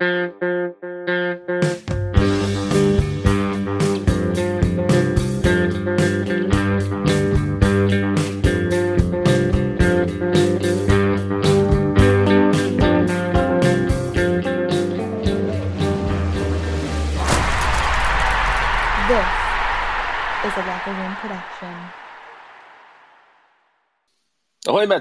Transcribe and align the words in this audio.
This 0.00 0.53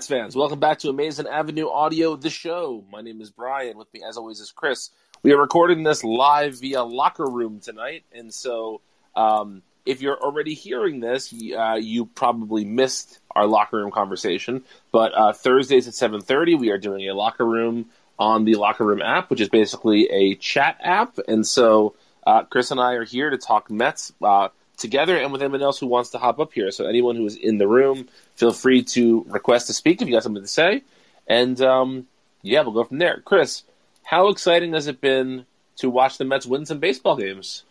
Fans! 0.08 0.36
Welcome 0.36 0.60
back 0.60 0.80
to 0.80 0.90
Amazing 0.90 1.28
Avenue 1.28 1.70
Audio, 1.70 2.16
the 2.16 2.30
show. 2.30 2.84
My 2.92 3.02
name 3.02 3.22
is 3.22 3.30
Brian. 3.30 3.78
With 3.78 3.94
me, 3.94 4.02
as 4.08 4.18
always, 4.18 4.40
is 4.40 4.52
Chris. 4.52 4.90
We 5.22 5.32
are 5.32 5.38
recording 5.38 5.84
this 5.84 6.04
live 6.04 6.60
via 6.60 6.84
Locker 6.84 7.26
Room 7.26 7.60
tonight, 7.62 8.04
and 8.12 8.34
so 8.34 8.82
um, 9.16 9.62
if 9.86 10.02
you're 10.02 10.20
already 10.20 10.55
hearing 10.55 11.00
this, 11.00 11.34
uh, 11.34 11.76
you 11.76 12.05
probably 12.05 12.66
missed 12.66 13.20
our 13.32 13.46
Locker 13.46 13.77
Room 13.77 13.91
conversation. 13.91 14.63
But 14.91 15.13
uh, 15.16 15.32
Thursdays 15.32 15.88
at 15.88 15.94
7:30, 15.94 16.60
we 16.60 16.70
are 16.72 16.77
doing 16.77 17.08
a 17.10 17.13
Locker 17.13 17.46
Room 17.46 17.85
on 18.20 18.44
the 18.44 18.55
Locker 18.55 18.84
Room 18.84 19.02
app, 19.02 19.30
which 19.30 19.41
is 19.41 19.49
basically 19.49 20.10
a 20.10 20.35
chat 20.35 20.77
app, 20.82 21.18
and 21.27 21.48
so 21.48 21.96
uh, 22.27 22.44
Chris 22.44 22.72
and 22.72 22.80
I 22.80 22.94
are 22.94 23.05
here 23.05 23.30
to 23.30 23.38
talk 23.38 23.72
Mets 23.72 24.12
uh, 24.22 24.49
together 24.77 25.18
and 25.18 25.32
with 25.32 25.41
anyone 25.41 25.62
else 25.62 25.80
who 25.80 25.88
wants 25.88 26.12
to 26.12 26.18
hop 26.18 26.40
up 26.40 26.54
here. 26.54 26.72
So 26.72 26.86
anyone 26.86 27.16
who 27.16 27.26
is 27.26 27.36
in 27.36 27.58
the 27.58 27.68
room, 27.68 28.08
feel 28.36 28.54
free 28.54 28.84
to 28.84 29.26
request 29.27 29.68
to 29.68 29.73
speak 29.73 30.02
if 30.02 30.08
you 30.08 30.13
got 30.13 30.23
something 30.23 30.44
to 30.44 30.48
say. 30.48 30.84
And 31.27 31.59
um, 31.62 32.08
yeah, 32.41 32.62
we'll 32.62 32.73
go 32.73 32.84
from 32.84 32.98
there. 32.98 33.22
Chris, 33.23 33.63
how 34.04 34.30
exciting 34.30 34.73
has 34.73 34.88
it 34.88 35.02
been 35.02 35.46
to 35.77 35.90
watch 35.90 36.18
the 36.18 36.26
Mets 36.26 36.46
win 36.46 36.66
some 36.66 36.79
baseball 36.79 37.18
games? 37.18 37.63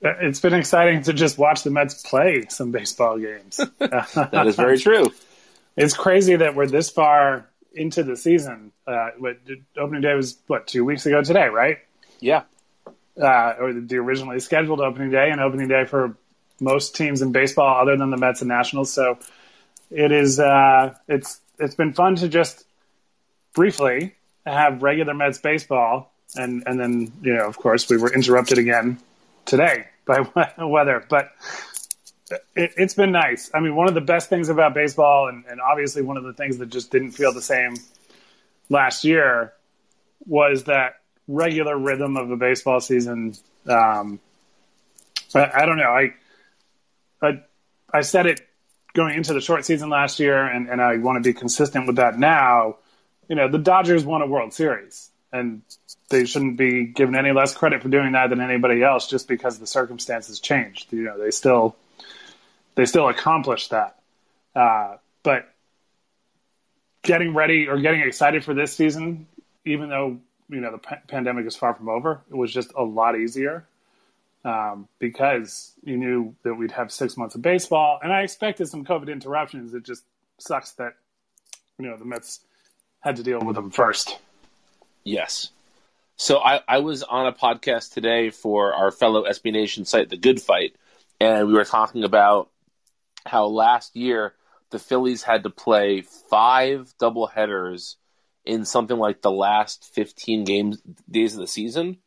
It's 0.00 0.40
been 0.40 0.54
exciting 0.54 1.02
to 1.04 1.12
just 1.12 1.38
watch 1.38 1.62
the 1.62 1.70
Mets 1.70 2.02
play 2.02 2.46
some 2.48 2.70
baseball 2.70 3.18
games. 3.18 3.60
That 3.78 4.46
is 4.46 4.56
very 4.56 4.78
true. 4.78 5.12
it's 5.76 5.96
crazy 5.96 6.36
that 6.36 6.54
we're 6.54 6.66
this 6.66 6.90
far 6.90 7.48
into 7.74 8.02
the 8.02 8.16
season. 8.16 8.72
Uh, 8.86 9.10
what, 9.18 9.38
opening 9.76 10.02
day 10.02 10.14
was 10.14 10.38
what 10.46 10.66
two 10.66 10.84
weeks 10.84 11.06
ago 11.06 11.22
today, 11.22 11.48
right? 11.48 11.78
Yeah. 12.20 12.42
Uh, 13.20 13.54
or 13.58 13.72
the 13.72 13.96
originally 13.96 14.40
scheduled 14.40 14.80
opening 14.80 15.10
day 15.10 15.30
and 15.30 15.40
opening 15.40 15.68
day 15.68 15.84
for 15.86 16.16
most 16.60 16.96
teams 16.96 17.22
in 17.22 17.32
baseball, 17.32 17.80
other 17.80 17.96
than 17.96 18.10
the 18.10 18.16
Mets 18.16 18.40
and 18.40 18.48
Nationals. 18.48 18.92
So 18.92 19.18
it 19.90 20.12
is. 20.12 20.40
Uh, 20.40 20.94
it's 21.08 21.40
it's 21.58 21.74
been 21.74 21.92
fun 21.92 22.16
to 22.16 22.28
just 22.28 22.64
briefly 23.54 24.14
have 24.44 24.82
regular 24.82 25.14
Mets 25.14 25.38
baseball, 25.38 26.12
and 26.34 26.62
and 26.66 26.78
then 26.78 27.12
you 27.22 27.34
know, 27.34 27.46
of 27.46 27.56
course, 27.56 27.88
we 27.88 27.96
were 27.96 28.12
interrupted 28.12 28.58
again 28.58 28.98
today 29.44 29.86
by 30.04 30.20
weather, 30.58 31.04
but 31.08 31.32
it, 32.54 32.72
it's 32.76 32.94
been 32.94 33.12
nice. 33.12 33.50
I 33.54 33.60
mean, 33.60 33.74
one 33.74 33.88
of 33.88 33.94
the 33.94 34.00
best 34.00 34.28
things 34.28 34.48
about 34.48 34.74
baseball, 34.74 35.28
and, 35.28 35.44
and 35.46 35.60
obviously 35.60 36.02
one 36.02 36.16
of 36.16 36.24
the 36.24 36.32
things 36.32 36.58
that 36.58 36.66
just 36.66 36.90
didn't 36.90 37.12
feel 37.12 37.32
the 37.32 37.42
same 37.42 37.74
last 38.68 39.04
year, 39.04 39.52
was 40.26 40.64
that 40.64 41.00
regular 41.28 41.76
rhythm 41.76 42.16
of 42.16 42.28
the 42.28 42.36
baseball 42.36 42.80
season. 42.80 43.34
Um, 43.66 44.20
I, 45.34 45.50
I 45.54 45.66
don't 45.66 45.76
know. 45.76 45.90
I, 45.90 46.14
I 47.22 47.42
I 47.92 48.02
said 48.02 48.26
it 48.26 48.40
going 48.94 49.14
into 49.14 49.34
the 49.34 49.40
short 49.40 49.64
season 49.64 49.90
last 49.90 50.18
year, 50.20 50.44
and, 50.44 50.68
and 50.68 50.80
I 50.80 50.96
want 50.96 51.22
to 51.22 51.28
be 51.28 51.34
consistent 51.34 51.86
with 51.86 51.96
that 51.96 52.18
now. 52.18 52.76
You 53.28 53.36
know, 53.36 53.48
the 53.48 53.58
Dodgers 53.58 54.04
won 54.04 54.22
a 54.22 54.26
World 54.26 54.54
Series, 54.54 55.10
and 55.32 55.62
they 56.08 56.24
shouldn't 56.24 56.56
be 56.56 56.86
given 56.86 57.14
any 57.14 57.32
less 57.32 57.54
credit 57.54 57.82
for 57.82 57.88
doing 57.88 58.12
that 58.12 58.30
than 58.30 58.40
anybody 58.40 58.82
else 58.82 59.08
just 59.08 59.28
because 59.28 59.58
the 59.58 59.66
circumstances 59.66 60.40
changed. 60.40 60.92
You 60.92 61.02
know, 61.02 61.18
they 61.18 61.30
still 61.30 61.76
they 62.74 62.86
still 62.86 63.08
accomplished 63.08 63.70
that. 63.70 63.98
Uh, 64.54 64.96
but 65.22 65.52
getting 67.02 67.34
ready 67.34 67.68
or 67.68 67.78
getting 67.78 68.00
excited 68.00 68.44
for 68.44 68.54
this 68.54 68.72
season, 68.72 69.26
even 69.64 69.90
though 69.90 70.18
you 70.48 70.60
know 70.60 70.72
the 70.72 70.78
pa- 70.78 71.00
pandemic 71.06 71.46
is 71.46 71.56
far 71.56 71.74
from 71.74 71.88
over, 71.88 72.22
it 72.30 72.36
was 72.36 72.52
just 72.52 72.72
a 72.76 72.82
lot 72.82 73.18
easier 73.18 73.66
um, 74.46 74.88
because 75.00 75.74
you 75.82 75.96
knew 75.96 76.34
that 76.44 76.54
we'd 76.54 76.70
have 76.70 76.92
six 76.92 77.16
months 77.16 77.34
of 77.34 77.42
baseball, 77.42 77.98
and 78.00 78.12
I 78.12 78.22
expected 78.22 78.68
some 78.68 78.84
COVID 78.84 79.10
interruptions. 79.10 79.74
It 79.74 79.84
just 79.84 80.04
sucks 80.38 80.70
that 80.72 80.94
you 81.78 81.88
know 81.88 81.96
the 81.96 82.04
Mets 82.04 82.40
had 83.00 83.16
to 83.16 83.24
deal 83.24 83.40
with 83.40 83.56
them 83.56 83.70
first. 83.70 84.16
Yes. 85.02 85.50
So 86.16 86.38
I, 86.38 86.60
I 86.66 86.78
was 86.78 87.02
on 87.02 87.26
a 87.26 87.32
podcast 87.32 87.92
today 87.92 88.30
for 88.30 88.72
our 88.72 88.90
fellow 88.90 89.24
SB 89.24 89.52
Nation 89.52 89.84
site, 89.84 90.08
The 90.08 90.16
Good 90.16 90.40
Fight, 90.40 90.74
and 91.20 91.48
we 91.48 91.52
were 91.52 91.64
talking 91.64 92.04
about 92.04 92.48
how 93.26 93.46
last 93.46 93.96
year 93.96 94.32
the 94.70 94.78
Phillies 94.78 95.22
had 95.22 95.42
to 95.42 95.50
play 95.50 96.02
five 96.30 96.94
doubleheaders 97.00 97.96
in 98.44 98.64
something 98.64 98.96
like 98.96 99.20
the 99.20 99.30
last 99.30 99.92
15 99.92 100.44
games 100.44 100.80
days 101.10 101.34
of 101.34 101.40
the 101.40 101.46
season, 101.46 101.98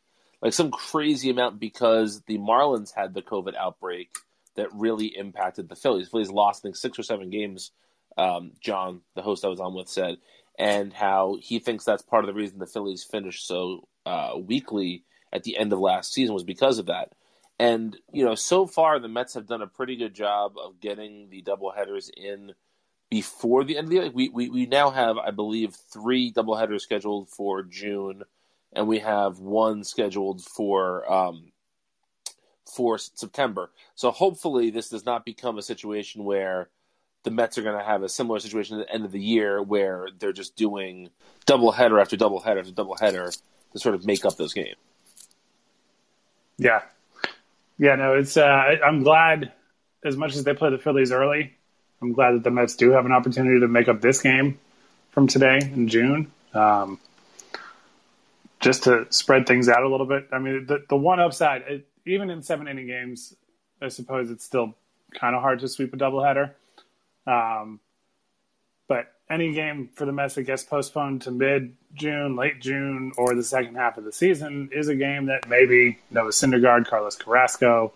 like 0.42 0.52
some 0.52 0.70
crazy 0.70 1.30
amount 1.30 1.60
because 1.60 2.22
the 2.22 2.38
Marlins 2.38 2.94
had 2.94 3.14
the 3.14 3.22
COVID 3.22 3.54
outbreak 3.56 4.10
that 4.56 4.72
really 4.72 5.06
impacted 5.06 5.68
the 5.68 5.76
Phillies. 5.76 6.08
Phillies 6.08 6.30
lost 6.30 6.62
I 6.62 6.62
think 6.62 6.76
six 6.76 6.98
or 6.98 7.02
seven 7.02 7.30
games. 7.30 7.72
Um, 8.18 8.52
John, 8.60 9.02
the 9.14 9.22
host 9.22 9.44
I 9.44 9.48
was 9.48 9.60
on 9.60 9.74
with, 9.74 9.88
said, 9.88 10.16
and 10.58 10.92
how 10.92 11.38
he 11.40 11.58
thinks 11.58 11.84
that's 11.84 12.02
part 12.02 12.24
of 12.24 12.28
the 12.28 12.34
reason 12.34 12.58
the 12.58 12.66
Phillies 12.66 13.04
finished 13.04 13.46
so 13.46 13.88
uh, 14.04 14.32
weakly 14.36 15.04
at 15.32 15.44
the 15.44 15.56
end 15.56 15.72
of 15.72 15.78
last 15.78 16.12
season 16.12 16.34
was 16.34 16.44
because 16.44 16.78
of 16.78 16.86
that. 16.86 17.12
And 17.58 17.96
you 18.12 18.24
know, 18.24 18.34
so 18.34 18.66
far 18.66 18.98
the 18.98 19.08
Mets 19.08 19.34
have 19.34 19.46
done 19.46 19.62
a 19.62 19.66
pretty 19.66 19.96
good 19.96 20.14
job 20.14 20.54
of 20.62 20.80
getting 20.80 21.28
the 21.30 21.42
doubleheaders 21.42 22.10
in 22.16 22.52
before 23.10 23.64
the 23.64 23.76
end 23.76 23.84
of 23.86 23.90
the 23.90 23.96
year. 23.96 24.10
We, 24.10 24.28
we 24.30 24.48
we 24.48 24.66
now 24.66 24.90
have, 24.90 25.18
I 25.18 25.30
believe, 25.30 25.76
three 25.92 26.32
doubleheaders 26.32 26.80
scheduled 26.80 27.28
for 27.28 27.62
June, 27.62 28.22
and 28.72 28.86
we 28.86 29.00
have 29.00 29.38
one 29.38 29.84
scheduled 29.84 30.42
for 30.42 31.10
um, 31.12 31.52
for 32.64 32.98
September. 32.98 33.70
So 33.94 34.10
hopefully, 34.10 34.70
this 34.70 34.88
does 34.88 35.04
not 35.04 35.24
become 35.24 35.58
a 35.58 35.62
situation 35.62 36.24
where 36.24 36.68
the 37.22 37.30
Mets 37.30 37.58
are 37.58 37.62
going 37.62 37.78
to 37.78 37.84
have 37.84 38.02
a 38.02 38.08
similar 38.08 38.38
situation 38.38 38.80
at 38.80 38.86
the 38.86 38.94
end 38.94 39.04
of 39.04 39.12
the 39.12 39.20
year 39.20 39.62
where 39.62 40.08
they're 40.18 40.32
just 40.32 40.56
doing 40.56 41.10
doubleheader 41.46 42.00
after 42.00 42.16
doubleheader 42.16 42.60
after 42.60 42.72
doubleheader 42.72 43.38
to 43.72 43.78
sort 43.78 43.94
of 43.94 44.06
make 44.06 44.24
up 44.24 44.36
those 44.36 44.54
games. 44.54 44.76
Yeah, 46.56 46.82
yeah. 47.78 47.96
No, 47.96 48.14
it's. 48.14 48.36
Uh, 48.36 48.76
I'm 48.84 49.02
glad 49.02 49.52
as 50.04 50.16
much 50.16 50.36
as 50.36 50.44
they 50.44 50.54
play 50.54 50.70
the 50.70 50.78
Phillies 50.78 51.12
early. 51.12 51.54
I'm 52.02 52.12
glad 52.12 52.32
that 52.32 52.44
the 52.44 52.50
Mets 52.50 52.76
do 52.76 52.92
have 52.92 53.04
an 53.04 53.12
opportunity 53.12 53.60
to 53.60 53.68
make 53.68 53.88
up 53.88 54.00
this 54.00 54.22
game 54.22 54.58
from 55.10 55.26
today 55.26 55.58
in 55.62 55.88
June. 55.88 56.32
Um, 56.54 56.98
just 58.60 58.84
to 58.84 59.06
spread 59.10 59.46
things 59.46 59.68
out 59.68 59.82
a 59.82 59.88
little 59.88 60.06
bit. 60.06 60.28
I 60.32 60.38
mean, 60.38 60.66
the 60.66 60.84
the 60.88 60.96
one 60.96 61.18
upside, 61.18 61.62
it, 61.62 61.88
even 62.06 62.30
in 62.30 62.42
seven 62.42 62.68
inning 62.68 62.86
games, 62.86 63.34
I 63.80 63.88
suppose 63.88 64.30
it's 64.30 64.44
still 64.44 64.74
kind 65.18 65.34
of 65.34 65.42
hard 65.42 65.60
to 65.60 65.68
sweep 65.68 65.92
a 65.92 65.96
doubleheader. 65.96 66.52
Um, 67.26 67.80
but 68.88 69.12
any 69.28 69.52
game 69.52 69.88
for 69.94 70.04
the 70.04 70.12
Mets 70.12 70.34
that 70.34 70.42
gets 70.42 70.62
postponed 70.62 71.22
to 71.22 71.30
mid 71.30 71.76
June, 71.94 72.36
late 72.36 72.60
June, 72.60 73.12
or 73.16 73.34
the 73.34 73.42
second 73.42 73.76
half 73.76 73.96
of 73.98 74.04
the 74.04 74.12
season 74.12 74.70
is 74.72 74.88
a 74.88 74.94
game 74.94 75.26
that 75.26 75.48
maybe 75.48 75.98
Noah 76.10 76.30
Syndergaard, 76.30 76.86
Carlos 76.86 77.16
Carrasco 77.16 77.92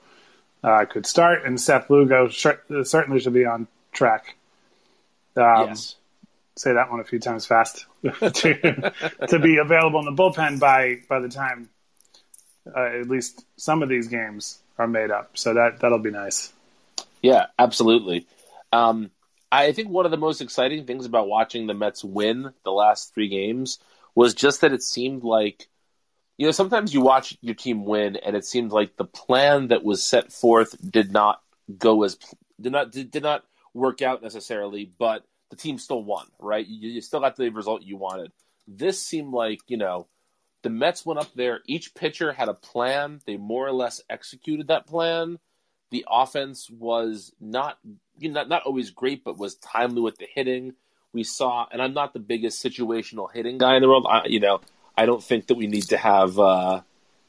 uh, 0.62 0.84
could 0.86 1.06
start, 1.06 1.44
and 1.44 1.60
Seth 1.60 1.90
Lugo 1.90 2.28
sh- 2.28 2.46
certainly 2.84 3.20
should 3.20 3.34
be 3.34 3.44
on 3.44 3.66
track. 3.92 4.36
Um, 5.36 5.68
yes. 5.68 5.96
Say 6.56 6.72
that 6.74 6.90
one 6.90 7.00
a 7.00 7.04
few 7.04 7.18
times 7.18 7.46
fast 7.46 7.86
to, 8.02 8.92
to 9.28 9.38
be 9.40 9.56
available 9.56 9.98
in 10.00 10.04
the 10.04 10.22
bullpen 10.22 10.60
by 10.60 11.00
by 11.08 11.18
the 11.20 11.28
time 11.28 11.68
uh, 12.74 13.00
at 13.00 13.08
least 13.08 13.44
some 13.56 13.82
of 13.82 13.88
these 13.88 14.08
games 14.08 14.58
are 14.78 14.86
made 14.86 15.10
up. 15.10 15.36
So 15.36 15.54
that 15.54 15.80
that'll 15.80 15.98
be 15.98 16.10
nice. 16.10 16.52
Yeah, 17.22 17.46
absolutely. 17.58 18.26
Um, 18.72 19.10
I 19.50 19.72
think 19.72 19.88
one 19.88 20.04
of 20.04 20.10
the 20.10 20.16
most 20.16 20.40
exciting 20.40 20.84
things 20.84 21.06
about 21.06 21.28
watching 21.28 21.66
the 21.66 21.74
Mets 21.74 22.02
win 22.04 22.52
the 22.64 22.72
last 22.72 23.14
three 23.14 23.28
games 23.28 23.78
was 24.14 24.34
just 24.34 24.60
that 24.60 24.72
it 24.72 24.82
seemed 24.82 25.22
like, 25.22 25.68
you 26.36 26.46
know, 26.46 26.52
sometimes 26.52 26.92
you 26.92 27.00
watch 27.00 27.36
your 27.40 27.54
team 27.54 27.84
win 27.84 28.16
and 28.16 28.34
it 28.36 28.44
seemed 28.44 28.72
like 28.72 28.96
the 28.96 29.04
plan 29.04 29.68
that 29.68 29.84
was 29.84 30.02
set 30.02 30.32
forth 30.32 30.76
did 30.90 31.12
not 31.12 31.40
go 31.78 32.02
as 32.02 32.18
did 32.60 32.72
not 32.72 32.90
did, 32.90 33.10
did 33.10 33.22
not 33.22 33.44
work 33.72 34.02
out 34.02 34.22
necessarily, 34.22 34.90
but 34.98 35.24
the 35.54 35.62
team 35.62 35.78
still 35.78 36.02
won, 36.02 36.26
right? 36.38 36.66
You, 36.66 36.90
you 36.90 37.00
still 37.00 37.20
got 37.20 37.36
the 37.36 37.48
result 37.50 37.82
you 37.82 37.96
wanted. 37.96 38.32
This 38.66 39.00
seemed 39.00 39.32
like, 39.32 39.60
you 39.68 39.76
know, 39.76 40.06
the 40.62 40.70
Mets 40.70 41.06
went 41.06 41.20
up 41.20 41.32
there. 41.34 41.60
Each 41.66 41.94
pitcher 41.94 42.32
had 42.32 42.48
a 42.48 42.54
plan. 42.54 43.20
They 43.26 43.36
more 43.36 43.66
or 43.66 43.72
less 43.72 44.02
executed 44.10 44.68
that 44.68 44.86
plan. 44.86 45.38
The 45.90 46.04
offense 46.10 46.68
was 46.70 47.32
not, 47.40 47.78
you 48.18 48.30
know, 48.30 48.40
not, 48.40 48.48
not 48.48 48.62
always 48.62 48.90
great, 48.90 49.22
but 49.22 49.38
was 49.38 49.54
timely 49.56 50.00
with 50.00 50.16
the 50.16 50.26
hitting. 50.34 50.74
We 51.12 51.22
saw, 51.22 51.66
and 51.70 51.80
I'm 51.80 51.94
not 51.94 52.12
the 52.12 52.18
biggest 52.18 52.64
situational 52.64 53.28
hitting 53.32 53.58
guy 53.58 53.76
in 53.76 53.82
the 53.82 53.88
world. 53.88 54.06
I, 54.08 54.26
you 54.26 54.40
know, 54.40 54.60
I 54.96 55.06
don't 55.06 55.22
think 55.22 55.46
that 55.46 55.54
we 55.56 55.68
need 55.68 55.88
to 55.88 55.96
have, 55.96 56.38
uh, 56.38 56.80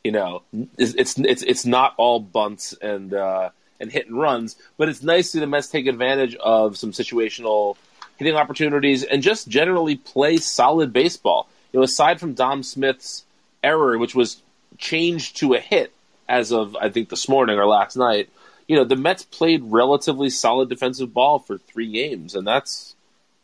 you 0.03 0.11
know, 0.11 0.41
it's, 0.77 1.19
it's 1.19 1.43
it's 1.43 1.65
not 1.65 1.93
all 1.97 2.19
bunts 2.19 2.73
and 2.73 3.13
uh, 3.13 3.49
and 3.79 3.91
hit 3.91 4.07
and 4.07 4.19
runs, 4.19 4.55
but 4.77 4.89
it's 4.89 5.03
nice 5.03 5.25
to 5.25 5.31
see 5.31 5.39
the 5.39 5.47
Mets 5.47 5.67
take 5.67 5.85
advantage 5.85 6.35
of 6.35 6.77
some 6.77 6.91
situational 6.91 7.75
hitting 8.17 8.35
opportunities 8.35 9.03
and 9.03 9.21
just 9.21 9.47
generally 9.47 9.95
play 9.95 10.37
solid 10.37 10.93
baseball. 10.93 11.49
You 11.71 11.79
know, 11.79 11.83
aside 11.83 12.19
from 12.19 12.33
Dom 12.33 12.63
Smith's 12.63 13.25
error, 13.63 13.97
which 13.97 14.15
was 14.15 14.41
changed 14.77 15.37
to 15.37 15.53
a 15.53 15.59
hit 15.59 15.93
as 16.27 16.51
of 16.51 16.75
I 16.75 16.89
think 16.89 17.09
this 17.09 17.29
morning 17.29 17.57
or 17.57 17.65
last 17.65 17.95
night, 17.95 18.29
you 18.67 18.75
know, 18.75 18.83
the 18.83 18.95
Mets 18.95 19.23
played 19.23 19.63
relatively 19.63 20.29
solid 20.29 20.69
defensive 20.69 21.13
ball 21.13 21.39
for 21.39 21.57
three 21.57 21.91
games, 21.91 22.35
and 22.35 22.47
that's 22.47 22.95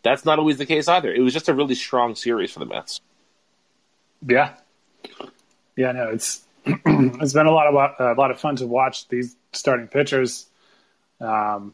that's 0.03 0.25
not 0.25 0.39
always 0.39 0.57
the 0.57 0.65
case 0.65 0.87
either. 0.87 1.13
It 1.13 1.21
was 1.21 1.33
just 1.33 1.49
a 1.49 1.53
really 1.53 1.75
strong 1.75 2.15
series 2.15 2.51
for 2.51 2.59
the 2.59 2.65
Mets. 2.65 3.01
Yeah, 4.27 4.53
yeah, 5.75 5.91
no, 5.91 6.09
it's 6.09 6.43
it's 6.65 7.33
been 7.33 7.45
a 7.45 7.51
lot 7.51 7.67
of 7.67 8.17
a 8.17 8.19
lot 8.19 8.31
of 8.31 8.39
fun 8.39 8.55
to 8.57 8.67
watch 8.67 9.07
these 9.09 9.35
starting 9.53 9.87
pitchers. 9.87 10.47
Um, 11.19 11.73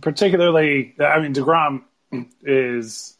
particularly, 0.00 0.94
I 0.98 1.20
mean, 1.20 1.34
Degrom 1.34 1.82
is 2.42 3.16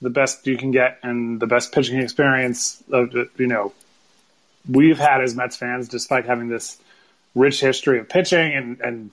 the 0.00 0.10
best 0.10 0.46
you 0.46 0.56
can 0.56 0.70
get 0.70 0.98
and 1.02 1.40
the 1.40 1.46
best 1.46 1.72
pitching 1.72 1.98
experience 1.98 2.82
of 2.92 3.14
you 3.38 3.46
know 3.46 3.72
we've 4.68 4.98
had 4.98 5.20
as 5.20 5.34
Mets 5.34 5.56
fans, 5.56 5.88
despite 5.88 6.26
having 6.26 6.48
this 6.48 6.78
rich 7.34 7.60
history 7.60 7.98
of 7.98 8.08
pitching 8.08 8.54
and 8.54 8.80
and 8.80 9.10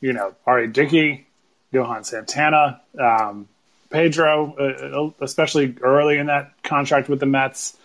you 0.00 0.12
know 0.12 0.34
R.A. 0.46 0.68
Dickey, 0.68 1.26
Johan 1.72 2.04
Santana, 2.04 2.80
um, 2.98 3.48
Pedro, 3.90 4.54
uh, 4.54 5.24
especially 5.24 5.76
early 5.80 6.18
in 6.18 6.26
that 6.26 6.52
contract 6.62 7.08
with 7.08 7.20
the 7.20 7.26
Mets, 7.26 7.76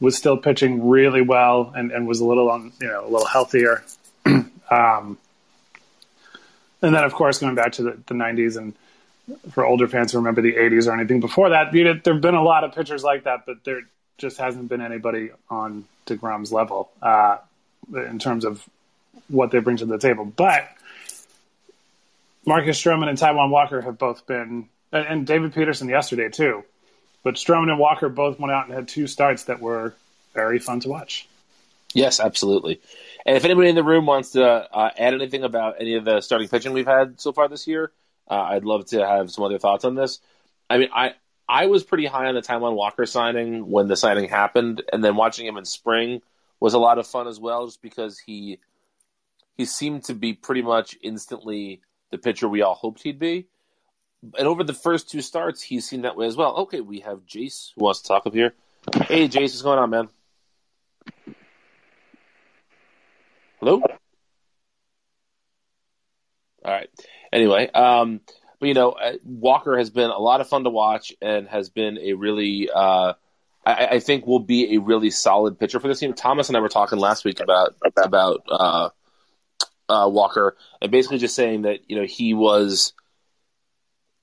was 0.00 0.16
still 0.16 0.36
pitching 0.36 0.88
really 0.88 1.22
well 1.22 1.72
and, 1.74 1.92
and 1.92 2.06
was 2.06 2.20
a 2.20 2.24
little 2.24 2.50
on 2.50 2.72
you 2.80 2.88
know 2.88 3.02
a 3.04 3.10
little 3.10 3.26
healthier. 3.26 3.82
um, 4.26 5.18
and 6.82 6.94
then 6.94 7.04
of 7.04 7.12
course 7.12 7.38
going 7.38 7.54
back 7.54 7.72
to 7.72 7.82
the, 7.82 7.90
the 8.06 8.14
90s 8.14 8.56
and 8.56 8.74
for 9.50 9.64
older 9.64 9.88
fans 9.88 10.12
who 10.12 10.18
remember 10.18 10.42
the 10.42 10.54
80s 10.54 10.86
or 10.86 10.92
anything 10.92 11.20
before 11.20 11.50
that, 11.50 11.72
there 11.72 11.94
have 12.14 12.20
been 12.20 12.34
a 12.34 12.42
lot 12.42 12.64
of 12.64 12.74
pitchers 12.74 13.02
like 13.02 13.24
that, 13.24 13.46
but 13.46 13.64
there 13.64 13.82
just 14.18 14.38
hasn't 14.38 14.68
been 14.68 14.80
anybody 14.80 15.30
on 15.48 15.84
DeGrom's 16.06 16.52
level 16.52 16.90
uh, 17.02 17.38
in 17.94 18.18
terms 18.18 18.44
of 18.44 18.66
what 19.28 19.50
they 19.50 19.58
bring 19.58 19.78
to 19.78 19.86
the 19.86 19.98
table. 19.98 20.24
But 20.24 20.68
Marcus 22.46 22.80
Stroman 22.80 23.08
and 23.08 23.18
Taijuan 23.18 23.50
Walker 23.50 23.80
have 23.80 23.98
both 23.98 24.26
been, 24.26 24.68
and 24.92 25.26
David 25.26 25.54
Peterson 25.54 25.88
yesterday 25.88 26.28
too. 26.28 26.64
But 27.22 27.34
Stroman 27.34 27.70
and 27.70 27.78
Walker 27.78 28.08
both 28.08 28.38
went 28.38 28.52
out 28.52 28.66
and 28.66 28.74
had 28.74 28.88
two 28.88 29.06
starts 29.06 29.44
that 29.44 29.60
were 29.60 29.94
very 30.34 30.58
fun 30.58 30.80
to 30.80 30.88
watch. 30.88 31.28
Yes, 31.92 32.20
absolutely. 32.20 32.80
And 33.26 33.36
if 33.36 33.44
anybody 33.44 33.68
in 33.68 33.74
the 33.74 33.82
room 33.82 34.06
wants 34.06 34.30
to 34.30 34.44
uh, 34.44 34.90
add 34.96 35.14
anything 35.14 35.44
about 35.44 35.76
any 35.80 35.94
of 35.94 36.04
the 36.04 36.20
starting 36.20 36.48
pitching 36.48 36.72
we've 36.72 36.86
had 36.86 37.20
so 37.20 37.32
far 37.32 37.48
this 37.48 37.66
year, 37.66 37.90
uh, 38.30 38.34
I'd 38.34 38.64
love 38.64 38.86
to 38.86 39.06
have 39.06 39.30
some 39.30 39.44
other 39.44 39.58
thoughts 39.58 39.84
on 39.84 39.94
this. 39.94 40.20
I 40.70 40.78
mean, 40.78 40.88
I 40.94 41.14
I 41.48 41.66
was 41.66 41.82
pretty 41.82 42.06
high 42.06 42.26
on 42.26 42.34
the 42.34 42.42
Taijuan 42.42 42.74
Walker 42.74 43.04
signing 43.04 43.68
when 43.68 43.88
the 43.88 43.96
signing 43.96 44.28
happened, 44.28 44.82
and 44.92 45.02
then 45.02 45.16
watching 45.16 45.46
him 45.46 45.56
in 45.56 45.64
spring 45.64 46.22
was 46.60 46.74
a 46.74 46.78
lot 46.78 46.98
of 46.98 47.06
fun 47.06 47.26
as 47.26 47.40
well, 47.40 47.66
just 47.66 47.82
because 47.82 48.18
he 48.18 48.60
he 49.56 49.64
seemed 49.64 50.04
to 50.04 50.14
be 50.14 50.32
pretty 50.32 50.62
much 50.62 50.96
instantly 51.02 51.82
the 52.10 52.18
pitcher 52.18 52.48
we 52.48 52.62
all 52.62 52.74
hoped 52.74 53.02
he'd 53.02 53.18
be. 53.18 53.48
And 54.38 54.46
over 54.46 54.62
the 54.62 54.74
first 54.74 55.10
two 55.10 55.22
starts, 55.22 55.60
he's 55.60 55.88
seen 55.88 56.02
that 56.02 56.16
way 56.16 56.26
as 56.26 56.36
well. 56.36 56.54
Okay, 56.58 56.80
we 56.80 57.00
have 57.00 57.26
Jace 57.26 57.72
who 57.74 57.84
wants 57.84 58.00
to 58.02 58.08
talk 58.08 58.26
up 58.26 58.34
here. 58.34 58.54
Hey, 58.94 59.28
Jace, 59.28 59.42
what's 59.42 59.62
going 59.62 59.78
on, 59.78 59.90
man? 59.90 60.08
Hello. 63.58 63.82
All 66.64 66.72
right. 66.72 66.88
Anyway, 67.32 67.70
um, 67.70 68.20
but 68.58 68.66
you 68.66 68.74
know, 68.74 68.92
uh, 68.92 69.14
Walker 69.24 69.78
has 69.78 69.90
been 69.90 70.10
a 70.10 70.18
lot 70.18 70.40
of 70.40 70.48
fun 70.48 70.64
to 70.64 70.70
watch 70.70 71.12
and 71.22 71.48
has 71.48 71.70
been 71.70 71.98
a 71.98 72.12
really, 72.12 72.68
uh, 72.72 73.14
I, 73.64 73.86
I, 73.86 74.00
think, 74.00 74.26
will 74.26 74.40
be 74.40 74.74
a 74.74 74.80
really 74.80 75.10
solid 75.10 75.58
pitcher 75.58 75.80
for 75.80 75.88
this 75.88 76.00
team. 76.00 76.12
Thomas 76.12 76.48
and 76.48 76.56
I 76.56 76.60
were 76.60 76.68
talking 76.68 76.98
last 76.98 77.24
week 77.24 77.40
about 77.40 77.74
about 77.96 78.42
uh, 78.50 78.90
uh, 79.88 80.08
Walker 80.08 80.56
and 80.82 80.90
basically 80.90 81.18
just 81.18 81.34
saying 81.34 81.62
that 81.62 81.88
you 81.88 81.96
know 81.96 82.04
he 82.04 82.34
was 82.34 82.92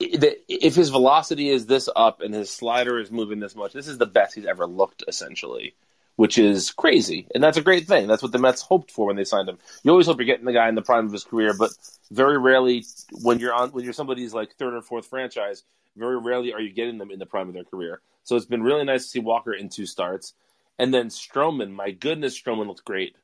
that 0.00 0.38
if 0.48 0.76
his 0.76 0.90
velocity 0.90 1.48
is 1.48 1.66
this 1.66 1.88
up 1.94 2.20
and 2.20 2.32
his 2.32 2.50
slider 2.50 3.00
is 3.00 3.10
moving 3.10 3.40
this 3.40 3.56
much, 3.56 3.72
this 3.72 3.88
is 3.88 3.98
the 3.98 4.06
best 4.06 4.34
he's 4.36 4.46
ever 4.46 4.66
looked, 4.66 5.02
essentially 5.08 5.74
which 6.18 6.36
is 6.36 6.72
crazy. 6.72 7.28
And 7.32 7.44
that's 7.44 7.58
a 7.58 7.62
great 7.62 7.86
thing. 7.86 8.08
That's 8.08 8.24
what 8.24 8.32
the 8.32 8.40
Mets 8.40 8.60
hoped 8.60 8.90
for 8.90 9.06
when 9.06 9.14
they 9.14 9.22
signed 9.22 9.48
him. 9.48 9.56
You 9.84 9.92
always 9.92 10.06
hope 10.06 10.18
you're 10.18 10.26
getting 10.26 10.46
the 10.46 10.52
guy 10.52 10.68
in 10.68 10.74
the 10.74 10.82
prime 10.82 11.06
of 11.06 11.12
his 11.12 11.22
career, 11.22 11.54
but 11.56 11.70
very 12.10 12.36
rarely 12.38 12.84
when 13.22 13.38
you're 13.38 13.54
on 13.54 13.70
when 13.70 13.84
you're 13.84 13.92
somebody's 13.92 14.34
like 14.34 14.56
third 14.56 14.74
or 14.74 14.82
fourth 14.82 15.06
franchise, 15.06 15.62
very 15.96 16.18
rarely 16.18 16.52
are 16.52 16.60
you 16.60 16.72
getting 16.72 16.98
them 16.98 17.12
in 17.12 17.20
the 17.20 17.26
prime 17.26 17.46
of 17.46 17.54
their 17.54 17.62
career. 17.62 18.00
So 18.24 18.34
it's 18.34 18.46
been 18.46 18.64
really 18.64 18.82
nice 18.82 19.04
to 19.04 19.08
see 19.10 19.20
Walker 19.20 19.52
in 19.52 19.68
two 19.68 19.86
starts. 19.86 20.34
And 20.76 20.92
then 20.92 21.06
Stroman, 21.06 21.70
my 21.70 21.92
goodness, 21.92 22.36
Stroman 22.36 22.66
looked 22.66 22.84
great. 22.84 23.14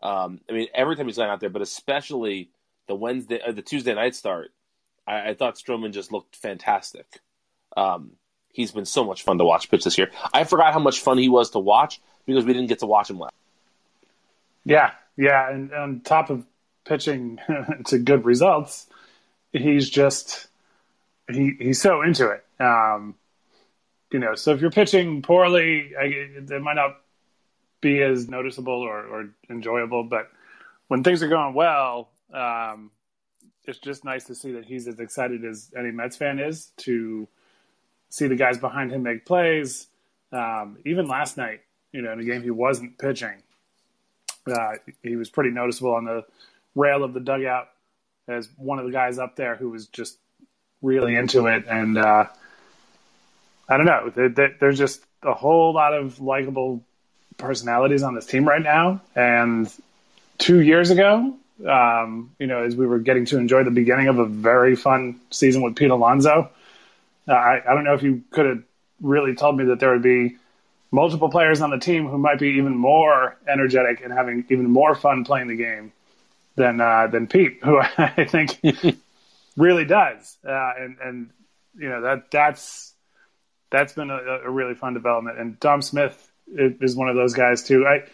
Um, 0.00 0.40
I 0.48 0.52
mean, 0.52 0.68
every 0.72 0.94
time 0.94 1.06
he's 1.06 1.16
gone 1.16 1.28
out 1.28 1.40
there, 1.40 1.50
but 1.50 1.60
especially 1.60 2.50
the 2.86 2.94
Wednesday, 2.94 3.40
uh, 3.44 3.50
the 3.50 3.62
Tuesday 3.62 3.94
night 3.94 4.14
start, 4.14 4.52
I, 5.08 5.30
I 5.30 5.34
thought 5.34 5.56
Stroman 5.56 5.92
just 5.92 6.12
looked 6.12 6.36
fantastic. 6.36 7.18
Um, 7.76 8.12
he's 8.52 8.70
been 8.70 8.84
so 8.84 9.04
much 9.04 9.24
fun 9.24 9.38
to 9.38 9.44
watch 9.44 9.68
pitch 9.68 9.82
this 9.82 9.98
year. 9.98 10.12
I 10.32 10.44
forgot 10.44 10.72
how 10.72 10.78
much 10.78 11.00
fun 11.00 11.18
he 11.18 11.28
was 11.28 11.50
to 11.50 11.58
watch 11.58 12.00
because 12.28 12.44
we 12.44 12.52
didn't 12.52 12.68
get 12.68 12.80
to 12.80 12.86
watch 12.86 13.08
him 13.08 13.18
last. 13.18 13.34
Yeah, 14.64 14.90
yeah, 15.16 15.50
and 15.50 15.72
on 15.72 16.00
top 16.00 16.28
of 16.28 16.44
pitching 16.84 17.40
to 17.86 17.98
good 17.98 18.24
results, 18.26 18.86
he's 19.52 19.88
just 19.88 20.46
he 21.30 21.56
he's 21.58 21.80
so 21.80 22.02
into 22.02 22.28
it. 22.28 22.44
Um, 22.60 23.14
you 24.12 24.18
know, 24.18 24.34
so 24.34 24.52
if 24.52 24.60
you're 24.60 24.70
pitching 24.70 25.22
poorly, 25.22 25.92
I, 25.98 26.04
it 26.04 26.62
might 26.62 26.74
not 26.74 26.98
be 27.80 28.02
as 28.02 28.28
noticeable 28.28 28.74
or, 28.74 29.06
or, 29.06 29.30
enjoyable, 29.48 30.02
but 30.02 30.30
when 30.88 31.04
things 31.04 31.22
are 31.22 31.28
going 31.28 31.54
well, 31.54 32.08
um, 32.32 32.90
it's 33.64 33.78
just 33.78 34.04
nice 34.04 34.24
to 34.24 34.34
see 34.34 34.52
that 34.52 34.64
he's 34.64 34.88
as 34.88 34.98
excited 34.98 35.44
as 35.44 35.70
any 35.78 35.92
Mets 35.92 36.16
fan 36.16 36.40
is 36.40 36.72
to 36.78 37.28
see 38.08 38.26
the 38.26 38.34
guys 38.34 38.58
behind 38.58 38.90
him 38.90 39.02
make 39.02 39.24
plays. 39.24 39.86
Um, 40.32 40.78
even 40.84 41.06
last 41.06 41.36
night, 41.36 41.60
you 41.92 42.02
know, 42.02 42.12
in 42.12 42.20
a 42.20 42.24
game 42.24 42.42
he 42.42 42.50
wasn't 42.50 42.98
pitching. 42.98 43.42
Uh, 44.46 44.74
he 45.02 45.16
was 45.16 45.28
pretty 45.28 45.50
noticeable 45.50 45.94
on 45.94 46.04
the 46.04 46.24
rail 46.74 47.04
of 47.04 47.12
the 47.12 47.20
dugout 47.20 47.68
as 48.26 48.48
one 48.56 48.78
of 48.78 48.86
the 48.86 48.92
guys 48.92 49.18
up 49.18 49.36
there 49.36 49.56
who 49.56 49.70
was 49.70 49.86
just 49.86 50.18
really 50.82 51.16
into 51.16 51.46
it. 51.46 51.64
And 51.68 51.98
uh, 51.98 52.26
I 53.68 53.76
don't 53.76 53.86
know, 53.86 54.10
there's 54.60 54.78
just 54.78 55.02
a 55.22 55.34
whole 55.34 55.74
lot 55.74 55.94
of 55.94 56.20
likable 56.20 56.82
personalities 57.36 58.02
on 58.02 58.14
this 58.14 58.26
team 58.26 58.46
right 58.46 58.62
now. 58.62 59.00
And 59.14 59.72
two 60.38 60.60
years 60.60 60.90
ago, 60.90 61.34
um, 61.66 62.34
you 62.38 62.46
know, 62.46 62.62
as 62.62 62.76
we 62.76 62.86
were 62.86 62.98
getting 62.98 63.24
to 63.26 63.38
enjoy 63.38 63.64
the 63.64 63.70
beginning 63.70 64.08
of 64.08 64.18
a 64.18 64.26
very 64.26 64.76
fun 64.76 65.20
season 65.30 65.62
with 65.62 65.76
Pete 65.76 65.90
Alonso, 65.90 66.50
uh, 67.26 67.32
I, 67.32 67.62
I 67.68 67.74
don't 67.74 67.84
know 67.84 67.94
if 67.94 68.02
you 68.02 68.22
could 68.30 68.46
have 68.46 68.62
really 69.00 69.34
told 69.34 69.56
me 69.56 69.64
that 69.66 69.80
there 69.80 69.92
would 69.92 70.02
be 70.02 70.36
multiple 70.90 71.28
players 71.28 71.60
on 71.60 71.70
the 71.70 71.78
team 71.78 72.08
who 72.08 72.18
might 72.18 72.38
be 72.38 72.48
even 72.50 72.76
more 72.76 73.36
energetic 73.46 74.00
and 74.02 74.12
having 74.12 74.44
even 74.48 74.70
more 74.70 74.94
fun 74.94 75.24
playing 75.24 75.48
the 75.48 75.56
game 75.56 75.92
than 76.56 76.80
uh, 76.80 77.06
than 77.06 77.26
Pete, 77.26 77.58
who 77.62 77.78
I 77.98 78.24
think 78.24 78.60
really 79.56 79.84
does. 79.84 80.36
Uh, 80.46 80.72
and 80.78 80.96
and 81.02 81.30
you 81.76 81.88
know 81.88 82.02
that 82.02 82.30
that's 82.30 82.92
that's 83.70 83.92
been 83.92 84.10
a, 84.10 84.16
a, 84.16 84.50
really 84.50 84.74
fun 84.74 84.94
development. 84.94 85.38
And 85.38 85.60
Dom 85.60 85.82
Smith 85.82 86.30
is 86.46 86.96
one 86.96 87.08
of 87.08 87.16
those 87.16 87.34
guys 87.34 87.62
too. 87.64 87.86
I 87.86 88.04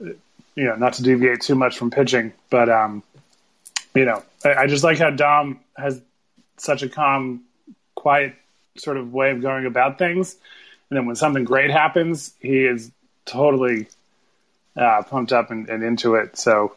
you 0.00 0.64
know 0.64 0.76
not 0.76 0.94
to 0.94 1.02
deviate 1.02 1.40
too 1.40 1.54
much 1.54 1.78
from 1.78 1.90
pitching, 1.90 2.32
but 2.50 2.68
um, 2.68 3.02
you 3.94 4.04
know 4.04 4.22
I, 4.44 4.54
I 4.54 4.66
just 4.66 4.84
like 4.84 4.98
how 4.98 5.10
Dom 5.10 5.60
has 5.76 6.00
such 6.58 6.82
a 6.82 6.88
calm, 6.88 7.44
quiet 7.94 8.34
sort 8.76 8.98
of 8.98 9.12
way 9.12 9.30
of 9.30 9.40
going 9.40 9.64
about 9.66 9.98
things 9.98 10.36
and 10.90 10.96
then 10.96 11.06
when 11.06 11.16
something 11.16 11.44
great 11.44 11.70
happens, 11.70 12.34
he 12.40 12.64
is 12.64 12.90
totally 13.24 13.88
uh, 14.76 15.02
pumped 15.02 15.32
up 15.32 15.50
and, 15.50 15.68
and, 15.68 15.82
into 15.82 16.14
it. 16.14 16.38
So, 16.38 16.76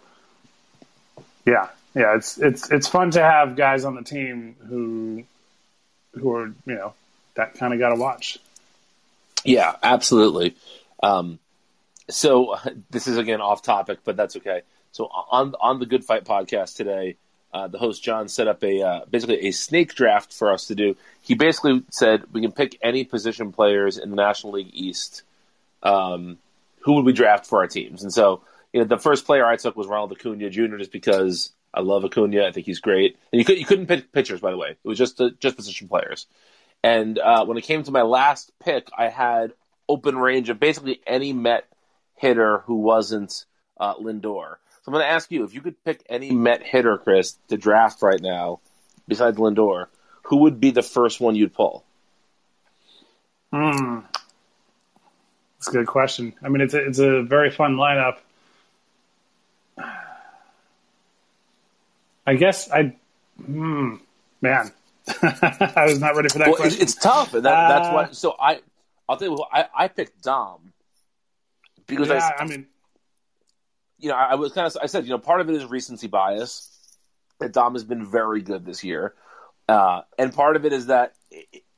yeah, 1.46 1.70
yeah, 1.94 2.16
it's 2.16 2.38
it's 2.38 2.72
it's 2.72 2.88
fun 2.88 3.12
to 3.12 3.22
have 3.22 3.56
guys 3.56 3.86
on 3.86 3.96
the 3.96 4.04
team 4.04 4.56
who 4.68 5.24
who 6.20 6.36
are 6.36 6.48
you 6.48 6.76
know 6.76 6.94
that 7.36 7.56
kind 7.56 7.74
of 7.74 7.80
got 7.80 7.90
to 7.90 7.96
watch. 7.96 8.40
Yeah, 9.44 9.76
absolutely. 9.82 10.56
Um, 11.02 11.40
so 12.10 12.58
this 12.90 13.08
is 13.08 13.18
again 13.18 13.42
off 13.42 13.62
topic, 13.62 14.00
but 14.04 14.18
that's 14.18 14.36
okay. 14.38 14.62
So 14.92 15.06
on 15.06 15.56
on 15.60 15.80
the 15.80 15.86
Good 15.86 16.04
Fight 16.04 16.26
podcast 16.26 16.76
today, 16.76 17.18
uh, 17.54 17.68
the 17.68 17.78
host 17.78 18.04
John 18.04 18.28
set 18.28 18.48
up 18.48 18.64
a 18.64 18.82
uh, 18.82 19.06
basically 19.10 19.48
a 19.48 19.52
snake 19.52 19.96
draft 19.96 20.34
for 20.34 20.52
us 20.52 20.68
to 20.68 20.76
do. 20.76 20.96
He 21.22 21.36
basically 21.36 21.84
said 21.90 22.24
we 22.32 22.42
can 22.42 22.52
pick 22.52 22.78
any 22.82 23.04
position 23.04 23.52
players 23.52 23.98
in 23.98 24.10
the 24.10 24.16
National 24.16 24.54
League 24.54 24.72
East 24.72 25.24
um, 25.84 26.38
who 26.82 26.94
would 26.96 27.06
we 27.06 27.14
draft 27.14 27.46
for 27.46 27.60
our 27.60 27.68
teams? 27.68 28.04
And 28.04 28.14
so, 28.14 28.42
you 28.74 28.80
know, 28.80 28.88
the 28.88 28.98
first 28.98 29.26
player 29.26 29.46
I 29.46 29.56
took 29.56 29.76
was 29.76 29.88
Ronald 29.88 30.12
Acuna 30.12 30.50
Jr. 30.50 30.78
just 30.78 30.92
because 30.92 31.52
I 31.74 31.82
love 31.82 32.06
Acuna. 32.06 32.46
I 32.46 32.52
think 32.52 32.66
he's 32.66 32.80
great. 32.80 33.18
And 33.32 33.40
you 33.40 33.46
could 33.46 33.58
you 33.58 33.66
couldn't 33.66 33.88
pick 33.88 34.12
pitchers, 34.12 34.42
by 34.42 34.52
the 34.52 34.58
way. 34.58 34.70
It 34.72 34.88
was 34.88 34.98
just 34.98 35.20
uh, 35.20 35.32
just 35.40 35.56
position 35.56 35.88
players. 35.88 36.28
And 36.84 37.20
uh, 37.20 37.46
when 37.46 37.58
it 37.58 37.64
came 37.64 37.84
to 37.84 37.92
my 37.92 38.04
last 38.04 38.52
pick, 38.60 38.90
I 38.98 39.10
had 39.10 39.54
open 39.88 40.18
range 40.18 40.50
of 40.50 40.60
basically 40.60 41.02
any 41.06 41.34
Met 41.34 41.68
hitter 42.16 42.60
who 42.60 42.76
wasn't 42.76 43.46
uh, 43.80 43.96
Lindor. 43.96 44.56
So 44.82 44.92
I'm 44.92 44.94
going 44.94 45.06
to 45.06 45.12
ask 45.12 45.32
you 45.32 45.44
if 45.44 45.54
you 45.54 45.62
could 45.62 45.84
pick 45.84 46.04
any 46.10 46.32
Met 46.32 46.64
hitter, 46.64 46.98
Chris, 46.98 47.38
to 47.50 47.58
draft 47.58 48.02
right 48.02 48.22
now, 48.22 48.60
besides 49.08 49.38
Lindor, 49.38 49.88
who 50.24 50.38
would 50.38 50.60
be 50.60 50.72
the 50.72 50.82
first 50.82 51.20
one 51.20 51.36
you'd 51.36 51.54
pull? 51.54 51.84
Hmm. 53.52 54.00
That's 55.58 55.68
a 55.68 55.72
good 55.72 55.88
question. 55.88 56.34
I 56.42 56.50
mean, 56.50 56.62
it's 56.62 56.74
a, 56.74 56.86
it's 56.86 57.00
a 57.00 57.24
very 57.24 57.52
fun 57.52 57.76
lineup. 57.76 58.18
I 62.26 62.36
guess 62.36 62.70
I, 62.72 62.96
hmm, 63.44 63.96
man, 64.42 64.72
I 65.22 65.86
was 65.88 66.00
not 66.00 66.16
ready 66.16 66.30
for 66.30 66.38
that 66.38 66.48
well, 66.48 66.58
question. 66.58 66.82
It's 66.82 66.94
tough, 66.94 67.34
and 67.34 67.44
that, 67.44 67.52
uh, 67.52 67.68
that's 67.68 67.94
why. 67.94 68.12
So 68.12 68.36
I, 68.40 68.60
I'll 69.08 69.18
tell 69.18 69.30
you, 69.30 69.34
what, 69.34 69.50
I 69.52 69.66
I 69.76 69.88
picked 69.88 70.22
Dom 70.22 70.72
because 71.88 72.10
yeah, 72.10 72.30
I, 72.38 72.44
I 72.44 72.46
mean, 72.46 72.68
you 74.00 74.10
know, 74.10 74.16
I 74.16 74.36
was 74.36 74.52
kind 74.54 74.68
of, 74.68 74.78
I 74.82 74.86
said, 74.88 75.06
you 75.06 75.12
know, 75.12 75.18
part 75.18 75.42
of 75.42 75.50
it 75.50 75.56
is 75.56 75.66
recency 75.66 76.08
bias. 76.08 76.68
That 77.40 77.54
Dom 77.54 77.74
has 77.74 77.86
been 77.86 78.06
very 78.06 78.42
good 78.42 78.66
this 78.66 78.84
year, 78.84 79.14
uh, 79.70 80.02
and 80.18 80.34
part 80.34 80.58
of 80.58 80.66
it 80.66 80.74
is 80.74 80.88
that 80.88 81.14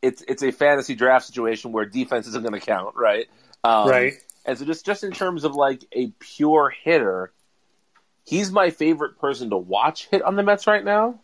it's 0.01 0.23
it's 0.27 0.41
a 0.41 0.51
fantasy 0.51 0.95
draft 0.95 1.25
situation 1.25 1.71
where 1.71 1.85
defense 1.85 2.27
isn't 2.27 2.41
going 2.41 2.59
to 2.59 2.65
count, 2.65 2.95
right? 2.95 3.27
Um, 3.63 3.87
right. 3.87 4.13
And 4.45 4.57
so, 4.57 4.65
just 4.65 4.85
just 4.85 5.03
in 5.03 5.11
terms 5.11 5.43
of 5.43 5.53
like 5.53 5.85
a 5.91 6.07
pure 6.19 6.73
hitter, 6.83 7.31
he's 8.25 8.51
my 8.51 8.71
favorite 8.71 9.19
person 9.19 9.51
to 9.51 9.57
watch 9.57 10.07
hit 10.07 10.23
on 10.23 10.35
the 10.35 10.41
Mets 10.41 10.65
right 10.65 10.83
now. 10.83 11.19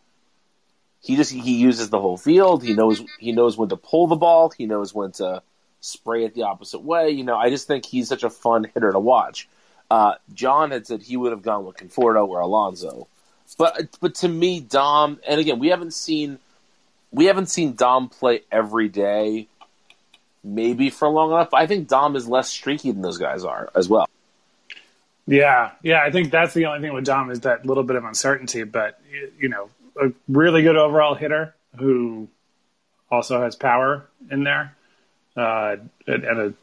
He 1.01 1.15
just 1.15 1.31
he 1.31 1.57
uses 1.57 1.89
the 1.89 1.99
whole 1.99 2.17
field. 2.17 2.63
He 2.63 2.73
knows 2.73 3.03
he 3.19 3.31
knows 3.31 3.57
when 3.57 3.69
to 3.69 3.77
pull 3.77 4.07
the 4.07 4.15
ball. 4.15 4.49
He 4.49 4.65
knows 4.65 4.93
when 4.93 5.13
to 5.13 5.41
spray 5.79 6.25
it 6.25 6.33
the 6.35 6.43
opposite 6.43 6.79
way. 6.79 7.09
You 7.11 7.23
know, 7.23 7.37
I 7.37 7.49
just 7.49 7.67
think 7.67 7.85
he's 7.85 8.07
such 8.07 8.23
a 8.23 8.29
fun 8.29 8.67
hitter 8.73 8.91
to 8.91 8.99
watch. 8.99 9.47
Uh, 9.89 10.15
John 10.34 10.72
had 10.72 10.86
said 10.86 11.01
he 11.01 11.15
would 11.15 11.32
have 11.32 11.41
gone 11.41 11.65
with 11.65 11.77
Conforto 11.77 12.27
or 12.27 12.39
Alonso, 12.39 13.08
but 13.58 13.88
but 14.01 14.15
to 14.15 14.27
me, 14.27 14.60
Dom, 14.60 15.20
and 15.27 15.39
again, 15.39 15.60
we 15.60 15.70
haven't 15.70 15.94
seen 15.94 16.39
we 17.12 17.25
haven't 17.25 17.48
seen 17.48 17.75
Dom 17.75 18.10
play 18.10 18.41
every 18.51 18.89
day, 18.89 19.48
maybe 20.44 20.89
for 20.89 21.08
long 21.08 21.32
enough. 21.32 21.53
I 21.53 21.67
think 21.67 21.88
Dom 21.88 22.15
is 22.15 22.27
less 22.27 22.50
streaky 22.50 22.91
than 22.91 23.01
those 23.01 23.17
guys 23.17 23.44
are 23.44 23.70
as 23.75 23.88
well. 23.88 24.08
Yeah, 25.25 25.72
yeah, 25.84 26.01
I 26.01 26.12
think 26.12 26.32
that's 26.32 26.53
the 26.53 26.65
only 26.67 26.82
thing 26.82 26.94
with 26.94 27.06
Dom 27.06 27.32
is 27.32 27.41
that 27.41 27.65
little 27.65 27.84
bit 27.84 27.96
of 27.96 28.06
uncertainty. 28.06 28.63
But 28.63 29.00
you 29.39 29.50
know, 29.50 29.70
a 30.01 30.12
really 30.27 30.62
good 30.63 30.77
overall 30.77 31.15
hitter 31.15 31.56
who 31.77 32.27
also 33.12 33.41
has 33.41 33.56
power 33.56 34.06
in 34.32 34.44
there, 34.44 34.75
uh, 35.36 35.77
and 36.08 36.25
a 36.25 36.53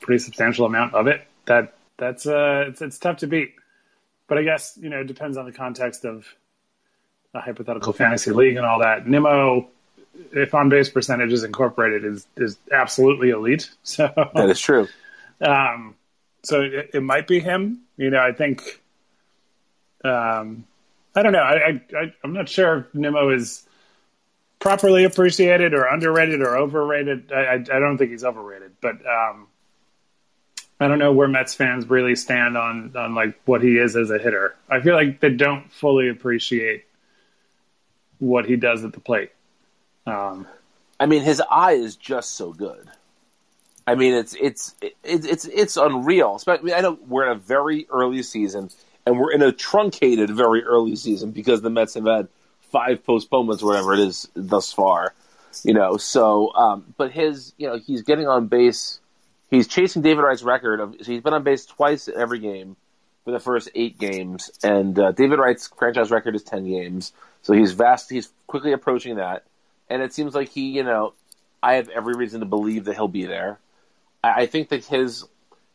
pretty 0.00 0.18
substantial 0.18 0.66
amount 0.66 0.94
of 0.94 1.06
it. 1.06 1.26
That 1.46 1.74
that's 1.98 2.26
uh, 2.26 2.64
it's 2.68 2.82
it's 2.82 2.98
tough 2.98 3.18
to 3.18 3.26
beat. 3.26 3.54
But 4.28 4.38
I 4.38 4.42
guess 4.44 4.78
you 4.80 4.88
know 4.88 5.00
it 5.00 5.06
depends 5.06 5.36
on 5.36 5.44
the 5.44 5.52
context 5.52 6.04
of 6.04 6.26
a 7.34 7.40
hypothetical 7.40 7.92
fantasy 7.92 8.30
league 8.30 8.56
and 8.56 8.66
all 8.66 8.80
that. 8.80 9.06
Nimmo, 9.06 9.68
if 10.32 10.54
on 10.54 10.68
base 10.68 10.88
percentage 10.88 11.32
is 11.32 11.44
incorporated, 11.44 12.04
is 12.04 12.26
is 12.36 12.56
absolutely 12.72 13.30
elite. 13.30 13.70
So 13.82 14.10
That 14.34 14.48
is 14.50 14.60
true. 14.60 14.88
um, 15.40 15.94
so 16.42 16.60
it, 16.62 16.90
it 16.94 17.02
might 17.02 17.26
be 17.26 17.40
him. 17.40 17.82
You 17.96 18.10
know, 18.10 18.20
I 18.20 18.32
think. 18.32 18.62
Um, 20.04 20.64
I 21.14 21.22
don't 21.22 21.32
know. 21.32 21.42
I, 21.42 21.80
I 21.96 22.12
I'm 22.24 22.32
not 22.32 22.48
sure 22.48 22.78
if 22.78 22.94
Nimmo 22.94 23.30
is 23.30 23.66
properly 24.58 25.04
appreciated 25.04 25.74
or 25.74 25.84
underrated 25.84 26.40
or 26.40 26.56
overrated. 26.56 27.30
I 27.32 27.40
I, 27.40 27.52
I 27.54 27.58
don't 27.78 27.98
think 27.98 28.10
he's 28.12 28.24
overrated, 28.24 28.72
but 28.80 28.96
um, 29.06 29.46
I 30.82 30.88
don't 30.88 30.98
know 30.98 31.12
where 31.12 31.28
Mets 31.28 31.54
fans 31.54 31.88
really 31.88 32.16
stand 32.16 32.56
on 32.56 32.96
on 32.96 33.14
like 33.14 33.38
what 33.44 33.62
he 33.62 33.76
is 33.76 33.96
as 33.96 34.10
a 34.10 34.18
hitter. 34.18 34.54
I 34.68 34.80
feel 34.80 34.94
like 34.94 35.20
they 35.20 35.30
don't 35.30 35.70
fully 35.72 36.08
appreciate 36.08 36.84
what 38.18 38.46
he 38.46 38.56
does 38.56 38.84
at 38.84 38.92
the 38.92 39.00
plate. 39.00 39.32
Um, 40.06 40.46
I 40.98 41.06
mean, 41.06 41.22
his 41.22 41.42
eye 41.50 41.72
is 41.72 41.96
just 41.96 42.34
so 42.34 42.52
good. 42.52 42.88
I 43.86 43.96
mean, 43.96 44.14
it's 44.14 44.34
it's 44.40 44.74
it's 45.02 45.26
it's 45.26 45.44
it's 45.46 45.76
unreal. 45.76 46.40
Mean, 46.46 46.74
I 46.74 46.80
know 46.80 46.98
we're 47.08 47.26
in 47.26 47.36
a 47.36 47.40
very 47.40 47.86
early 47.90 48.22
season, 48.22 48.70
and 49.04 49.18
we're 49.18 49.32
in 49.32 49.42
a 49.42 49.50
truncated 49.50 50.30
very 50.30 50.62
early 50.62 50.94
season 50.94 51.32
because 51.32 51.62
the 51.62 51.70
Mets 51.70 51.94
have 51.94 52.06
had 52.06 52.28
five 52.60 53.04
postponements 53.04 53.62
whatever 53.62 53.92
it 53.92 54.00
is 54.00 54.28
thus 54.34 54.72
far. 54.72 55.14
You 55.64 55.74
know, 55.74 55.96
so 55.96 56.54
um, 56.54 56.94
but 56.96 57.10
his 57.10 57.52
you 57.58 57.68
know 57.68 57.78
he's 57.78 58.02
getting 58.02 58.28
on 58.28 58.46
base. 58.46 59.00
He's 59.52 59.68
chasing 59.68 60.00
David 60.00 60.22
Wright's 60.22 60.42
record 60.42 60.80
of 60.80 60.96
so 61.02 61.12
he's 61.12 61.20
been 61.20 61.34
on 61.34 61.42
base 61.42 61.66
twice 61.66 62.08
every 62.08 62.38
game 62.38 62.74
for 63.22 63.32
the 63.32 63.38
first 63.38 63.68
eight 63.74 63.98
games, 63.98 64.50
and 64.64 64.98
uh, 64.98 65.12
David 65.12 65.38
Wright's 65.38 65.68
franchise 65.68 66.10
record 66.10 66.34
is 66.34 66.42
ten 66.42 66.64
games. 66.64 67.12
So 67.42 67.52
he's 67.52 67.72
vast. 67.72 68.08
He's 68.08 68.32
quickly 68.46 68.72
approaching 68.72 69.16
that, 69.16 69.44
and 69.90 70.00
it 70.00 70.14
seems 70.14 70.34
like 70.34 70.48
he, 70.48 70.70
you 70.70 70.82
know, 70.82 71.12
I 71.62 71.74
have 71.74 71.90
every 71.90 72.14
reason 72.14 72.40
to 72.40 72.46
believe 72.46 72.86
that 72.86 72.94
he'll 72.94 73.08
be 73.08 73.26
there. 73.26 73.58
I, 74.24 74.44
I 74.44 74.46
think 74.46 74.70
that 74.70 74.86
his, 74.86 75.22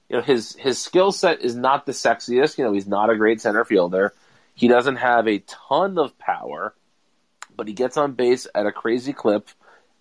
you 0.10 0.16
know, 0.16 0.24
his 0.24 0.56
his 0.56 0.82
skill 0.82 1.12
set 1.12 1.42
is 1.42 1.56
not 1.56 1.86
the 1.86 1.92
sexiest. 1.92 2.58
You 2.58 2.66
know, 2.66 2.74
he's 2.74 2.88
not 2.88 3.12
a 3.12 3.16
great 3.16 3.42
center 3.42 3.64
fielder. 3.64 4.12
He 4.56 4.68
doesn't 4.68 4.96
have 4.96 5.28
a 5.28 5.44
ton 5.46 6.00
of 6.00 6.18
power, 6.18 6.74
but 7.56 7.68
he 7.68 7.76
gets 7.76 7.96
on 7.96 8.14
base 8.14 8.48
at 8.56 8.66
a 8.66 8.72
crazy 8.72 9.14
clip, 9.14 9.50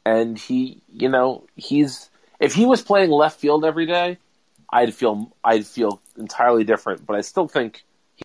and 0.03 0.39
he, 0.39 0.81
you 0.91 1.11
know, 1.11 1.45
he's 1.57 2.09
if 2.41 2.55
he 2.55 2.67
was 2.67 2.83
playing 2.83 3.11
left 3.11 3.41
field 3.41 3.65
every 3.65 3.87
day, 3.87 4.19
I'd 4.71 4.95
feel 4.95 5.35
I'd 5.45 5.67
feel 5.67 6.01
entirely 6.17 6.65
different. 6.65 7.07
But 7.07 7.17
I 7.17 7.21
still 7.21 7.49
think 7.49 7.85
he... 8.17 8.25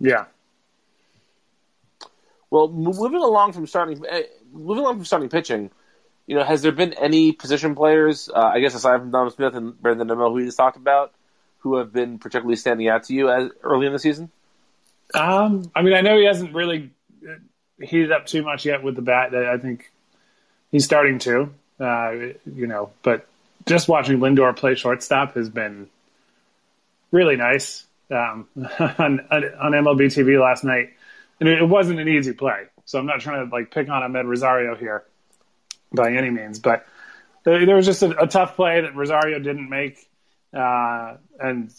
yeah. 0.00 0.26
Well, 2.50 2.68
moving 2.68 3.20
along 3.20 3.52
from 3.52 3.66
starting, 3.66 4.04
uh, 4.06 4.20
moving 4.52 4.84
along 4.84 4.96
from 4.96 5.04
starting 5.04 5.28
pitching, 5.28 5.70
you 6.26 6.36
know, 6.36 6.44
has 6.44 6.62
there 6.62 6.70
been 6.70 6.92
any 6.92 7.32
position 7.32 7.74
players, 7.74 8.30
uh, 8.32 8.38
I 8.38 8.60
guess 8.60 8.74
aside 8.74 9.00
from 9.00 9.10
Dom 9.10 9.28
Smith 9.30 9.54
and 9.54 9.80
Brandon 9.80 10.06
Nimmo, 10.06 10.28
who 10.28 10.34
we 10.34 10.44
just 10.44 10.56
talked 10.56 10.76
about, 10.76 11.12
who 11.58 11.78
have 11.78 11.92
been 11.92 12.18
particularly 12.18 12.56
standing 12.56 12.88
out 12.88 13.04
to 13.04 13.14
you 13.14 13.28
as 13.28 13.50
early 13.62 13.86
in 13.86 13.92
the 13.92 13.98
season? 13.98 14.30
Um, 15.14 15.70
I 15.74 15.82
mean, 15.82 15.94
I 15.94 16.00
know 16.00 16.16
he 16.16 16.26
hasn't 16.26 16.54
really 16.54 16.92
heated 17.80 18.12
up 18.12 18.26
too 18.26 18.42
much 18.42 18.64
yet 18.64 18.82
with 18.82 18.94
the 18.94 19.02
bat. 19.02 19.34
I 19.34 19.58
think 19.58 19.90
he's 20.70 20.84
starting 20.84 21.18
to, 21.20 21.52
uh, 21.80 22.12
you 22.46 22.66
know, 22.66 22.90
but 23.02 23.26
just 23.66 23.88
watching 23.88 24.18
Lindor 24.18 24.56
play 24.56 24.74
shortstop 24.74 25.34
has 25.34 25.48
been 25.48 25.88
really 27.10 27.36
nice. 27.36 27.84
Um, 28.10 28.48
on, 28.56 29.20
on 29.30 29.72
MLB 29.72 30.06
TV 30.06 30.40
last 30.40 30.62
night, 30.62 30.90
and 31.40 31.48
it 31.48 31.66
wasn't 31.66 31.98
an 31.98 32.08
easy 32.08 32.32
play. 32.32 32.64
So 32.84 32.98
I'm 32.98 33.06
not 33.06 33.20
trying 33.20 33.48
to 33.48 33.54
like 33.54 33.70
pick 33.70 33.88
on 33.88 34.02
Amed 34.02 34.26
Rosario 34.26 34.76
here 34.76 35.04
by 35.92 36.12
any 36.12 36.30
means, 36.30 36.58
but 36.58 36.86
there 37.44 37.76
was 37.76 37.86
just 37.86 38.02
a, 38.02 38.22
a 38.22 38.26
tough 38.26 38.56
play 38.56 38.80
that 38.80 38.94
Rosario 38.94 39.38
didn't 39.38 39.68
make, 39.68 40.08
uh, 40.52 41.16
and 41.38 41.70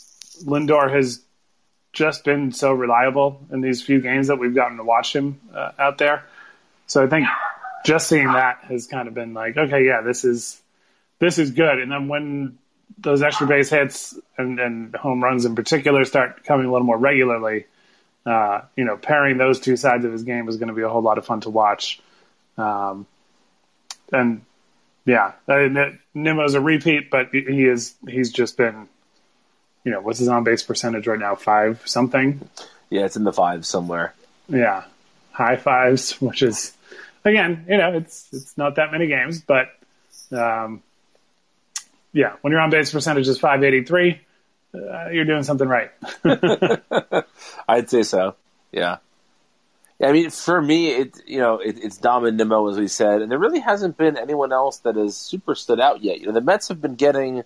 Lindor 0.44 0.92
has 0.92 1.22
just 1.94 2.24
been 2.24 2.52
so 2.52 2.72
reliable 2.74 3.42
in 3.52 3.62
these 3.62 3.82
few 3.82 4.02
games 4.02 4.28
that 4.28 4.38
we've 4.38 4.54
gotten 4.54 4.78
to 4.78 4.84
watch 4.84 5.16
him 5.16 5.40
uh, 5.54 5.72
out 5.80 5.98
there. 5.98 6.24
So 6.88 7.04
I 7.04 7.08
think 7.08 7.28
just 7.86 8.10
seeing 8.10 8.28
that 8.28 8.64
has 8.64 8.88
kind 8.88 9.08
of 9.08 9.14
been 9.14 9.34
like, 9.34 9.56
okay, 9.56 9.86
yeah, 9.86 10.02
this 10.02 10.26
is 10.26 10.62
this 11.20 11.38
is 11.38 11.52
good. 11.52 11.80
And 11.80 11.92
then 11.92 12.08
when 12.08 12.58
those 12.98 13.22
extra 13.22 13.48
base 13.48 13.70
hits 13.70 14.18
and, 14.38 14.60
and 14.60 14.96
home 14.96 15.24
runs 15.24 15.46
in 15.46 15.56
particular 15.56 16.04
start 16.06 16.44
coming 16.44 16.66
a 16.66 16.72
little 16.72 16.86
more 16.86 16.98
regularly, 16.98 17.66
uh, 18.26 18.62
you 18.76 18.84
know, 18.84 18.98
pairing 18.98 19.38
those 19.38 19.60
two 19.60 19.78
sides 19.78 20.04
of 20.04 20.12
his 20.12 20.24
game 20.24 20.50
is 20.50 20.58
going 20.58 20.68
to 20.68 20.74
be 20.74 20.82
a 20.82 20.90
whole 20.90 21.02
lot 21.02 21.18
of 21.18 21.26
fun 21.26 21.42
to 21.42 21.50
watch. 21.50 22.02
Um, 22.58 23.06
and 24.12 24.42
yeah, 25.06 25.34
Nimmo's 25.48 26.56
a 26.56 26.62
repeat, 26.62 27.10
but 27.10 27.30
he 27.32 27.66
is 27.66 27.94
he's 28.08 28.32
just 28.32 28.58
been, 28.58 28.88
you 29.84 29.92
know, 29.92 30.02
what's 30.02 30.20
his 30.20 30.28
on 30.28 30.44
base 30.44 30.64
percentage 30.64 31.08
right 31.08 31.20
now? 31.20 31.36
Five 31.36 31.82
something. 31.86 32.48
Yeah, 32.90 33.06
it's 33.06 33.16
in 33.16 33.24
the 33.24 33.34
fives 33.34 33.68
somewhere. 33.68 34.14
Yeah, 34.48 34.86
high 35.32 35.58
fives, 35.58 36.20
which 36.22 36.42
is 36.42 36.75
again, 37.26 37.66
you 37.68 37.78
know, 37.78 37.94
it's 37.98 38.30
it's 38.32 38.58
not 38.58 38.76
that 38.76 38.92
many 38.92 39.08
games, 39.08 39.42
but 39.42 39.68
um, 40.32 40.82
yeah, 42.14 42.34
when 42.42 42.52
your 42.52 42.62
on 42.62 42.70
base 42.70 42.92
percentage 42.92 43.28
is 43.28 43.40
five 43.40 43.64
eighty 43.64 43.84
three. 43.84 44.22
Uh, 44.74 45.10
you're 45.10 45.26
doing 45.26 45.44
something 45.44 45.70
right. 45.70 45.92
I'd 47.68 47.90
say 47.90 48.04
so. 48.04 48.36
Yeah. 48.72 48.98
I 50.04 50.12
mean, 50.12 50.30
for 50.30 50.62
me, 50.62 50.90
it 50.90 51.22
you 51.26 51.40
know 51.40 51.60
it, 51.60 51.78
it's 51.82 51.98
Dom 51.98 52.26
and 52.26 52.36
Nimmo 52.38 52.68
as 52.70 52.78
we 52.78 52.90
said, 52.90 53.22
and 53.22 53.32
there 53.32 53.40
really 53.40 53.60
hasn't 53.60 53.98
been 53.98 54.18
anyone 54.18 54.52
else 54.52 54.80
that 54.80 54.98
has 54.98 55.16
super 55.16 55.56
stood 55.56 55.80
out 55.80 56.04
yet. 56.04 56.20
You 56.20 56.28
know, 56.28 56.34
the 56.34 56.42
Mets 56.42 56.68
have 56.68 56.82
been 56.82 56.96
getting 56.96 57.44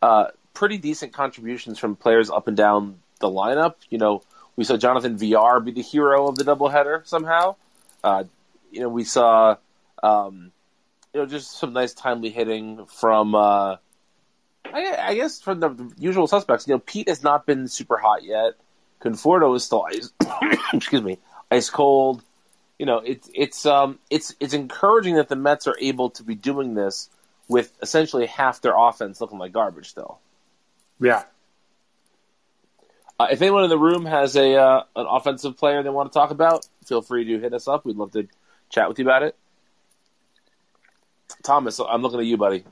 uh, 0.00 0.28
pretty 0.54 0.78
decent 0.78 1.12
contributions 1.12 1.78
from 1.78 1.94
players 1.96 2.30
up 2.30 2.48
and 2.48 2.56
down 2.56 3.00
the 3.20 3.28
lineup. 3.28 3.74
You 3.90 3.98
know, 3.98 4.22
we 4.56 4.64
saw 4.64 4.78
Jonathan 4.78 5.18
Villar 5.18 5.60
be 5.60 5.72
the 5.72 5.82
hero 5.82 6.26
of 6.26 6.36
the 6.36 6.44
doubleheader 6.44 7.06
somehow. 7.06 7.56
Uh, 8.02 8.24
you 8.72 8.80
know, 8.80 8.88
we 8.88 9.04
saw 9.04 9.56
um, 10.02 10.50
you 11.12 11.20
know 11.20 11.26
just 11.26 11.58
some 11.58 11.72
nice 11.72 11.92
timely 11.94 12.30
hitting 12.30 12.86
from. 12.86 13.34
Uh, 13.34 13.76
I, 14.64 14.96
I 14.98 15.14
guess 15.14 15.40
from 15.40 15.60
the 15.60 15.92
usual 15.98 16.26
suspects, 16.26 16.66
you 16.66 16.74
know, 16.74 16.78
Pete 16.78 17.08
has 17.08 17.22
not 17.22 17.46
been 17.46 17.68
super 17.68 17.98
hot 17.98 18.24
yet. 18.24 18.54
Conforto 19.00 19.54
is 19.56 19.64
still 19.64 19.84
ice. 19.84 20.10
excuse 20.72 21.02
me, 21.02 21.18
ice 21.50 21.68
cold. 21.68 22.22
You 22.78 22.86
know, 22.86 22.98
it's 22.98 23.30
it's 23.34 23.66
um 23.66 23.98
it's 24.10 24.34
it's 24.40 24.54
encouraging 24.54 25.16
that 25.16 25.28
the 25.28 25.36
Mets 25.36 25.66
are 25.66 25.76
able 25.80 26.10
to 26.10 26.22
be 26.24 26.34
doing 26.34 26.74
this 26.74 27.10
with 27.48 27.72
essentially 27.82 28.26
half 28.26 28.60
their 28.60 28.76
offense 28.76 29.20
looking 29.20 29.38
like 29.38 29.52
garbage 29.52 29.90
still. 29.90 30.18
Yeah. 30.98 31.24
Uh, 33.20 33.28
if 33.30 33.42
anyone 33.42 33.64
in 33.64 33.70
the 33.70 33.78
room 33.78 34.06
has 34.06 34.36
a 34.36 34.56
uh, 34.56 34.82
an 34.96 35.06
offensive 35.08 35.56
player 35.58 35.82
they 35.82 35.90
want 35.90 36.10
to 36.10 36.18
talk 36.18 36.30
about, 36.30 36.66
feel 36.86 37.02
free 37.02 37.24
to 37.24 37.38
hit 37.38 37.52
us 37.52 37.68
up. 37.68 37.84
We'd 37.84 37.96
love 37.96 38.12
to 38.12 38.26
chat 38.72 38.88
with 38.88 38.98
you 38.98 39.04
about 39.04 39.22
it. 39.22 39.36
Thomas, 41.42 41.78
I'm 41.80 42.02
looking 42.02 42.18
at 42.20 42.26
you, 42.26 42.36
buddy. 42.36 42.64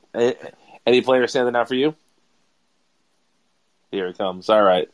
Any, 0.87 1.01
player 1.03 1.27
standing 1.29 1.55
out 1.55 1.69
for 1.69 1.75
you? 1.75 1.95
Here 3.91 4.09
it 4.09 4.19
comes. 4.19 4.49
All 4.49 4.63
right. 4.63 4.89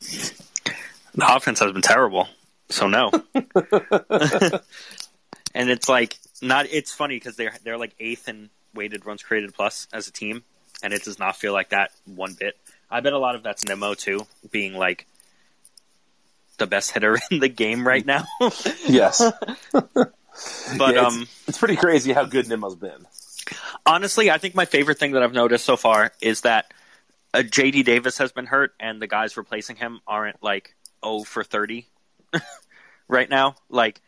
The 0.00 1.36
offense 1.36 1.60
has 1.60 1.72
been 1.72 1.82
terrible, 1.82 2.28
so 2.68 2.86
no. 2.86 3.10
and 5.54 5.70
it's 5.70 5.88
like 5.88 6.16
not. 6.40 6.66
It's 6.70 6.92
funny 6.92 7.16
because 7.16 7.36
they're 7.36 7.54
they're 7.62 7.78
like 7.78 7.94
eighth 8.00 8.28
in 8.28 8.50
weighted 8.74 9.06
runs 9.06 9.22
created 9.22 9.54
plus 9.54 9.86
as 9.92 10.08
a 10.08 10.12
team, 10.12 10.42
and 10.82 10.92
it 10.92 11.04
does 11.04 11.18
not 11.18 11.36
feel 11.36 11.52
like 11.52 11.68
that 11.68 11.92
one 12.06 12.34
bit. 12.38 12.56
I 12.90 13.00
bet 13.00 13.12
a 13.12 13.18
lot 13.18 13.36
of 13.36 13.42
that's 13.42 13.64
Nimmo 13.66 13.94
too, 13.94 14.26
being 14.50 14.74
like 14.74 15.06
the 16.58 16.66
best 16.66 16.90
hitter 16.92 17.18
in 17.30 17.38
the 17.38 17.48
game 17.48 17.86
right 17.86 18.04
now. 18.04 18.24
yes, 18.88 19.22
but 20.78 20.94
Yeah, 20.94 21.06
it's, 21.06 21.16
um, 21.16 21.28
it's 21.46 21.58
pretty 21.58 21.76
crazy 21.76 22.12
how 22.12 22.24
good 22.24 22.48
Nimmo's 22.48 22.76
been. 22.76 23.06
honestly, 23.86 24.30
I 24.30 24.38
think 24.38 24.54
my 24.54 24.64
favorite 24.64 24.98
thing 24.98 25.12
that 25.12 25.22
I've 25.22 25.32
noticed 25.32 25.64
so 25.64 25.76
far 25.76 26.12
is 26.20 26.42
that 26.42 26.72
uh, 27.34 27.38
JD 27.38 27.84
Davis 27.84 28.18
has 28.18 28.32
been 28.32 28.46
hurt, 28.46 28.74
and 28.80 29.00
the 29.00 29.06
guys 29.06 29.36
replacing 29.36 29.76
him 29.76 30.00
aren't 30.06 30.42
like 30.42 30.74
0 31.04 31.24
for 31.24 31.44
30 31.44 31.86
right 33.08 33.28
now. 33.28 33.56
Like, 33.68 34.00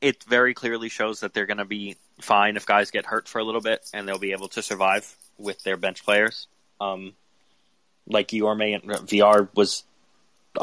it 0.00 0.24
very 0.24 0.54
clearly 0.54 0.88
shows 0.88 1.20
that 1.20 1.34
they're 1.34 1.46
going 1.46 1.58
to 1.58 1.64
be 1.64 1.96
fine 2.20 2.56
if 2.56 2.66
guys 2.66 2.90
get 2.90 3.06
hurt 3.06 3.28
for 3.28 3.38
a 3.38 3.44
little 3.44 3.60
bit, 3.60 3.88
and 3.92 4.06
they'll 4.06 4.18
be 4.18 4.32
able 4.32 4.48
to 4.48 4.62
survive 4.62 5.14
with 5.38 5.62
their 5.62 5.76
bench 5.76 6.04
players. 6.04 6.46
Um, 6.80 7.14
like 8.06 8.28
Guillorme 8.28 8.82
and 8.82 9.08
Villar 9.08 9.48
was 9.54 9.84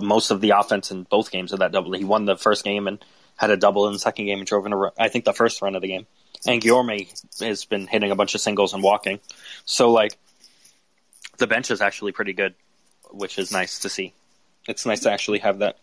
most 0.02 0.32
of 0.32 0.42
the 0.42 0.52
offense 0.52 0.92
in 0.92 1.04
both 1.04 1.32
games 1.32 1.54
of 1.54 1.60
that 1.60 1.72
double. 1.72 1.94
He 1.94 2.04
won 2.04 2.26
the 2.26 2.36
first 2.36 2.64
game 2.64 2.88
and 2.88 3.04
had 3.38 3.50
a 3.52 3.58
double 3.58 3.88
in 3.88 3.94
the 3.94 4.00
second 4.00 4.26
game 4.26 4.40
and 4.40 4.48
drove 4.48 4.66
in 4.66 4.74
a 4.74 4.78
run, 4.78 4.92
I 5.00 5.08
think 5.10 5.26
the 5.26 5.34
first 5.34 5.62
run 5.62 5.76
of 5.76 5.82
the 5.82 5.88
game. 5.88 6.06
And 6.46 6.62
Guillorme 6.62 7.08
has 7.42 7.66
been 7.66 7.88
hitting 7.88 8.12
a 8.12 8.16
bunch 8.16 8.36
of 8.36 8.42
singles 8.42 8.74
and 8.74 8.84
walking. 8.84 9.20
So 9.66 9.92
like 9.92 10.18
the 11.38 11.48
bench 11.48 11.72
is 11.72 11.82
actually 11.82 12.12
pretty 12.12 12.34
good, 12.34 12.54
which 13.12 13.40
is 13.40 13.52
nice 13.52 13.80
to 13.80 13.90
see. 13.90 14.14
It's 14.68 14.86
nice 14.86 15.02
to 15.02 15.12
actually 15.12 15.40
have 15.40 15.60
that. 15.60 15.78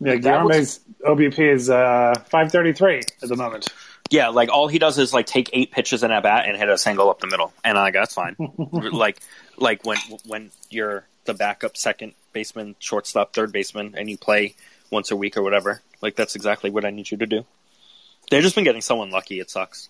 Yeah, 0.00 0.14
was- 0.14 0.24
Guillorme's 0.24 0.80
OBP 1.06 1.38
is 1.38 1.70
uh, 1.70 2.14
533 2.28 2.98
at 3.22 3.28
the 3.28 3.36
moment. 3.36 3.68
Yeah, 4.10 4.28
like 4.28 4.50
all 4.50 4.68
he 4.68 4.78
does 4.78 4.98
is 4.98 5.14
like 5.14 5.26
take 5.26 5.48
eight 5.54 5.72
pitches 5.72 6.02
in 6.02 6.10
at 6.10 6.22
bat 6.22 6.46
and 6.46 6.56
hit 6.56 6.68
a 6.68 6.76
single 6.76 7.08
up 7.08 7.20
the 7.20 7.26
middle, 7.26 7.52
and 7.64 7.78
I 7.78 7.82
like 7.84 7.94
that's 7.94 8.12
fine. 8.12 8.36
like 8.92 9.18
like 9.56 9.84
when 9.86 9.96
when 10.26 10.50
you're 10.68 11.06
the 11.24 11.32
backup 11.32 11.76
second 11.76 12.12
baseman, 12.32 12.76
shortstop, 12.78 13.32
third 13.32 13.50
baseman, 13.50 13.94
and 13.96 14.10
you 14.10 14.18
play 14.18 14.54
once 14.90 15.10
a 15.10 15.16
week 15.16 15.38
or 15.38 15.42
whatever. 15.42 15.80
Like 16.04 16.16
that's 16.16 16.36
exactly 16.36 16.70
what 16.70 16.84
I 16.84 16.90
need 16.90 17.10
you 17.10 17.16
to 17.16 17.26
do. 17.26 17.44
They've 18.30 18.42
just 18.42 18.54
been 18.54 18.64
getting 18.64 18.82
so 18.82 19.02
unlucky. 19.02 19.40
It 19.40 19.50
sucks. 19.50 19.88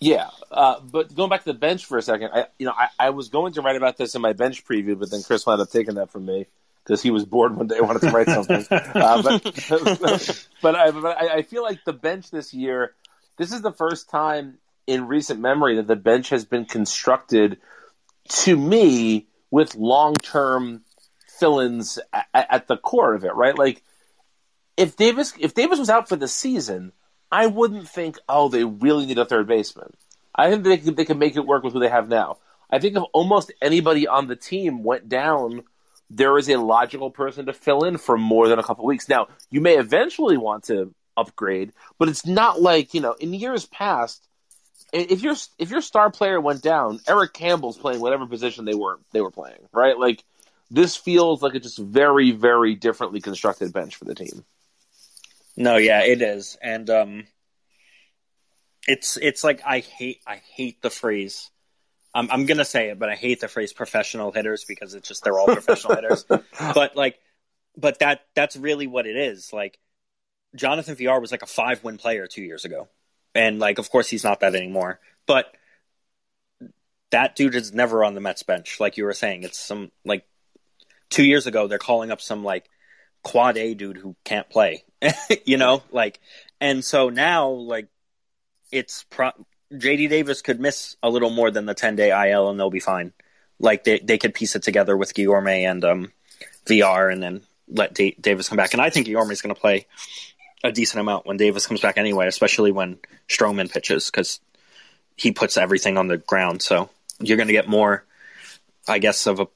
Yeah, 0.00 0.30
uh, 0.50 0.80
but 0.80 1.14
going 1.14 1.30
back 1.30 1.44
to 1.44 1.52
the 1.52 1.58
bench 1.58 1.86
for 1.86 1.96
a 1.96 2.02
second, 2.02 2.30
I 2.34 2.46
you 2.58 2.66
know 2.66 2.72
I, 2.76 2.88
I 2.98 3.10
was 3.10 3.28
going 3.28 3.52
to 3.54 3.62
write 3.62 3.76
about 3.76 3.96
this 3.96 4.16
in 4.16 4.20
my 4.20 4.32
bench 4.32 4.66
preview, 4.66 4.98
but 4.98 5.10
then 5.12 5.22
Chris 5.22 5.46
wound 5.46 5.60
up 5.60 5.70
taking 5.70 5.94
that 5.94 6.10
from 6.10 6.26
me 6.26 6.46
because 6.82 7.00
he 7.00 7.12
was 7.12 7.24
bored 7.24 7.56
one 7.56 7.68
day 7.68 7.76
and 7.76 7.86
wanted 7.86 8.00
to 8.00 8.10
write 8.10 8.26
something. 8.26 8.66
uh, 8.70 9.22
but 9.22 9.42
but, 10.62 10.74
I, 10.74 10.90
but 10.90 11.16
I, 11.16 11.34
I 11.36 11.42
feel 11.42 11.62
like 11.62 11.84
the 11.84 11.92
bench 11.92 12.32
this 12.32 12.52
year, 12.52 12.94
this 13.36 13.52
is 13.52 13.62
the 13.62 13.70
first 13.70 14.10
time 14.10 14.58
in 14.88 15.06
recent 15.06 15.38
memory 15.38 15.76
that 15.76 15.86
the 15.86 15.94
bench 15.94 16.30
has 16.30 16.44
been 16.44 16.64
constructed 16.64 17.58
to 18.28 18.56
me 18.56 19.28
with 19.52 19.76
long 19.76 20.14
term 20.14 20.82
fill-ins 21.38 22.00
at, 22.12 22.26
at 22.34 22.66
the 22.66 22.76
core 22.76 23.14
of 23.14 23.24
it, 23.24 23.34
right? 23.36 23.56
Like 23.56 23.84
if 24.82 24.96
Davis 24.96 25.32
if 25.38 25.54
Davis 25.54 25.78
was 25.78 25.90
out 25.90 26.08
for 26.08 26.16
the 26.16 26.28
season, 26.28 26.92
I 27.30 27.46
wouldn't 27.46 27.88
think, 27.88 28.18
oh, 28.28 28.48
they 28.48 28.64
really 28.64 29.06
need 29.06 29.18
a 29.18 29.24
third 29.24 29.46
baseman. 29.46 29.92
I 30.34 30.50
think 30.50 30.64
they 30.64 30.78
could, 30.78 30.96
they 30.96 31.04
could 31.04 31.18
make 31.18 31.36
it 31.36 31.46
work 31.46 31.62
with 31.62 31.72
who 31.72 31.80
they 31.80 31.88
have 31.88 32.08
now. 32.08 32.38
I 32.68 32.78
think 32.78 32.96
if 32.96 33.02
almost 33.12 33.52
anybody 33.60 34.08
on 34.08 34.26
the 34.26 34.36
team 34.36 34.82
went 34.82 35.08
down, 35.08 35.62
there 36.10 36.36
is 36.36 36.48
a 36.48 36.56
logical 36.56 37.10
person 37.10 37.46
to 37.46 37.52
fill 37.52 37.84
in 37.84 37.96
for 37.96 38.18
more 38.18 38.48
than 38.48 38.58
a 38.58 38.62
couple 38.62 38.84
weeks. 38.84 39.08
Now, 39.08 39.28
you 39.50 39.60
may 39.60 39.78
eventually 39.78 40.36
want 40.36 40.64
to 40.64 40.94
upgrade, 41.16 41.72
but 41.98 42.08
it's 42.08 42.26
not 42.26 42.60
like 42.60 42.92
you 42.92 43.00
know 43.00 43.12
in 43.12 43.32
years 43.34 43.66
past. 43.66 44.26
If 44.92 45.22
your 45.22 45.36
if 45.58 45.70
your 45.70 45.80
star 45.80 46.10
player 46.10 46.40
went 46.40 46.60
down, 46.60 47.00
Eric 47.06 47.32
Campbell's 47.32 47.78
playing 47.78 48.00
whatever 48.00 48.26
position 48.26 48.64
they 48.64 48.74
were 48.74 48.98
they 49.12 49.20
were 49.20 49.30
playing, 49.30 49.68
right? 49.72 49.96
Like 49.96 50.24
this 50.70 50.96
feels 50.96 51.40
like 51.40 51.54
a 51.54 51.60
just 51.60 51.78
very 51.78 52.32
very 52.32 52.74
differently 52.74 53.20
constructed 53.20 53.72
bench 53.72 53.96
for 53.96 54.06
the 54.06 54.14
team. 54.14 54.44
No, 55.56 55.76
yeah, 55.76 56.02
it 56.02 56.22
is, 56.22 56.56
and 56.62 56.88
um, 56.88 57.26
it's 58.88 59.16
it's 59.16 59.44
like 59.44 59.60
I 59.64 59.80
hate 59.80 60.20
I 60.26 60.36
hate 60.36 60.80
the 60.82 60.90
phrase. 60.90 61.50
I'm 62.14 62.30
I'm 62.30 62.46
gonna 62.46 62.64
say 62.64 62.88
it, 62.88 62.98
but 62.98 63.08
I 63.08 63.14
hate 63.14 63.40
the 63.40 63.48
phrase 63.48 63.72
professional 63.72 64.32
hitters 64.32 64.64
because 64.64 64.94
it's 64.94 65.08
just 65.08 65.24
they're 65.24 65.38
all 65.38 65.46
professional 65.46 65.94
hitters. 65.94 66.24
But 66.74 66.96
like, 66.96 67.18
but 67.76 67.98
that 67.98 68.22
that's 68.34 68.56
really 68.56 68.86
what 68.86 69.06
it 69.06 69.16
is. 69.16 69.52
Like, 69.52 69.78
Jonathan 70.54 70.94
Villar 70.94 71.20
was 71.20 71.32
like 71.32 71.42
a 71.42 71.46
five 71.46 71.84
win 71.84 71.98
player 71.98 72.26
two 72.26 72.42
years 72.42 72.64
ago, 72.64 72.88
and 73.34 73.58
like, 73.58 73.78
of 73.78 73.90
course, 73.90 74.08
he's 74.08 74.24
not 74.24 74.40
that 74.40 74.54
anymore. 74.54 75.00
But 75.26 75.54
that 77.10 77.36
dude 77.36 77.54
is 77.54 77.72
never 77.72 78.04
on 78.04 78.14
the 78.14 78.20
Mets 78.20 78.42
bench, 78.42 78.80
like 78.80 78.96
you 78.96 79.04
were 79.04 79.12
saying. 79.12 79.42
It's 79.44 79.58
some 79.58 79.92
like 80.04 80.24
two 81.10 81.24
years 81.24 81.46
ago 81.46 81.68
they're 81.68 81.78
calling 81.78 82.10
up 82.10 82.20
some 82.22 82.42
like 82.42 82.68
quad 83.22 83.56
A 83.56 83.74
dude 83.74 83.96
who 83.96 84.16
can't 84.24 84.48
play, 84.48 84.84
you 85.44 85.56
know, 85.56 85.82
like, 85.90 86.20
and 86.60 86.84
so 86.84 87.08
now 87.08 87.48
like 87.48 87.88
it's 88.70 89.04
pro- 89.04 89.32
JD 89.72 90.08
Davis 90.08 90.42
could 90.42 90.60
miss 90.60 90.96
a 91.02 91.10
little 91.10 91.30
more 91.30 91.50
than 91.50 91.66
the 91.66 91.74
10 91.74 91.96
day 91.96 92.30
IL 92.30 92.50
and 92.50 92.58
they'll 92.58 92.70
be 92.70 92.80
fine. 92.80 93.12
Like 93.58 93.84
they, 93.84 93.98
they 94.00 94.18
could 94.18 94.34
piece 94.34 94.56
it 94.56 94.62
together 94.62 94.96
with 94.96 95.14
Guillorme 95.14 95.70
and 95.70 95.84
um, 95.84 96.12
Villar 96.66 97.08
and 97.08 97.22
then 97.22 97.42
let 97.68 97.94
da- 97.94 98.16
Davis 98.20 98.48
come 98.48 98.56
back. 98.56 98.72
And 98.72 98.82
I 98.82 98.90
think 98.90 99.06
Guillorme 99.06 99.30
is 99.30 99.42
going 99.42 99.54
to 99.54 99.60
play 99.60 99.86
a 100.64 100.72
decent 100.72 101.00
amount 101.00 101.26
when 101.26 101.36
Davis 101.36 101.66
comes 101.66 101.80
back 101.80 101.96
anyway, 101.96 102.26
especially 102.26 102.72
when 102.72 102.98
Stroman 103.28 103.70
pitches 103.70 104.10
because 104.10 104.40
he 105.16 105.32
puts 105.32 105.56
everything 105.56 105.96
on 105.96 106.08
the 106.08 106.18
ground. 106.18 106.62
So 106.62 106.90
you're 107.20 107.36
going 107.36 107.48
to 107.48 107.52
get 107.52 107.68
more, 107.68 108.04
I 108.88 108.98
guess, 108.98 109.26
of 109.26 109.40
a 109.40 109.48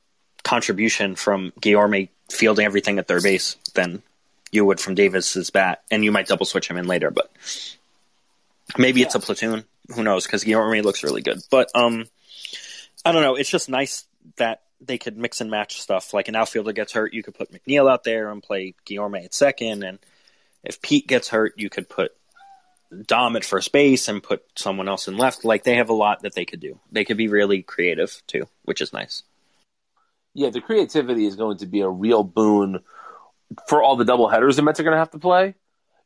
contribution 0.42 1.16
from 1.16 1.52
Guillorme 1.61 2.09
fielding 2.31 2.67
everything 2.67 2.99
at 2.99 3.09
third 3.09 3.23
base 3.23 3.57
than 3.75 4.03
you 4.51 4.65
would 4.65 4.81
from 4.81 4.95
Davis's 4.95 5.51
bat. 5.51 5.83
And 5.91 6.05
you 6.05 6.12
might 6.12 6.27
double 6.27 6.47
switch 6.47 6.69
him 6.69 6.77
in 6.77 6.87
later, 6.87 7.11
but 7.11 7.31
maybe 8.79 9.03
it's 9.03 9.15
a 9.15 9.21
platoon. 9.21 9.65
Who 9.95 10.03
knows? 10.03 10.27
Because 10.27 10.45
Guillorme 10.45 10.83
looks 10.83 11.05
really 11.05 11.23
good. 11.23 11.41
But 11.51 11.71
um, 11.75 12.07
I 13.05 13.12
don't 13.12 13.23
know. 13.23 13.37
It's 13.37 13.51
just 13.51 13.69
nice 13.69 14.05
that 14.37 14.62
they 14.81 14.99
could 14.99 15.17
mix 15.17 15.41
and 15.41 15.51
match 15.51 15.81
stuff. 15.81 16.12
Like 16.12 16.29
an 16.29 16.37
outfielder 16.37 16.73
gets 16.73 16.93
hurt, 16.93 17.15
you 17.15 17.23
could 17.23 17.35
put 17.35 17.53
McNeil 17.53 17.91
out 17.91 18.05
there 18.05 18.31
and 18.31 18.43
play 18.43 18.75
Guillorme 18.85 19.25
at 19.25 19.35
second. 19.35 19.85
And 19.85 19.99
if 20.65 20.83
Pete 20.83 21.07
gets 21.07 21.29
hurt, 21.29 21.55
you 21.57 21.71
could 21.71 21.89
put 21.89 22.12
Dom 23.07 23.37
at 23.37 23.45
first 23.45 23.73
base 23.73 24.09
and 24.09 24.23
put 24.23 24.45
someone 24.57 24.89
else 24.89 25.09
in 25.09 25.17
left. 25.17 25.45
Like 25.45 25.65
they 25.65 25.77
have 25.77 25.89
a 25.89 25.95
lot 25.95 26.23
that 26.23 26.35
they 26.35 26.45
could 26.45 26.61
do. 26.61 26.79
They 26.91 27.05
could 27.05 27.17
be 27.17 27.29
really 27.29 27.62
creative 27.62 28.23
too, 28.27 28.49
which 28.65 28.81
is 28.81 28.93
nice. 28.93 29.23
Yeah, 30.37 30.51
the 30.51 30.61
creativity 30.61 31.25
is 31.25 31.35
going 31.35 31.59
to 31.59 31.66
be 31.66 31.81
a 31.81 31.88
real 31.88 32.22
boon 32.22 32.81
for 33.68 33.83
all 33.83 33.96
the 33.96 34.05
double 34.05 34.29
headers 34.29 34.57
the 34.57 34.62
Mets 34.62 34.79
are 34.79 34.83
going 34.83 34.92
to 34.92 34.99
have 34.99 35.11
to 35.12 35.18
play. 35.18 35.55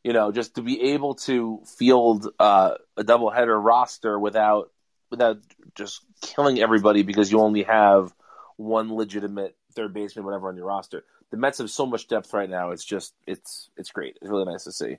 You 0.05 0.13
know, 0.13 0.31
just 0.31 0.55
to 0.55 0.63
be 0.63 0.93
able 0.93 1.17
to 1.27 1.61
field 1.67 2.29
uh, 2.39 2.75
a 2.97 3.03
double 3.03 3.31
header 3.31 3.61
roster 3.61 4.19
without 4.19 4.71
without 5.11 5.39
just 5.75 6.03
killing 6.23 6.61
everybody 6.61 7.03
because 7.03 7.33
you 7.33 7.41
only 7.41 7.65
have 7.65 8.15
one 8.57 8.95
legitimate 8.95 9.57
third 9.75 9.93
baseman, 9.93 10.25
whatever 10.25 10.49
on 10.49 10.57
your 10.57 10.67
roster. 10.67 11.05
The 11.33 11.37
Mets 11.37 11.59
have 11.59 11.71
so 11.71 11.85
much 11.85 12.07
depth 12.07 12.33
right 12.33 12.49
now. 12.49 12.71
It's 12.71 12.85
just 12.85 13.15
it's 13.27 13.69
it's 13.77 13.91
great. 13.91 14.17
It's 14.23 14.31
really 14.31 14.45
nice 14.45 14.65
to 14.65 14.73
see. 14.73 14.99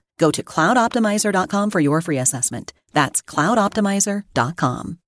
Go 0.21 0.29
to 0.29 0.43
cloudoptimizer.com 0.43 1.71
for 1.71 1.79
your 1.79 1.99
free 1.99 2.19
assessment. 2.19 2.73
That's 2.93 3.23
cloudoptimizer.com. 3.23 4.99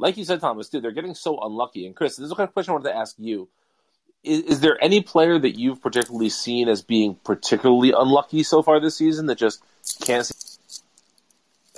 Like 0.00 0.16
you 0.16 0.24
said, 0.24 0.40
Thomas, 0.40 0.68
dude, 0.68 0.82
they're 0.82 0.90
getting 0.90 1.14
so 1.14 1.38
unlucky. 1.38 1.86
And 1.86 1.94
Chris, 1.94 2.16
this 2.16 2.26
is 2.26 2.32
a 2.32 2.48
question 2.48 2.72
I 2.72 2.74
wanted 2.74 2.88
to 2.88 2.96
ask 2.96 3.14
you. 3.20 3.48
Is, 4.24 4.40
is 4.42 4.60
there 4.60 4.82
any 4.82 5.00
player 5.00 5.38
that 5.38 5.56
you've 5.56 5.80
particularly 5.80 6.28
seen 6.28 6.68
as 6.68 6.82
being 6.82 7.14
particularly 7.22 7.92
unlucky 7.96 8.42
so 8.42 8.64
far 8.64 8.80
this 8.80 8.96
season 8.96 9.26
that 9.26 9.38
just 9.38 9.62
can't 10.00 10.26
see? 10.26 10.58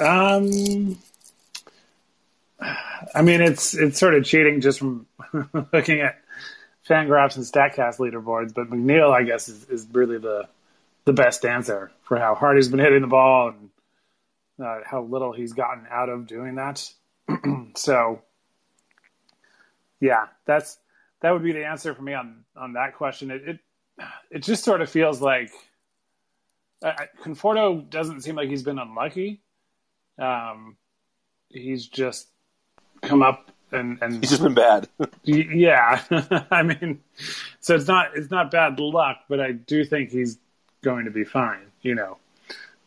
Um, 0.02 0.98
I 3.14 3.20
mean, 3.20 3.42
it's 3.42 3.74
it's 3.74 3.98
sort 3.98 4.14
of 4.14 4.24
cheating 4.24 4.62
just 4.62 4.78
from 4.78 5.06
looking 5.72 6.00
at 6.00 6.18
Fangraphs 6.88 7.36
and 7.36 7.44
Statcast 7.44 7.98
leaderboards, 7.98 8.54
but 8.54 8.70
McNeil, 8.70 9.10
I 9.12 9.22
guess, 9.22 9.50
is, 9.50 9.68
is 9.68 9.86
really 9.92 10.16
the 10.16 10.48
the 11.04 11.12
best 11.12 11.44
answer 11.44 11.90
for 12.02 12.18
how 12.18 12.34
hard 12.34 12.56
he's 12.56 12.68
been 12.68 12.80
hitting 12.80 13.02
the 13.02 13.06
ball 13.06 13.48
and 13.48 13.70
uh, 14.64 14.80
how 14.84 15.02
little 15.02 15.32
he's 15.32 15.52
gotten 15.52 15.86
out 15.90 16.08
of 16.08 16.26
doing 16.26 16.56
that. 16.56 16.88
so, 17.76 18.22
yeah, 20.00 20.26
that's 20.44 20.78
that 21.20 21.32
would 21.32 21.42
be 21.42 21.52
the 21.52 21.64
answer 21.64 21.94
for 21.94 22.02
me 22.02 22.14
on 22.14 22.44
on 22.56 22.74
that 22.74 22.94
question. 22.94 23.30
It 23.30 23.48
it, 23.48 23.58
it 24.30 24.38
just 24.42 24.64
sort 24.64 24.80
of 24.80 24.90
feels 24.90 25.20
like 25.20 25.50
uh, 26.82 26.92
Conforto 27.22 27.88
doesn't 27.88 28.22
seem 28.22 28.36
like 28.36 28.48
he's 28.48 28.62
been 28.62 28.78
unlucky. 28.78 29.40
Um, 30.18 30.76
he's 31.48 31.86
just 31.86 32.28
come 33.02 33.22
up 33.22 33.50
and 33.72 33.98
and 34.02 34.20
He's 34.20 34.30
just 34.30 34.42
been 34.42 34.54
bad. 34.54 34.88
yeah, 35.24 36.02
I 36.50 36.62
mean, 36.62 37.00
so 37.60 37.74
it's 37.74 37.88
not 37.88 38.10
it's 38.14 38.30
not 38.30 38.50
bad 38.50 38.78
luck, 38.78 39.18
but 39.28 39.40
I 39.40 39.52
do 39.52 39.84
think 39.84 40.10
he's 40.10 40.38
going 40.84 41.06
to 41.06 41.10
be 41.10 41.24
fine. 41.24 41.66
You 41.82 41.96
know, 41.96 42.18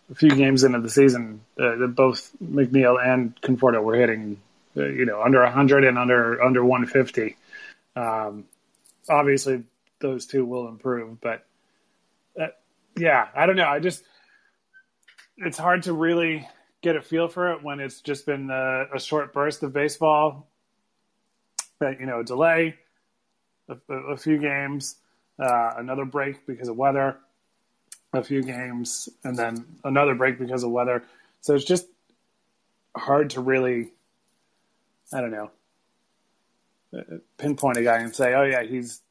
a 0.10 0.15
few 0.15 0.29
games 0.29 0.63
into 0.63 0.79
the 0.79 0.89
season, 0.89 1.41
uh, 1.60 1.88
both 1.88 2.31
McNeil 2.43 3.03
and 3.03 3.39
Conforto 3.41 3.83
were 3.83 3.95
hitting, 3.95 4.39
uh, 4.75 4.86
you 4.86 5.05
know, 5.05 5.21
under 5.21 5.41
100 5.43 5.83
and 5.83 5.97
under 5.97 6.41
under 6.41 6.63
150. 6.63 7.36
Um, 7.95 8.45
obviously, 9.10 9.63
those 9.99 10.25
two 10.25 10.45
will 10.45 10.67
improve, 10.67 11.19
but 11.19 11.45
uh, 12.39 12.47
yeah, 12.97 13.27
I 13.36 13.45
don't 13.45 13.55
know. 13.55 13.67
I 13.67 13.79
just 13.79 14.03
it's 15.38 15.57
hard 15.57 15.83
to 15.83 15.93
really 15.93 16.47
get 16.81 16.95
a 16.95 17.01
feel 17.01 17.27
for 17.27 17.53
it 17.53 17.63
when 17.63 17.79
it's 17.79 18.01
just 18.01 18.25
been 18.25 18.49
a, 18.49 18.86
a 18.95 18.99
short 18.99 19.33
burst 19.33 19.63
of 19.63 19.73
baseball. 19.73 20.47
But 21.79 21.99
you 21.99 22.05
know, 22.05 22.23
delay, 22.23 22.75
a, 23.67 23.93
a 23.93 24.17
few 24.17 24.38
games, 24.38 24.95
uh, 25.39 25.73
another 25.77 26.05
break 26.05 26.45
because 26.47 26.69
of 26.69 26.77
weather 26.77 27.17
a 28.17 28.23
few 28.23 28.43
games 28.43 29.10
and 29.23 29.38
then 29.38 29.65
another 29.84 30.15
break 30.15 30.39
because 30.39 30.63
of 30.63 30.71
weather. 30.71 31.03
So 31.41 31.56
it's 31.56 31.65
just 31.65 31.88
hard 32.95 33.32
to 33.32 33.41
really, 33.41 33.91
I 35.13 35.21
don't 35.21 35.32
know, 35.32 35.51
pinpoint 37.38 37.77
a 37.77 37.84
guy 37.84 37.99
and 37.99 38.15
say, 38.15 38.34
oh 38.34 38.43
yeah, 38.43 38.63
he's 38.63 39.01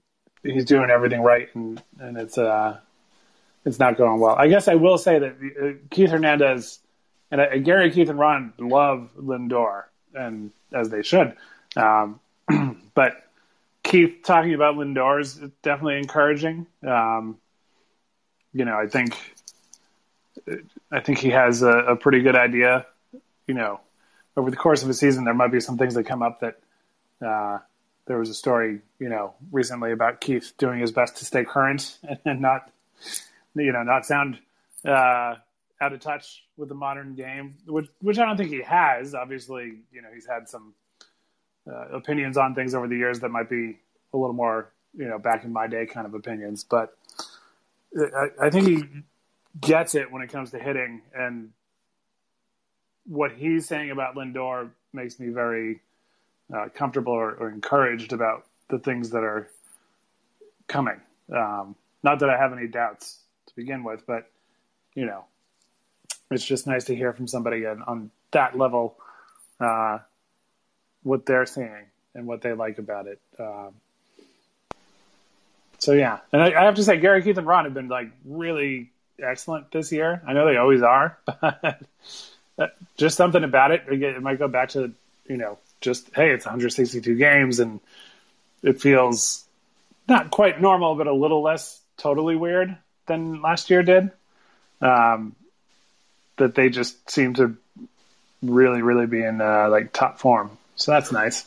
he's 0.43 0.65
doing 0.65 0.91
everything 0.91 1.23
right 1.23 1.49
and 1.55 1.83
and 1.99 2.17
it's 2.17 2.39
uh 2.39 2.79
it's 3.65 3.79
not 3.81 3.99
going 3.99 4.21
well. 4.21 4.37
I 4.37 4.49
guess 4.49 4.69
I 4.69 4.77
will 4.77 4.97
say 4.97 5.19
that 5.19 5.37
uh, 5.61 5.73
Keith 5.91 6.11
Hernandez 6.11 6.79
and 7.31 7.41
uh, 7.41 7.59
Gary, 7.59 7.91
Keith, 7.91 8.09
and 8.09 8.19
Ron 8.19 8.53
love 8.59 9.11
Lindor, 9.19 9.85
and 10.15 10.53
as 10.73 10.89
they 10.89 11.03
should. 11.03 11.35
Um, 11.75 12.21
but 12.95 13.25
Keith 13.83 14.21
talking 14.25 14.55
about 14.55 14.77
Lindor 14.77 15.21
is 15.21 15.41
definitely 15.63 15.99
encouraging. 15.99 16.67
Um, 16.87 17.39
you 18.57 18.65
know, 18.65 18.77
I 18.79 18.87
think 18.87 19.15
I 20.91 21.01
think 21.01 21.19
he 21.19 21.31
has 21.31 21.63
a, 21.63 21.69
a, 21.69 21.97
pretty 21.97 22.23
good 22.23 22.37
idea. 22.37 22.87
You 23.47 23.55
know, 23.55 23.81
over 24.35 24.51
the 24.51 24.57
course 24.57 24.83
of 24.83 24.89
a 24.89 24.95
season, 24.95 25.25
there 25.25 25.35
might 25.35 25.53
be 25.53 25.61
some 25.61 25.77
things 25.77 25.95
that 25.95 26.05
come 26.05 26.23
up 26.23 26.41
that 26.41 26.59
uh, 27.25 27.59
there 28.07 28.19
was 28.19 28.31
a 28.31 28.35
story, 28.35 28.81
you 28.99 29.11
know, 29.11 29.35
recently 29.53 29.93
about 29.93 30.23
Keith 30.23 30.55
doing 30.57 30.81
his 30.81 30.91
best 30.91 31.19
to 31.19 31.27
stay 31.27 31.45
current 31.45 31.99
and 32.25 32.41
not, 32.41 32.71
you 33.55 33.73
know, 33.73 33.83
not 33.83 34.07
sound 34.07 34.39
uh, 34.87 35.35
out 35.81 35.93
of 35.93 36.01
touch 36.01 36.45
with 36.57 36.71
the 36.71 36.75
modern 36.75 37.15
game, 37.15 37.57
which 37.67 37.89
which 38.01 38.19
I 38.19 38.25
don't 38.25 38.39
think 38.39 38.51
he 38.51 38.63
has. 38.63 39.15
Obviously, 39.15 39.81
you 39.93 40.01
know, 40.01 40.09
he's 40.15 40.27
had 40.27 40.49
some 40.49 40.73
uh, 41.71 41.89
opinions 41.95 42.39
on 42.39 42.55
things 42.55 42.75
over 42.75 42.89
the 42.89 42.97
years 42.97 43.21
that 43.21 43.29
might 43.29 43.51
be 43.51 43.77
a 44.15 44.17
little 44.17 44.35
more, 44.35 44.73
you 44.97 45.07
know, 45.07 45.19
back 45.19 45.45
in 45.45 45.53
my 45.53 45.67
day 45.67 45.85
kind 45.85 46.07
of 46.07 46.15
opinions, 46.15 46.65
but 46.65 46.97
I, 47.97 48.47
I 48.47 48.51
think 48.51 48.69
he 48.69 48.85
gets 49.61 49.95
it 49.95 50.11
when 50.11 50.23
it 50.23 50.29
comes 50.29 50.51
to 50.51 50.59
hitting, 50.59 51.03
and 51.15 51.51
what 53.07 53.33
he's 53.33 53.67
saying 53.67 53.91
about 53.91 54.15
Lindor 54.15 54.71
makes 54.93 55.19
me 55.19 55.29
very 55.29 55.81
uh, 56.55 56.69
comfortable 56.75 57.13
or, 57.13 57.33
or, 57.33 57.51
encouraged 57.51 58.13
about 58.13 58.47
the 58.69 58.79
things 58.79 59.11
that 59.11 59.25
are 59.25 59.49
coming. 60.69 61.01
Um, 61.35 61.75
not 62.03 62.21
that 62.21 62.31
I 62.31 62.37
have 62.37 62.53
any 62.53 62.69
doubts 62.69 63.19
to 63.47 63.57
begin 63.57 63.83
with, 63.83 64.07
but 64.07 64.31
you 64.95 65.07
know, 65.07 65.25
it's 66.31 66.45
just 66.45 66.67
nice 66.67 66.85
to 66.85 66.95
hear 66.95 67.13
from 67.13 67.27
somebody 67.27 67.67
on, 67.67 67.83
on 67.83 68.11
that 68.33 68.57
level 68.57 68.97
uh, 69.61 69.99
what 71.03 71.27
they're 71.27 71.47
seeing 71.47 71.87
and 72.15 72.27
what 72.27 72.43
they 72.43 72.53
like 72.53 72.79
about 72.79 73.07
it. 73.07 73.21
Um, 73.39 73.75
so 75.79 75.93
yeah, 75.93 76.19
and 76.33 76.43
I, 76.43 76.61
I, 76.61 76.65
have 76.65 76.77
to 76.77 76.85
say, 76.85 76.99
Gary, 76.99 77.23
Keith, 77.23 77.39
and 77.39 77.47
Ron 77.47 77.65
have 77.65 77.75
been 77.75 77.89
like 77.89 78.11
really 78.25 78.91
excellent 79.23 79.71
this 79.71 79.93
year. 79.93 80.23
I 80.27 80.33
know 80.33 80.47
they 80.47 80.57
always 80.57 80.83
are, 80.83 81.19
but 82.57 82.77
just 82.97 83.17
something 83.17 83.45
about 83.45 83.71
it. 83.73 83.85
It 83.89 84.23
might 84.23 84.39
go 84.39 84.49
back 84.49 84.71
to 84.71 84.93
you 85.27 85.37
know 85.37 85.59
just 85.81 86.09
hey, 86.15 86.31
it's 86.31 86.45
162 86.45 87.15
games, 87.17 87.61
and 87.61 87.81
it 88.63 88.81
feels 88.81 89.45
not 90.09 90.31
quite 90.31 90.61
normal, 90.61 90.95
but 90.95 91.07
a 91.07 91.15
little 91.15 91.43
less 91.43 91.81
totally 91.97 92.37
weird 92.37 92.77
than 93.07 93.43
last 93.43 93.71
year 93.71 93.83
did. 93.83 94.11
Um, 94.81 95.35
that 96.37 96.55
they 96.55 96.69
just 96.69 97.11
seem 97.11 97.35
to 97.35 97.57
really, 98.43 98.83
really 98.83 99.07
be 99.07 99.23
in 99.23 99.41
uh, 99.41 99.69
like 99.71 99.93
top 99.93 100.19
form. 100.19 100.51
So 100.77 100.93
that's 100.93 101.11
nice. 101.11 101.45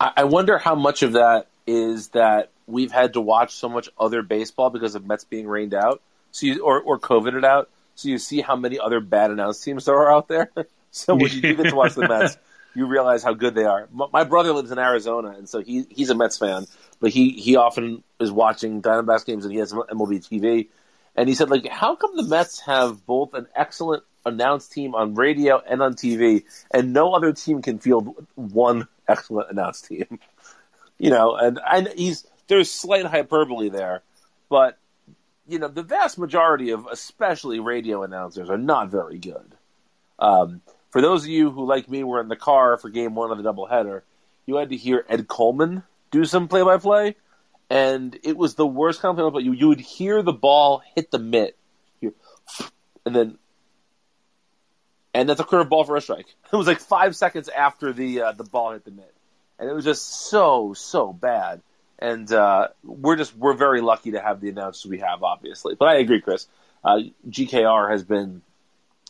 I 0.00 0.24
wonder 0.24 0.58
how 0.58 0.76
much 0.76 1.02
of 1.02 1.14
that 1.14 1.48
is 1.66 2.08
that 2.08 2.50
we've 2.68 2.92
had 2.92 3.14
to 3.14 3.20
watch 3.20 3.54
so 3.54 3.68
much 3.68 3.88
other 3.98 4.22
baseball 4.22 4.70
because 4.70 4.94
of 4.94 5.06
Mets 5.06 5.24
being 5.24 5.48
rained 5.48 5.74
out. 5.74 6.02
so 6.30 6.46
you, 6.46 6.62
or 6.62 6.80
or 6.80 7.00
it 7.26 7.44
out, 7.44 7.70
so 7.94 8.08
you 8.08 8.18
see 8.18 8.40
how 8.40 8.54
many 8.54 8.78
other 8.78 9.00
bad 9.00 9.30
announced 9.30 9.64
teams 9.64 9.86
there 9.86 9.96
are 9.96 10.12
out 10.12 10.28
there. 10.28 10.50
so 10.90 11.14
when 11.14 11.32
you 11.32 11.40
do 11.40 11.56
get 11.56 11.70
to 11.70 11.74
watch 11.74 11.94
the 11.94 12.06
Mets, 12.06 12.36
you 12.74 12.86
realize 12.86 13.22
how 13.22 13.34
good 13.34 13.54
they 13.54 13.64
are. 13.64 13.88
My, 13.92 14.06
my 14.12 14.24
brother 14.24 14.52
lives 14.52 14.70
in 14.70 14.78
Arizona, 14.78 15.30
and 15.30 15.48
so 15.48 15.60
he 15.60 15.86
he's 15.90 16.10
a 16.10 16.14
Mets 16.14 16.38
fan, 16.38 16.66
but 17.00 17.10
he 17.10 17.30
he 17.30 17.56
often 17.56 18.04
is 18.20 18.30
watching 18.30 18.82
Diamondbacks 18.82 19.24
games, 19.24 19.44
and 19.44 19.52
he 19.52 19.58
has 19.58 19.72
MLB 19.72 20.26
TV. 20.26 20.68
And 21.16 21.28
he 21.28 21.34
said, 21.34 21.50
like, 21.50 21.66
how 21.66 21.96
come 21.96 22.14
the 22.14 22.22
Mets 22.22 22.60
have 22.60 23.04
both 23.04 23.34
an 23.34 23.48
excellent 23.56 24.04
announced 24.24 24.70
team 24.70 24.94
on 24.94 25.16
radio 25.16 25.60
and 25.60 25.82
on 25.82 25.94
TV, 25.94 26.44
and 26.70 26.92
no 26.92 27.12
other 27.12 27.32
team 27.32 27.60
can 27.60 27.80
field 27.80 28.14
one 28.36 28.86
excellent 29.08 29.50
announced 29.50 29.86
team? 29.86 30.20
You 31.00 31.10
know, 31.10 31.36
and 31.36 31.60
and 31.64 31.86
he's 31.94 32.26
there's 32.48 32.70
slight 32.70 33.06
hyperbole 33.06 33.68
there, 33.68 34.02
but 34.48 34.78
you 35.46 35.58
know, 35.58 35.68
the 35.68 35.82
vast 35.82 36.18
majority 36.18 36.70
of 36.70 36.86
especially 36.86 37.58
radio 37.58 38.02
announcers 38.02 38.50
are 38.50 38.58
not 38.58 38.90
very 38.90 39.18
good. 39.18 39.54
Um, 40.18 40.60
for 40.90 41.00
those 41.00 41.24
of 41.24 41.30
you 41.30 41.50
who, 41.50 41.66
like 41.66 41.88
me, 41.88 42.04
were 42.04 42.20
in 42.20 42.28
the 42.28 42.36
car 42.36 42.76
for 42.76 42.90
Game 42.90 43.14
One 43.14 43.30
of 43.30 43.42
the 43.42 43.44
doubleheader, 43.44 44.02
you 44.46 44.56
had 44.56 44.70
to 44.70 44.76
hear 44.76 45.04
Ed 45.08 45.26
Coleman 45.28 45.82
do 46.10 46.24
some 46.24 46.48
play-by-play, 46.48 47.16
and 47.70 48.18
it 48.22 48.36
was 48.36 48.54
the 48.54 48.66
worst 48.66 49.00
kind 49.00 49.10
of 49.10 49.16
play-by-play. 49.16 49.44
You 49.44 49.52
you 49.52 49.68
would 49.68 49.80
hear 49.80 50.22
the 50.22 50.32
ball 50.32 50.82
hit 50.94 51.10
the 51.10 51.18
mitt, 51.18 51.56
and 52.02 53.14
then 53.14 53.38
and 55.14 55.28
that's 55.28 55.40
a 55.40 55.44
curveball 55.44 55.86
for 55.86 55.96
a 55.96 56.00
strike. 56.00 56.26
It 56.52 56.56
was 56.56 56.66
like 56.66 56.80
five 56.80 57.16
seconds 57.16 57.48
after 57.48 57.92
the 57.92 58.22
uh, 58.22 58.32
the 58.32 58.44
ball 58.44 58.72
hit 58.72 58.84
the 58.84 58.90
mitt, 58.90 59.14
and 59.58 59.68
it 59.68 59.72
was 59.72 59.84
just 59.84 60.28
so 60.30 60.74
so 60.74 61.12
bad. 61.12 61.62
And 61.98 62.30
uh, 62.32 62.68
we're 62.84 63.16
just 63.16 63.36
we're 63.36 63.54
very 63.54 63.80
lucky 63.80 64.12
to 64.12 64.20
have 64.20 64.40
the 64.40 64.48
announcers 64.50 64.88
we 64.88 64.98
have, 64.98 65.22
obviously. 65.22 65.74
But 65.74 65.88
I 65.88 65.96
agree, 65.96 66.20
Chris. 66.20 66.46
Uh, 66.84 67.00
GKR 67.28 67.90
has 67.90 68.04
been 68.04 68.42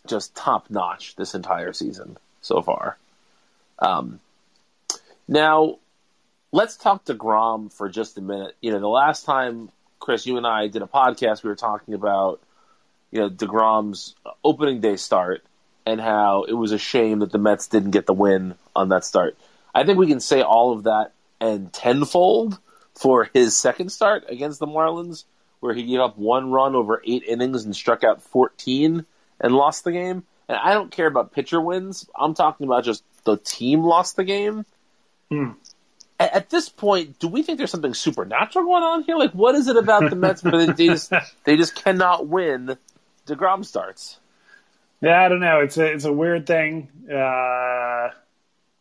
just 0.07 0.35
top 0.35 0.70
notch 0.70 1.14
this 1.16 1.35
entire 1.35 1.72
season 1.72 2.16
so 2.40 2.62
far. 2.62 2.96
Um, 3.79 4.20
now, 5.27 5.79
let's 6.51 6.77
talk 6.77 7.05
to 7.05 7.14
deGrom 7.14 7.72
for 7.72 7.88
just 7.90 8.16
a 8.16 8.22
minute. 8.22 8.57
You 8.62 8.72
know, 8.72 8.81
the 8.81 8.88
last 8.88 9.24
time 9.24 9.70
Chris, 10.01 10.27
you 10.27 10.38
and 10.38 10.46
I 10.46 10.68
did 10.68 10.83
a 10.83 10.87
podcast, 10.87 11.42
we 11.42 11.51
were 11.51 11.57
talking 11.57 11.94
about 11.94 12.40
you 13.11 13.20
know 13.20 13.29
deGrom's 13.29 14.14
opening 14.42 14.81
day 14.81 14.96
start 14.96 15.44
and 15.85 16.01
how 16.01 16.44
it 16.44 16.53
was 16.53 16.72
a 16.72 16.79
shame 16.79 17.20
that 17.20 17.33
the 17.33 17.38
Mets 17.38 17.66
didn't 17.66 17.90
get 17.90 18.07
the 18.07 18.14
win 18.14 18.55
on 18.74 18.90
that 18.90 19.05
start. 19.05 19.37
I 19.74 19.85
think 19.85 19.98
we 19.98 20.07
can 20.07 20.20
say 20.20 20.42
all 20.42 20.72
of 20.72 20.85
that 20.85 21.12
and 21.40 21.72
tenfold 21.72 22.59
for 22.98 23.30
his 23.32 23.56
second 23.56 23.90
start 23.90 24.24
against 24.28 24.58
the 24.58 24.66
Marlins, 24.66 25.24
where 25.61 25.72
he 25.72 25.84
gave 25.84 26.00
up 26.00 26.18
one 26.18 26.50
run 26.50 26.74
over 26.74 27.00
eight 27.06 27.22
innings 27.24 27.64
and 27.64 27.74
struck 27.74 28.02
out 28.02 28.22
14 28.22 29.06
and 29.40 29.54
lost 29.54 29.84
the 29.84 29.92
game. 29.92 30.24
And 30.48 30.56
I 30.56 30.74
don't 30.74 30.90
care 30.90 31.06
about 31.06 31.32
pitcher 31.32 31.61
wins. 31.61 32.08
I'm 32.14 32.34
talking 32.34 32.66
about 32.66 32.84
just 32.84 33.04
the 33.24 33.37
team 33.37 33.82
lost 33.82 34.16
the 34.16 34.24
game. 34.24 34.64
Hmm. 35.30 35.50
At, 36.18 36.34
at 36.34 36.50
this 36.50 36.68
point, 36.68 37.18
do 37.18 37.28
we 37.28 37.42
think 37.42 37.58
there's 37.58 37.70
something 37.70 37.94
supernatural 37.94 38.64
going 38.64 38.82
on 38.82 39.02
here? 39.04 39.16
Like, 39.16 39.32
what 39.32 39.54
is 39.54 39.68
it 39.68 39.76
about 39.76 40.11
the 40.11 40.16
Mets? 40.16 40.42
But 40.42 40.76
they 40.76 40.87
just 40.87 41.12
they 41.44 41.56
just 41.56 41.74
cannot 41.74 42.26
win. 42.26 42.76
Degrom 43.26 43.64
starts. 43.64 44.18
Yeah, 45.00 45.22
I 45.22 45.28
don't 45.28 45.40
know. 45.40 45.61
It's 45.61 45.76
a 45.76 45.84
it's 45.87 46.04
a 46.04 46.12
weird 46.12 46.46
thing. 46.46 46.88
Uh, 47.08 48.11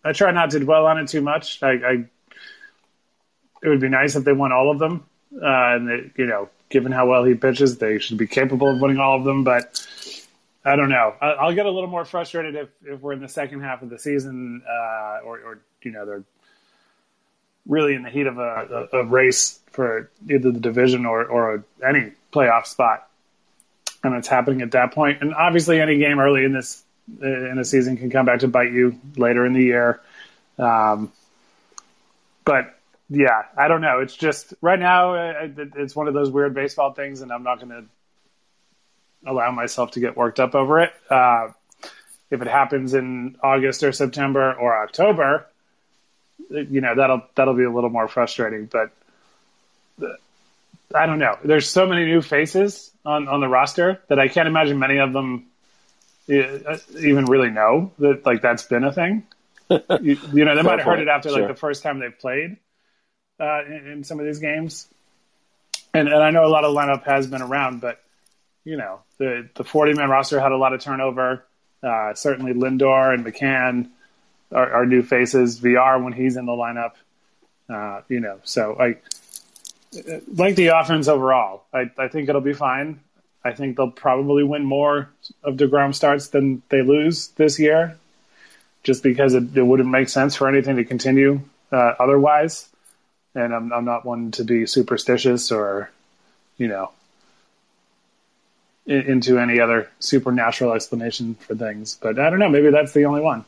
I 0.03 0.13
try 0.13 0.31
not 0.31 0.51
to 0.51 0.59
dwell 0.59 0.87
on 0.87 0.97
it 0.97 1.09
too 1.09 1.21
much. 1.21 1.61
I, 1.61 1.71
I 1.71 2.05
it 3.67 3.71
would 3.71 3.81
be 3.81 3.89
nice 3.89 4.15
if 4.15 4.23
they 4.23 4.33
won 4.33 4.51
all 4.51 4.71
of 4.71 4.79
them, 4.79 5.05
uh, 5.35 5.75
and 5.75 5.87
they, 5.87 6.11
you 6.17 6.25
know, 6.25 6.49
given 6.69 6.91
how 6.91 7.07
well 7.07 7.23
he 7.23 7.35
pitches, 7.35 7.77
they 7.77 7.99
should 7.99 8.17
be 8.17 8.27
capable 8.27 8.73
of 8.73 8.81
winning 8.81 8.97
all 8.97 9.17
of 9.17 9.23
them. 9.23 9.43
But 9.43 9.85
I 10.65 10.75
don't 10.75 10.89
know. 10.89 11.13
I, 11.21 11.27
I'll 11.31 11.53
get 11.53 11.65
a 11.65 11.71
little 11.71 11.89
more 11.89 12.05
frustrated 12.05 12.55
if, 12.55 12.69
if 12.85 13.01
we're 13.01 13.13
in 13.13 13.21
the 13.21 13.29
second 13.29 13.61
half 13.61 13.81
of 13.81 13.89
the 13.89 13.99
season, 13.99 14.63
uh, 14.67 15.19
or, 15.25 15.39
or 15.39 15.59
you 15.83 15.91
know 15.91 16.05
they're 16.05 16.23
really 17.67 17.93
in 17.93 18.03
the 18.03 18.09
heat 18.09 18.27
of 18.27 18.37
a, 18.37 18.87
a, 18.93 18.99
a 18.99 19.05
race 19.05 19.59
for 19.71 20.09
either 20.29 20.51
the 20.51 20.59
division 20.59 21.05
or 21.05 21.25
or 21.25 21.63
any 21.85 22.11
playoff 22.31 22.65
spot 22.65 23.07
and 24.03 24.15
it's 24.15 24.27
happening 24.27 24.61
at 24.61 24.71
that 24.71 24.93
point. 24.93 25.21
And 25.21 25.33
obviously, 25.33 25.79
any 25.79 25.97
game 25.97 26.19
early 26.19 26.43
in 26.43 26.53
this 26.53 26.83
in 27.21 27.57
a 27.57 27.63
season 27.63 27.97
can 27.97 28.09
come 28.09 28.25
back 28.25 28.39
to 28.39 28.47
bite 28.47 28.71
you 28.71 28.99
later 29.15 29.45
in 29.45 29.53
the 29.53 29.63
year. 29.63 30.01
Um, 30.57 31.11
but 32.43 32.76
yeah, 33.09 33.43
I 33.57 33.67
don't 33.67 33.81
know. 33.81 33.99
It's 33.99 34.15
just 34.15 34.53
right 34.61 34.79
now 34.79 35.13
it's 35.13 35.95
one 35.95 36.07
of 36.07 36.13
those 36.13 36.29
weird 36.29 36.53
baseball 36.53 36.93
things, 36.93 37.21
and 37.21 37.31
I'm 37.31 37.43
not 37.43 37.59
going 37.59 37.69
to 37.69 39.29
allow 39.29 39.51
myself 39.51 39.91
to 39.91 39.99
get 39.99 40.17
worked 40.17 40.39
up 40.39 40.55
over 40.55 40.81
it. 40.81 40.93
Uh, 41.09 41.49
if 42.29 42.41
it 42.41 42.47
happens 42.47 42.93
in 42.93 43.37
August 43.41 43.83
or 43.83 43.93
September 43.93 44.53
or 44.53 44.83
October, 44.83 45.47
you 46.49 46.81
know 46.81 46.95
that'll 46.95 47.23
that'll 47.35 47.53
be 47.53 47.63
a 47.63 47.71
little 47.71 47.89
more 47.89 48.09
frustrating. 48.09 48.65
But 48.65 48.91
I 50.93 51.05
don't 51.05 51.19
know. 51.19 51.37
There's 51.43 51.69
so 51.69 51.87
many 51.87 52.05
new 52.05 52.21
faces 52.21 52.91
on, 53.05 53.29
on 53.29 53.39
the 53.39 53.47
roster 53.47 54.01
that 54.09 54.19
I 54.19 54.27
can't 54.27 54.47
imagine 54.47 54.79
many 54.79 54.97
of 54.97 55.13
them 55.13 55.45
uh, 56.29 56.77
even 56.99 57.25
really 57.25 57.49
know 57.49 57.91
that 57.99 58.25
like 58.25 58.41
that's 58.41 58.63
been 58.63 58.83
a 58.83 58.91
thing. 58.91 59.23
you, 59.69 60.17
you, 60.33 60.45
know, 60.45 60.55
they 60.55 60.61
might 60.61 60.79
have 60.79 60.87
heard 60.87 60.99
it 60.99 61.07
after 61.07 61.29
sure. 61.29 61.39
like 61.39 61.47
the 61.49 61.55
first 61.55 61.83
time 61.83 61.99
they've 61.99 62.17
played 62.17 62.57
uh, 63.39 63.65
in, 63.65 63.87
in, 63.87 64.03
some 64.03 64.19
of 64.19 64.25
these 64.25 64.39
games. 64.39 64.87
And 65.93 66.07
and 66.07 66.23
I 66.23 66.31
know 66.31 66.45
a 66.45 66.49
lot 66.49 66.63
of 66.63 66.75
lineup 66.75 67.03
has 67.05 67.27
been 67.27 67.41
around, 67.41 67.81
but 67.81 68.01
you 68.63 68.77
know 68.77 69.01
the 69.17 69.49
the 69.55 69.63
40 69.63 69.93
man 69.93 70.09
roster 70.09 70.39
had 70.39 70.51
a 70.51 70.57
lot 70.57 70.73
of 70.73 70.81
turnover. 70.81 71.43
Uh, 71.81 72.13
certainly 72.13 72.53
Lindor 72.53 73.13
and 73.13 73.25
McCann 73.25 73.89
are, 74.51 74.71
are, 74.73 74.85
new 74.85 75.03
faces. 75.03 75.59
Villar 75.59 76.03
when 76.03 76.11
he's 76.11 76.35
in 76.35 76.45
the 76.45 76.51
lineup. 76.51 76.93
Uh, 77.69 78.01
you 78.09 78.19
know, 78.19 78.39
so 78.43 78.75
I 78.79 78.97
like 80.33 80.55
the 80.55 80.67
offense 80.67 81.07
overall. 81.07 81.63
I, 81.73 81.91
I 81.97 82.07
think 82.07 82.29
it'll 82.29 82.41
be 82.41 82.53
fine. 82.53 82.99
I 83.43 83.53
think 83.53 83.77
they'll 83.77 83.91
probably 83.91 84.43
win 84.43 84.65
more 84.65 85.09
of 85.43 85.55
DeGrom 85.55 85.95
starts 85.95 86.29
than 86.29 86.61
they 86.69 86.81
lose 86.81 87.29
this 87.29 87.59
year, 87.59 87.97
just 88.83 89.03
because 89.03 89.33
it, 89.35 89.55
it 89.55 89.63
wouldn't 89.63 89.89
make 89.89 90.09
sense 90.09 90.35
for 90.35 90.49
anything 90.49 90.77
to 90.77 90.83
continue 90.83 91.41
uh, 91.71 91.93
otherwise. 91.99 92.67
And 93.37 93.53
I'm, 93.53 93.71
I'm 93.71 93.85
not 93.85 94.05
one 94.05 94.31
to 94.31 94.43
be 94.43 94.65
superstitious 94.65 95.51
or, 95.51 95.91
you 96.57 96.67
know, 96.67 96.91
in, 98.85 99.01
into 99.01 99.39
any 99.39 99.59
other 99.59 99.89
supernatural 99.99 100.73
explanation 100.73 101.35
for 101.35 101.55
things. 101.55 101.97
But 102.01 102.19
I 102.19 102.29
don't 102.29 102.39
know. 102.39 102.49
Maybe 102.49 102.71
that's 102.71 102.93
the 102.93 103.05
only 103.05 103.21
one. 103.21 103.45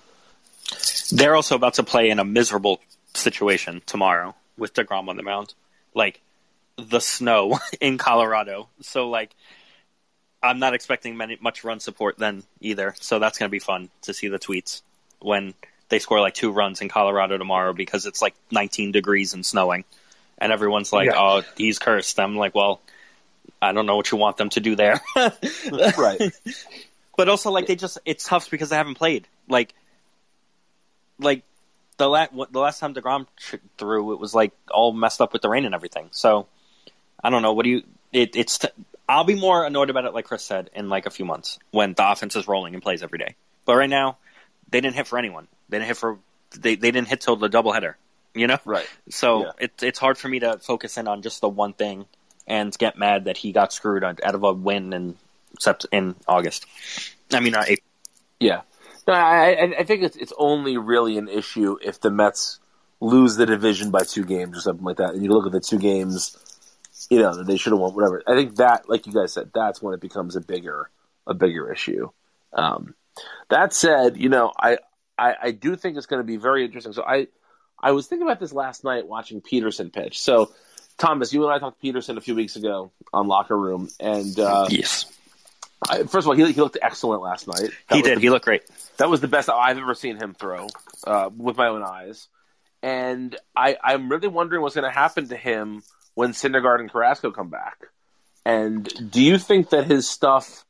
They're 1.12 1.36
also 1.36 1.56
about 1.56 1.76
to 1.76 1.84
play 1.84 2.10
in 2.10 2.20
a 2.20 2.26
miserable 2.26 2.82
situation 3.16 3.82
tomorrow 3.86 4.36
with 4.58 4.74
DeGrom 4.74 5.10
on 5.10 5.18
the 5.18 5.24
mound. 5.24 5.54
Like, 5.96 6.22
the 6.88 7.02
snow 7.02 7.60
in 7.82 7.98
Colorado. 7.98 8.70
So 8.82 9.10
like 9.10 9.36
I'm 10.42 10.60
not 10.60 10.74
expecting 10.74 11.18
many 11.18 11.38
much 11.42 11.64
run 11.64 11.80
support 11.80 12.18
then 12.18 12.44
either. 12.62 12.96
So 13.00 13.20
that's 13.20 13.38
going 13.38 13.50
to 13.50 13.52
be 13.52 13.60
fun 13.60 13.90
to 14.04 14.14
see 14.14 14.28
the 14.28 14.40
tweets 14.40 14.82
when 15.20 15.54
they 15.90 16.00
score 16.00 16.20
like 16.22 16.34
two 16.34 16.52
runs 16.52 16.82
in 16.82 16.90
Colorado 16.90 17.38
tomorrow 17.38 17.74
because 17.74 18.06
it's 18.06 18.22
like 18.22 18.36
19 18.52 18.92
degrees 18.92 19.34
and 19.34 19.46
snowing. 19.46 19.84
And 20.38 20.52
everyone's 20.52 20.94
like, 20.94 21.08
yeah. 21.08 21.18
"Oh, 21.18 21.42
he's 21.58 21.80
cursed." 21.80 22.20
I'm 22.20 22.38
like, 22.38 22.56
"Well, 22.56 22.80
I 23.62 23.74
don't 23.74 23.86
know 23.86 23.98
what 23.98 24.10
you 24.12 24.18
want 24.18 24.38
them 24.38 24.50
to 24.52 24.62
do 24.62 24.76
there." 24.76 25.02
right. 25.16 26.22
But 27.18 27.28
also 27.28 27.52
like 27.52 27.68
they 27.68 27.76
just 27.76 27.98
it's 28.06 28.24
tough 28.24 28.50
because 28.50 28.70
they 28.70 28.78
haven't 28.78 28.96
played. 28.96 29.28
Like 29.50 29.74
like 31.20 31.44
the 31.98 32.08
last 32.08 32.32
the 32.52 32.60
last 32.60 32.80
time 32.80 32.94
Degrom 32.94 33.28
threw, 33.78 34.14
it 34.14 34.20
was 34.20 34.34
like 34.34 34.54
all 34.72 34.94
messed 34.94 35.20
up 35.20 35.34
with 35.34 35.42
the 35.42 35.50
rain 35.50 35.66
and 35.66 35.76
everything. 35.76 36.08
So 36.12 36.48
I 37.22 37.30
don't 37.30 37.42
know. 37.42 37.52
What 37.52 37.64
do 37.64 37.72
you? 37.72 37.84
It, 38.14 38.38
it's. 38.38 38.60
T- 38.60 38.70
I'll 39.08 39.26
be 39.26 39.36
more 39.36 39.66
annoyed 39.66 39.90
about 39.90 40.06
it, 40.06 40.14
like 40.14 40.26
Chris 40.26 40.44
said, 40.44 40.70
in 40.74 40.88
like 40.88 41.08
a 41.08 41.10
few 41.10 41.26
months 41.26 41.60
when 41.72 41.94
the 41.94 42.10
offense 42.10 42.36
is 42.36 42.48
rolling 42.48 42.74
and 42.74 42.82
plays 42.82 43.04
every 43.04 43.20
day. 43.20 43.36
But 43.66 43.76
right 43.76 43.90
now, 43.90 44.18
they 44.70 44.80
didn't 44.82 44.96
hit 44.96 45.08
for 45.08 45.20
anyone. 45.20 45.48
They 45.70 45.78
didn't 45.78 45.88
hit 45.88 45.98
for. 45.98 46.20
They 46.58 46.76
they 46.76 46.92
didn't 46.92 47.08
hit 47.08 47.22
till 47.22 47.36
the 47.36 47.50
doubleheader. 47.50 47.96
You 48.34 48.48
know. 48.48 48.58
Right. 48.66 48.88
So 49.10 49.46
yeah. 49.46 49.52
it, 49.60 49.84
it's 49.84 50.00
hard 50.00 50.18
for 50.18 50.28
me 50.28 50.40
to 50.40 50.60
focus 50.60 50.98
in 50.98 51.08
on 51.08 51.22
just 51.22 51.42
the 51.42 51.50
one 51.50 51.74
thing 51.74 52.06
and 52.48 52.76
get 52.78 52.98
mad 52.98 53.26
that 53.26 53.38
he 53.38 53.52
got 53.52 53.74
screwed 53.74 54.04
out 54.04 54.20
of 54.22 54.44
a 54.44 54.54
win 54.54 54.94
in 54.94 55.16
sept 55.60 55.86
in 55.92 56.16
August. 56.28 56.66
I 57.32 57.40
mean, 57.40 57.56
April. 57.56 57.78
Yeah. 58.40 58.62
No, 59.08 59.14
I, 59.14 59.74
I 59.80 59.84
think 59.84 60.04
it's 60.04 60.16
it's 60.16 60.34
only 60.38 60.78
really 60.78 61.18
an 61.18 61.28
issue 61.28 61.78
if 61.84 62.00
the 62.00 62.12
Mets 62.12 62.60
lose 63.00 63.36
the 63.36 63.46
division 63.46 63.92
by 63.92 64.04
two 64.04 64.24
games 64.24 64.58
or 64.58 64.62
something 64.62 64.86
like 64.86 64.98
that. 64.98 65.14
And 65.14 65.24
you 65.24 65.32
look 65.32 65.46
at 65.46 65.52
the 65.52 65.60
two 65.60 65.80
games 65.80 66.38
you 67.10 67.20
know, 67.20 67.44
they 67.44 67.58
should 67.58 67.72
have 67.72 67.80
won, 67.80 67.94
whatever. 67.94 68.22
I 68.28 68.36
think 68.36 68.58
that, 68.58 68.90
like 68.90 69.08
you 69.08 69.14
guys 69.14 69.34
said, 69.34 69.52
that's 69.54 69.82
when 69.82 69.94
it 69.94 70.00
becomes 70.00 70.36
a 70.36 70.42
bigger, 70.42 70.90
a 71.26 71.34
bigger 71.34 71.72
issue. 71.72 72.10
Um, 72.54 72.96
that 73.50 73.74
said, 73.74 74.18
you 74.18 74.30
know, 74.30 74.52
I, 74.58 74.78
I, 75.20 75.36
I 75.44 75.52
do 75.52 75.76
think 75.76 75.98
it's 75.98 76.06
going 76.06 76.20
to 76.22 76.26
be 76.28 76.38
very 76.38 76.64
interesting. 76.66 76.94
So 76.94 77.04
I, 77.04 77.28
I 77.82 77.92
was 77.92 78.08
thinking 78.08 78.28
about 78.28 78.40
this 78.40 78.54
last 78.54 78.84
night 78.84 79.08
watching 79.08 79.42
Peterson 79.42 79.90
pitch. 79.90 80.20
So 80.20 80.52
Thomas, 80.98 81.34
you 81.34 81.44
and 81.46 81.54
I 81.54 81.60
talked 81.60 81.78
to 81.78 81.82
Peterson 81.82 82.18
a 82.18 82.22
few 82.22 82.36
weeks 82.36 82.56
ago 82.56 82.92
on 83.14 83.28
Locker 83.28 83.58
Room, 83.58 83.90
and 84.00 84.38
uh, 84.40 84.68
yes, 84.70 85.06
I, 85.88 86.00
first 86.04 86.26
of 86.26 86.28
all, 86.28 86.34
he, 86.36 86.46
he 86.52 86.60
looked 86.62 86.78
excellent 86.82 87.22
last 87.22 87.48
night. 87.48 87.70
That 87.90 87.96
he 87.96 88.02
did. 88.02 88.18
the- 88.18 88.22
he 88.22 88.30
looked 88.30 88.46
great. 88.46 88.64
that 88.98 89.10
was 89.10 89.22
the 89.22 89.28
best 89.30 89.50
I've 89.50 89.78
ever 89.78 89.94
seen 89.94 90.18
him 90.18 90.34
throw 90.34 90.68
uh, 91.06 91.30
with 91.36 91.58
my 91.58 91.68
own 91.68 91.84
eyes. 91.84 92.28
And 92.82 93.36
I, 93.56 93.78
I'm 93.84 94.10
really 94.10 94.28
wondering 94.30 94.62
what's 94.62 94.76
going 94.76 94.90
to 94.90 94.92
happen 94.98 95.28
to 95.30 95.36
him 95.38 95.84
when 96.16 96.32
Syndergaard 96.32 96.80
and 96.80 96.90
Carrasco 96.92 97.32
come 97.32 97.50
back. 97.50 97.78
And 98.46 99.12
do 99.12 99.22
you 99.22 99.38
think 99.38 99.70
that 99.72 99.86
his 99.86 100.08
stuff 100.10 100.66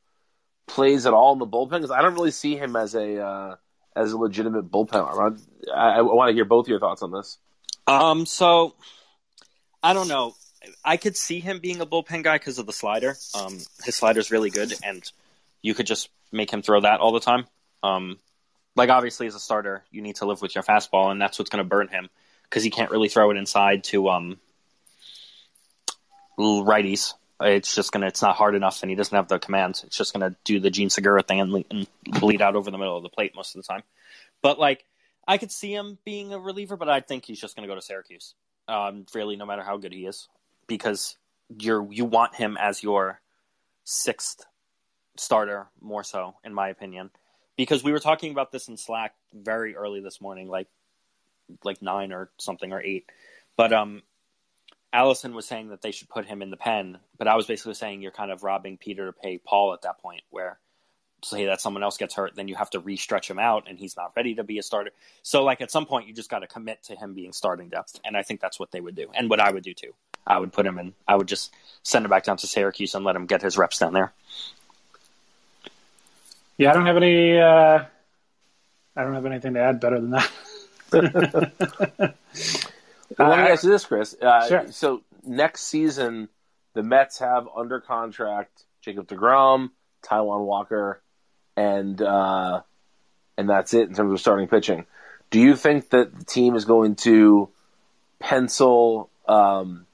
plays 0.68 1.06
at 1.06 1.14
all 1.14 1.34
in 1.34 1.40
the 1.40 1.46
bullpen? 1.48 1.72
Because 1.72 1.92
I 1.92 2.02
don't 2.02 2.14
really 2.16 2.32
see 2.32 2.56
him 2.56 2.76
as 2.76 2.96
a 2.96 3.24
uh, 3.24 3.56
as 4.00 4.14
a 4.14 4.18
legitimate 4.18 4.72
bullpen 4.72 4.96
arm. 4.96 5.40
I, 5.74 5.98
I 5.98 6.02
want 6.02 6.30
to 6.30 6.34
hear 6.34 6.46
both 6.46 6.68
your 6.68 6.80
thoughts 6.80 7.02
on 7.02 7.12
this. 7.12 7.38
Um, 7.86 8.26
so 8.26 8.76
I 9.84 9.94
don't 9.94 10.08
know. 10.08 10.36
I 10.84 10.98
could 10.98 11.18
see 11.18 11.40
him 11.40 11.60
being 11.60 11.82
a 11.82 11.86
bullpen 11.86 12.24
guy 12.24 12.38
because 12.38 12.60
of 12.60 12.66
the 12.66 12.74
slider. 12.74 13.16
Um, 13.34 13.60
his 13.84 13.96
slider's 13.96 14.32
really 14.32 14.50
good, 14.50 14.74
and 14.84 15.04
you 15.62 15.74
could 15.74 15.88
just 15.88 16.10
make 16.32 16.52
him 16.52 16.62
throw 16.62 16.82
that 16.82 17.00
all 17.00 17.12
the 17.12 17.20
time. 17.20 17.46
Um, 17.82 18.18
like 18.76 18.90
obviously 18.90 19.28
as 19.28 19.36
a 19.36 19.40
starter, 19.40 19.84
you 19.92 20.02
need 20.02 20.18
to 20.18 20.26
live 20.26 20.42
with 20.42 20.56
your 20.56 20.64
fastball, 20.64 21.12
and 21.12 21.22
that's 21.22 21.40
what's 21.40 21.50
going 21.50 21.64
to 21.64 21.68
burn 21.68 21.88
him 21.88 22.10
because 22.44 22.64
he 22.64 22.70
can't 22.70 22.92
really 22.92 23.10
throw 23.10 23.32
it 23.32 23.38
inside 23.38 23.84
to 23.86 24.10
um 24.10 24.38
righties. 26.38 27.14
It's 27.42 27.74
just 27.74 27.92
gonna. 27.92 28.08
It's 28.08 28.22
not 28.22 28.36
hard 28.36 28.56
enough, 28.56 28.82
and 28.84 28.90
he 28.90 28.96
doesn't 28.96 29.16
have 29.16 29.30
the 29.30 29.40
command. 29.40 29.82
It's 29.86 29.98
just 29.98 30.14
gonna 30.14 30.36
do 30.44 30.60
the 30.60 30.70
Gene 30.70 30.90
Segura 30.90 31.24
thing 31.24 31.40
and, 31.40 31.52
le- 31.52 31.64
and 31.72 31.88
bleed 32.20 32.42
out 32.42 32.56
over 32.56 32.70
the 32.70 32.78
middle 32.78 32.98
of 32.98 33.04
the 33.04 33.10
plate 33.10 33.34
most 33.36 33.56
of 33.56 33.62
the 33.62 33.68
time. 33.68 33.84
But 34.42 34.60
like, 34.60 34.86
I 35.28 35.38
could 35.38 35.52
see 35.52 35.74
him 35.74 35.98
being 36.04 36.34
a 36.34 36.40
reliever, 36.40 36.76
but 36.76 36.90
I 36.90 37.00
think 37.00 37.26
he's 37.26 37.40
just 37.40 37.56
gonna 37.56 37.68
go 37.68 37.76
to 37.76 37.82
Syracuse. 37.82 38.34
Um, 38.68 39.06
really, 39.16 39.38
no 39.38 39.46
matter 39.46 39.64
how 39.64 39.78
good 39.78 39.94
he 39.94 40.06
is, 40.06 40.28
because 40.68 41.18
you're 41.58 41.86
you 41.92 42.06
want 42.06 42.36
him 42.36 42.58
as 42.60 42.84
your 42.84 43.22
sixth 43.86 44.46
starter 45.16 45.68
more 45.82 46.04
so, 46.04 46.36
in 46.44 46.54
my 46.54 46.70
opinion. 46.70 47.10
Because 47.56 47.84
we 47.84 47.92
were 47.92 48.00
talking 48.00 48.32
about 48.32 48.52
this 48.52 48.68
in 48.68 48.78
Slack 48.78 49.16
very 49.34 49.76
early 49.76 50.02
this 50.02 50.20
morning, 50.20 50.48
like 50.50 50.68
like 51.64 51.82
nine 51.82 52.12
or 52.12 52.30
something 52.38 52.72
or 52.74 52.82
eight. 52.82 53.06
But 53.58 53.74
um, 53.74 54.04
Allison 54.92 55.34
was 55.34 55.46
saying 55.46 55.70
that 55.70 55.82
they 55.82 55.92
should 55.92 56.10
put 56.10 56.26
him 56.26 56.42
in 56.42 56.50
the 56.50 56.58
pen, 56.58 56.98
but 57.18 57.28
I 57.28 57.36
was 57.36 57.46
basically 57.46 57.76
saying 57.76 58.02
you're 58.02 58.12
kind 58.12 58.32
of 58.32 58.44
robbing 58.44 58.78
Peter 58.78 59.06
to 59.06 59.14
pay 59.14 59.38
Paul 59.38 59.74
at 59.74 59.84
that 59.84 60.00
point, 60.00 60.24
where 60.30 60.60
say 61.24 61.46
that 61.46 61.62
someone 61.62 61.84
else 61.84 61.98
gets 61.98 62.16
hurt, 62.16 62.36
then 62.36 62.48
you 62.48 62.56
have 62.56 62.70
to 62.72 62.80
re-stretch 62.80 63.30
him 63.30 63.40
out, 63.40 63.66
and 63.68 63.78
he's 63.78 63.98
not 63.98 64.14
ready 64.16 64.36
to 64.36 64.44
be 64.44 64.58
a 64.58 64.64
starter. 64.64 64.92
So, 65.22 65.44
like 65.44 65.62
at 65.62 65.70
some 65.70 65.86
point, 65.86 66.08
you 66.08 66.14
just 66.14 66.30
got 66.30 66.40
to 66.40 66.48
commit 66.48 66.84
to 66.84 66.96
him 66.96 67.14
being 67.14 67.34
starting 67.34 67.70
depth, 67.70 68.00
and 68.04 68.18
I 68.18 68.24
think 68.24 68.40
that's 68.42 68.60
what 68.60 68.72
they 68.72 68.82
would 68.82 68.96
do, 68.96 69.10
and 69.14 69.30
what 69.30 69.40
I 69.40 69.52
would 69.52 69.64
do 69.64 69.74
too. 69.74 69.94
I 70.26 70.40
would 70.40 70.54
put 70.54 70.66
him 70.66 70.80
in. 70.80 70.94
I 71.08 71.16
would 71.16 71.28
just 71.28 71.54
send 71.84 72.06
him 72.06 72.10
back 72.10 72.24
down 72.24 72.38
to 72.38 72.48
Syracuse 72.48 72.96
and 72.96 73.06
let 73.06 73.16
him 73.16 73.26
get 73.26 73.42
his 73.42 73.58
reps 73.58 73.80
down 73.80 73.94
there. 73.94 74.14
Yeah, 76.58 76.72
I 76.72 76.74
don't 76.74 76.86
have 76.86 76.98
any. 76.98 77.38
Uh, 77.40 77.84
I 78.96 79.04
don't 79.04 79.14
have 79.14 79.26
anything 79.26 79.54
to 79.54 79.60
add 79.60 79.80
better 79.80 80.00
than 80.00 80.12
that. 80.12 80.30
Want 83.18 83.34
to 83.34 83.52
ask 83.52 83.64
you 83.64 83.70
this, 83.70 83.86
Chris. 83.86 84.16
Uh, 84.22 84.48
Sure. 84.48 84.72
So 84.72 85.02
next 85.26 85.64
season, 85.64 86.30
the 86.74 86.84
Mets 86.84 87.20
have 87.20 87.48
under 87.56 87.80
contract 87.80 88.64
Jacob 88.82 89.08
Degrom, 89.08 89.72
Taijuan 90.04 90.46
Walker, 90.46 91.02
and 91.58 92.02
uh, 92.02 92.62
and 93.38 93.50
that's 93.50 93.74
it 93.74 93.90
in 93.90 93.96
terms 93.96 94.14
of 94.14 94.20
starting 94.20 94.48
pitching. 94.48 94.86
Do 95.32 95.40
you 95.40 95.56
think 95.56 95.90
that 95.90 96.18
the 96.18 96.26
team 96.26 96.56
is 96.56 96.66
going 96.66 96.96
to 96.98 97.50
pencil 98.20 99.10
um, 99.28 99.86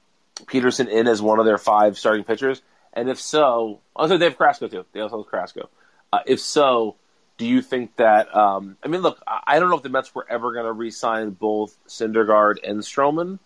Peterson 0.46 0.88
in 0.88 1.06
as 1.08 1.20
one 1.20 1.38
of 1.38 1.46
their 1.46 1.58
five 1.58 1.98
starting 1.98 2.24
pitchers? 2.24 2.62
And 2.92 3.08
if 3.08 3.20
so, 3.20 3.80
also 3.94 4.16
they 4.16 4.24
have 4.26 4.38
Carrasco 4.38 4.68
too. 4.68 4.86
They 4.92 5.00
also 5.00 5.18
have 5.18 5.30
Carrasco. 5.30 5.68
Uh, 6.12 6.20
if 6.26 6.40
so, 6.40 6.96
do 7.38 7.46
you 7.46 7.62
think 7.62 7.96
that? 7.96 8.34
Um, 8.34 8.76
I 8.82 8.88
mean, 8.88 9.02
look, 9.02 9.22
I 9.26 9.58
don't 9.58 9.70
know 9.70 9.76
if 9.76 9.82
the 9.82 9.88
Mets 9.88 10.14
were 10.14 10.26
ever 10.28 10.52
going 10.52 10.66
to 10.66 10.72
re-sign 10.72 11.30
both 11.30 11.76
Syndergaard 11.86 12.56
and 12.64 12.80
Stroman, 12.80 13.38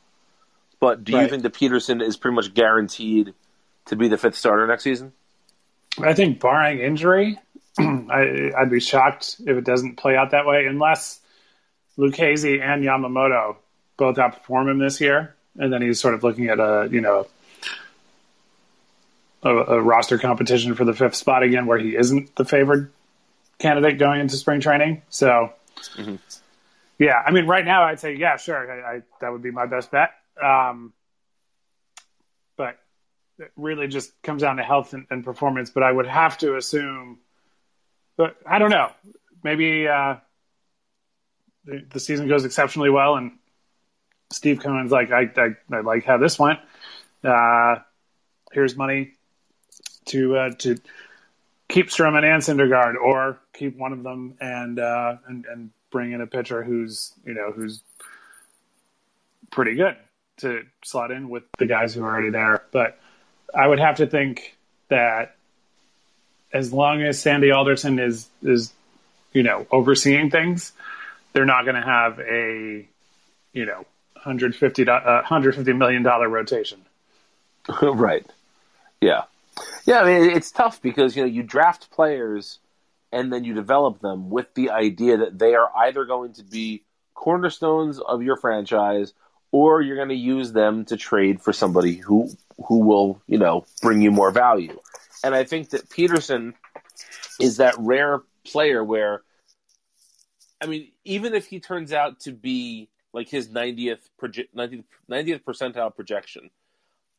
but 0.78 1.04
do 1.04 1.12
you 1.12 1.28
think 1.28 1.42
that 1.42 1.54
Peterson 1.54 2.00
is 2.00 2.16
pretty 2.16 2.34
much 2.34 2.54
guaranteed 2.54 3.34
to 3.86 3.96
be 3.96 4.08
the 4.08 4.16
fifth 4.16 4.36
starter 4.36 4.66
next 4.66 4.84
season? 4.84 5.12
I 5.98 6.14
think, 6.14 6.40
barring 6.40 6.78
injury, 6.78 7.38
I, 7.78 8.52
I'd 8.56 8.70
be 8.70 8.80
shocked 8.80 9.36
if 9.40 9.56
it 9.56 9.64
doesn't 9.64 9.96
play 9.96 10.16
out 10.16 10.30
that 10.30 10.46
way, 10.46 10.66
unless 10.66 11.20
Lucchesi 11.98 12.60
and 12.60 12.84
Yamamoto 12.84 13.56
both 13.96 14.16
outperform 14.16 14.70
him 14.70 14.78
this 14.78 15.00
year, 15.00 15.34
and 15.56 15.72
then 15.72 15.82
he's 15.82 16.00
sort 16.00 16.14
of 16.14 16.22
looking 16.22 16.48
at 16.48 16.60
a 16.60 16.88
you 16.90 17.00
know 17.00 17.26
a, 19.42 19.50
a 19.50 19.82
roster 19.82 20.18
competition 20.18 20.74
for 20.74 20.84
the 20.84 20.94
fifth 20.94 21.16
spot 21.16 21.42
again, 21.42 21.66
where 21.66 21.78
he 21.78 21.96
isn't 21.96 22.34
the 22.36 22.44
favored 22.44 22.92
candidate 23.60 23.98
going 23.98 24.20
into 24.20 24.36
spring 24.36 24.60
training. 24.60 25.02
So, 25.10 25.52
yeah, 26.98 27.22
I 27.24 27.30
mean, 27.30 27.46
right 27.46 27.64
now 27.64 27.84
I'd 27.84 28.00
say 28.00 28.14
yeah, 28.14 28.36
sure, 28.36 28.70
I, 28.70 28.96
I, 28.96 29.02
that 29.20 29.30
would 29.30 29.42
be 29.42 29.52
my 29.52 29.66
best 29.66 29.90
bet. 29.90 30.10
Um, 30.42 30.92
but 32.56 32.78
it 33.38 33.52
really 33.56 33.86
just 33.86 34.10
comes 34.22 34.42
down 34.42 34.56
to 34.56 34.62
health 34.64 34.94
and, 34.94 35.06
and 35.10 35.24
performance. 35.24 35.70
But 35.70 35.82
I 35.82 35.92
would 35.92 36.06
have 36.06 36.38
to 36.38 36.56
assume, 36.56 37.18
but 38.16 38.36
I 38.44 38.58
don't 38.58 38.70
know. 38.70 38.90
Maybe 39.42 39.86
uh, 39.86 40.16
the, 41.64 41.84
the 41.90 42.00
season 42.00 42.28
goes 42.28 42.44
exceptionally 42.44 42.90
well, 42.90 43.16
and 43.16 43.32
Steve 44.32 44.60
Cohen's 44.60 44.92
like, 44.92 45.10
I, 45.10 45.30
I, 45.36 45.76
I 45.76 45.80
like 45.80 46.04
how 46.04 46.18
this 46.18 46.38
went. 46.38 46.58
Uh, 47.22 47.76
here's 48.52 48.76
money 48.76 49.12
to 50.06 50.36
uh, 50.36 50.50
to 50.58 50.76
keep 51.70 51.88
Stroman 51.88 52.24
and 52.24 52.42
Syndergaard, 52.42 52.96
or 52.96 53.38
keep 53.54 53.78
one 53.78 53.92
of 53.92 54.02
them 54.02 54.34
and 54.40 54.78
uh, 54.78 55.16
and 55.26 55.46
and 55.46 55.70
bring 55.90 56.12
in 56.12 56.20
a 56.20 56.26
pitcher 56.26 56.62
who's 56.62 57.12
you 57.24 57.34
know 57.34 57.52
who's 57.52 57.82
pretty 59.50 59.74
good 59.74 59.96
to 60.38 60.64
slot 60.84 61.10
in 61.10 61.28
with 61.28 61.44
the 61.58 61.66
guys 61.66 61.94
who 61.94 62.02
are 62.02 62.10
already 62.10 62.30
there. 62.30 62.62
But 62.72 62.98
I 63.54 63.66
would 63.66 63.78
have 63.78 63.96
to 63.96 64.06
think 64.06 64.56
that 64.88 65.36
as 66.52 66.72
long 66.72 67.02
as 67.02 67.20
Sandy 67.20 67.50
Alderson 67.50 67.98
is 67.98 68.28
is 68.42 68.72
you 69.32 69.42
know 69.42 69.66
overseeing 69.70 70.30
things, 70.30 70.72
they're 71.32 71.46
not 71.46 71.64
going 71.64 71.76
to 71.76 71.82
have 71.82 72.18
a 72.20 72.86
you 73.52 73.66
know 73.66 73.86
150 74.14 74.88
uh, 74.88 75.00
150 75.00 75.72
million 75.72 76.02
dollar 76.02 76.28
rotation. 76.28 76.80
right. 77.82 78.26
Yeah. 79.00 79.22
Yeah, 79.86 80.00
I 80.00 80.04
mean 80.04 80.30
it's 80.30 80.50
tough 80.50 80.80
because 80.82 81.16
you 81.16 81.22
know 81.22 81.28
you 81.28 81.42
draft 81.42 81.90
players 81.90 82.58
and 83.12 83.32
then 83.32 83.44
you 83.44 83.54
develop 83.54 84.00
them 84.00 84.30
with 84.30 84.54
the 84.54 84.70
idea 84.70 85.16
that 85.18 85.38
they 85.38 85.54
are 85.54 85.70
either 85.76 86.04
going 86.04 86.32
to 86.34 86.44
be 86.44 86.84
cornerstones 87.14 87.98
of 87.98 88.22
your 88.22 88.36
franchise 88.36 89.12
or 89.52 89.82
you're 89.82 89.96
going 89.96 90.08
to 90.08 90.14
use 90.14 90.52
them 90.52 90.84
to 90.86 90.96
trade 90.96 91.40
for 91.40 91.52
somebody 91.52 91.94
who 91.94 92.30
who 92.66 92.78
will, 92.80 93.20
you 93.26 93.38
know, 93.38 93.64
bring 93.82 94.02
you 94.02 94.10
more 94.10 94.30
value. 94.30 94.78
And 95.24 95.34
I 95.34 95.44
think 95.44 95.70
that 95.70 95.88
Peterson 95.90 96.54
is 97.40 97.56
that 97.56 97.74
rare 97.78 98.20
player 98.44 98.84
where 98.84 99.22
I 100.62 100.66
mean, 100.66 100.92
even 101.04 101.34
if 101.34 101.46
he 101.46 101.58
turns 101.58 101.92
out 101.92 102.20
to 102.20 102.32
be 102.32 102.90
like 103.12 103.28
his 103.28 103.48
90th 103.48 104.10
proje- 104.20 104.48
90th, 104.54 104.84
90th 105.10 105.42
percentile 105.42 105.94
projection, 105.94 106.50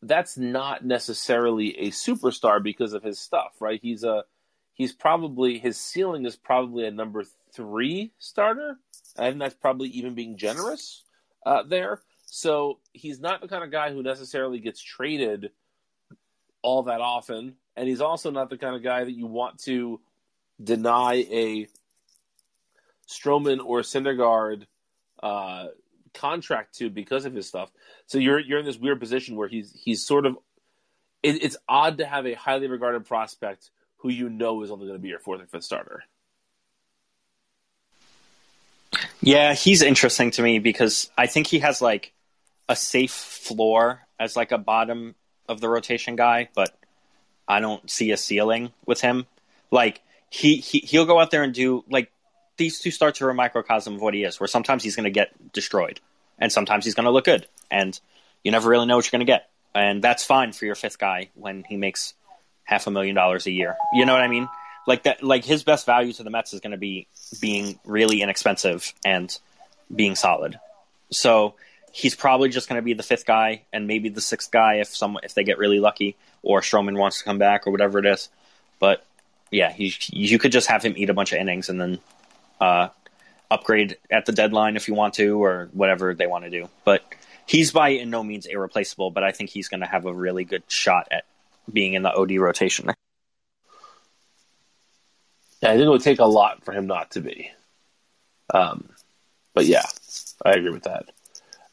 that's 0.01 0.37
not 0.37 0.83
necessarily 0.83 1.77
a 1.77 1.91
superstar 1.91 2.61
because 2.61 2.93
of 2.93 3.03
his 3.03 3.19
stuff, 3.19 3.55
right? 3.59 3.79
He's 3.81 4.03
a 4.03 4.23
he's 4.73 4.93
probably 4.93 5.59
his 5.59 5.77
ceiling 5.77 6.25
is 6.25 6.35
probably 6.35 6.85
a 6.85 6.91
number 6.91 7.23
three 7.53 8.11
starter. 8.17 8.77
and 9.17 9.39
that's 9.41 9.55
probably 9.55 9.89
even 9.89 10.15
being 10.15 10.37
generous 10.37 11.03
uh, 11.45 11.63
there. 11.63 12.01
So 12.25 12.79
he's 12.93 13.19
not 13.19 13.41
the 13.41 13.47
kind 13.47 13.63
of 13.63 13.71
guy 13.71 13.91
who 13.91 14.01
necessarily 14.01 14.59
gets 14.59 14.81
traded 14.81 15.51
all 16.61 16.83
that 16.83 17.01
often, 17.01 17.55
and 17.75 17.87
he's 17.87 18.01
also 18.01 18.31
not 18.31 18.49
the 18.49 18.57
kind 18.57 18.75
of 18.75 18.83
guy 18.83 19.03
that 19.03 19.11
you 19.11 19.25
want 19.25 19.59
to 19.63 19.99
deny 20.63 21.15
a 21.29 21.67
Stroman 23.07 23.59
or 23.63 23.81
Syndergaard 23.81 24.65
uh, 25.21 25.67
contract 26.13 26.77
to 26.77 26.89
because 26.89 27.25
of 27.25 27.33
his 27.33 27.47
stuff. 27.47 27.71
So 28.05 28.17
you're 28.17 28.39
you're 28.39 28.59
in 28.59 28.65
this 28.65 28.77
weird 28.77 28.99
position 28.99 29.35
where 29.35 29.47
he's 29.47 29.71
he's 29.71 30.05
sort 30.05 30.25
of 30.25 30.37
it, 31.23 31.43
it's 31.43 31.57
odd 31.67 31.97
to 31.99 32.05
have 32.05 32.25
a 32.25 32.33
highly 32.33 32.67
regarded 32.67 33.05
prospect 33.05 33.69
who 33.97 34.09
you 34.09 34.29
know 34.29 34.61
is 34.63 34.71
only 34.71 34.87
going 34.87 34.97
to 34.97 35.01
be 35.01 35.09
your 35.09 35.19
fourth 35.19 35.41
or 35.41 35.45
fifth 35.45 35.63
starter. 35.63 36.03
Yeah, 39.21 39.53
he's 39.53 39.81
interesting 39.81 40.31
to 40.31 40.41
me 40.41 40.59
because 40.59 41.09
I 41.17 41.27
think 41.27 41.47
he 41.47 41.59
has 41.59 41.81
like 41.81 42.11
a 42.67 42.75
safe 42.75 43.11
floor 43.11 44.01
as 44.19 44.35
like 44.35 44.51
a 44.51 44.57
bottom 44.57 45.15
of 45.47 45.61
the 45.61 45.69
rotation 45.69 46.15
guy, 46.15 46.49
but 46.55 46.75
I 47.47 47.59
don't 47.59 47.87
see 47.89 48.11
a 48.11 48.17
ceiling 48.17 48.71
with 48.85 49.01
him. 49.01 49.27
Like 49.69 50.01
he, 50.29 50.57
he 50.57 50.79
he'll 50.79 51.05
go 51.05 51.19
out 51.19 51.29
there 51.29 51.43
and 51.43 51.53
do 51.53 51.83
like 51.89 52.11
these 52.61 52.79
two 52.79 52.91
starts 52.91 53.19
are 53.23 53.29
a 53.31 53.33
microcosm 53.33 53.95
of 53.95 54.01
what 54.01 54.13
he 54.13 54.23
is, 54.23 54.39
where 54.39 54.47
sometimes 54.47 54.83
he's 54.83 54.95
going 54.95 55.05
to 55.05 55.09
get 55.09 55.51
destroyed 55.51 55.99
and 56.37 56.51
sometimes 56.51 56.85
he's 56.85 56.93
going 56.93 57.05
to 57.05 57.11
look 57.11 57.25
good, 57.25 57.47
and 57.71 57.99
you 58.43 58.51
never 58.51 58.69
really 58.69 58.85
know 58.85 58.97
what 58.97 59.05
you're 59.05 59.17
going 59.17 59.25
to 59.25 59.31
get. 59.31 59.49
and 59.73 60.03
that's 60.03 60.23
fine 60.23 60.51
for 60.51 60.65
your 60.65 60.75
fifth 60.75 60.99
guy 60.99 61.29
when 61.33 61.63
he 61.67 61.75
makes 61.75 62.13
half 62.63 62.85
a 62.85 62.91
million 62.91 63.15
dollars 63.15 63.47
a 63.47 63.51
year. 63.51 63.75
You 63.93 64.05
know 64.05 64.13
what 64.13 64.21
I 64.21 64.27
mean? 64.27 64.47
Like 64.85 65.03
that. 65.03 65.23
Like 65.23 65.43
his 65.43 65.63
best 65.63 65.87
value 65.87 66.13
to 66.13 66.23
the 66.23 66.29
Mets 66.29 66.53
is 66.53 66.59
going 66.59 66.71
to 66.71 66.77
be 66.77 67.07
being 67.39 67.79
really 67.83 68.21
inexpensive 68.21 68.93
and 69.03 69.35
being 69.93 70.15
solid. 70.15 70.59
So 71.09 71.55
he's 71.91 72.15
probably 72.15 72.49
just 72.49 72.69
going 72.69 72.77
to 72.77 72.85
be 72.85 72.93
the 72.93 73.03
fifth 73.03 73.25
guy 73.25 73.63
and 73.73 73.87
maybe 73.87 74.09
the 74.09 74.21
sixth 74.21 74.51
guy 74.51 74.75
if 74.75 74.95
some 74.95 75.17
if 75.23 75.33
they 75.33 75.43
get 75.43 75.57
really 75.57 75.79
lucky 75.79 76.15
or 76.43 76.61
Stroman 76.61 76.97
wants 76.97 77.19
to 77.19 77.23
come 77.23 77.37
back 77.37 77.65
or 77.65 77.71
whatever 77.71 77.97
it 77.99 78.05
is. 78.05 78.29
But 78.79 79.03
yeah, 79.51 79.73
you 79.77 80.39
could 80.39 80.51
just 80.51 80.67
have 80.67 80.83
him 80.83 80.93
eat 80.95 81.09
a 81.09 81.13
bunch 81.13 81.33
of 81.33 81.39
innings 81.39 81.69
and 81.69 81.79
then 81.79 81.99
uh, 82.61 82.89
upgrade 83.49 83.97
at 84.09 84.25
the 84.25 84.31
deadline 84.31 84.77
if 84.77 84.87
you 84.87 84.93
want 84.93 85.15
to 85.15 85.43
or 85.43 85.69
whatever 85.73 86.13
they 86.13 86.27
want 86.27 86.45
to 86.45 86.49
do. 86.49 86.69
But 86.85 87.03
he's 87.45 87.71
by 87.71 87.97
no 88.05 88.23
means 88.23 88.45
irreplaceable, 88.45 89.11
but 89.11 89.23
I 89.23 89.31
think 89.31 89.49
he's 89.49 89.67
going 89.67 89.81
to 89.81 89.87
have 89.87 90.05
a 90.05 90.13
really 90.13 90.45
good 90.45 90.63
shot 90.67 91.09
at 91.11 91.25
being 91.71 91.95
in 91.95 92.03
the 92.03 92.13
OD 92.13 92.37
rotation. 92.37 92.89
Yeah, 95.61 95.69
I 95.69 95.73
think 95.73 95.85
it 95.85 95.89
would 95.89 96.01
take 96.01 96.19
a 96.19 96.25
lot 96.25 96.63
for 96.63 96.71
him 96.71 96.87
not 96.87 97.11
to 97.11 97.21
be. 97.21 97.51
Um, 98.53 98.89
but 99.53 99.65
yeah, 99.65 99.83
I 100.43 100.51
agree 100.51 100.71
with 100.71 100.83
that. 100.83 101.05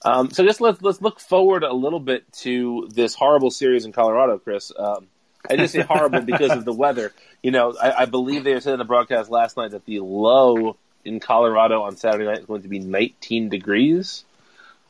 Um, 0.05 0.31
so 0.31 0.45
just 0.45 0.61
let's 0.61 0.81
let's 0.81 1.03
look 1.03 1.19
forward 1.21 1.65
a 1.65 1.73
little 1.73 1.99
bit 1.99 2.31
to 2.41 2.89
this 2.95 3.15
horrible 3.15 3.51
series 3.51 3.85
in 3.85 3.93
Colorado, 3.93 4.39
Chris. 4.39 4.71
Um, 4.77 5.09
I 5.49 5.57
just 5.57 5.73
say 5.73 5.83
horrible 5.83 6.23
because 6.23 6.53
of 6.53 6.65
the 6.65 6.73
weather. 6.73 7.13
You 7.43 7.51
know, 7.51 7.75
I, 7.81 8.03
I 8.03 8.05
believe 8.07 8.45
they 8.45 8.59
said 8.61 8.73
in 8.75 8.79
the 8.79 8.85
broadcast 8.85 9.31
last 9.31 9.57
night 9.57 9.71
that 9.73 9.85
the 9.85 10.01
low 10.01 10.77
in 11.05 11.21
Colorado 11.21 11.83
on 11.83 11.97
Saturday 11.97 12.25
night 12.25 12.39
is 12.39 12.47
going 12.47 12.63
to 12.63 12.69
be 12.69 12.79
19 12.79 13.49
degrees. 13.49 14.25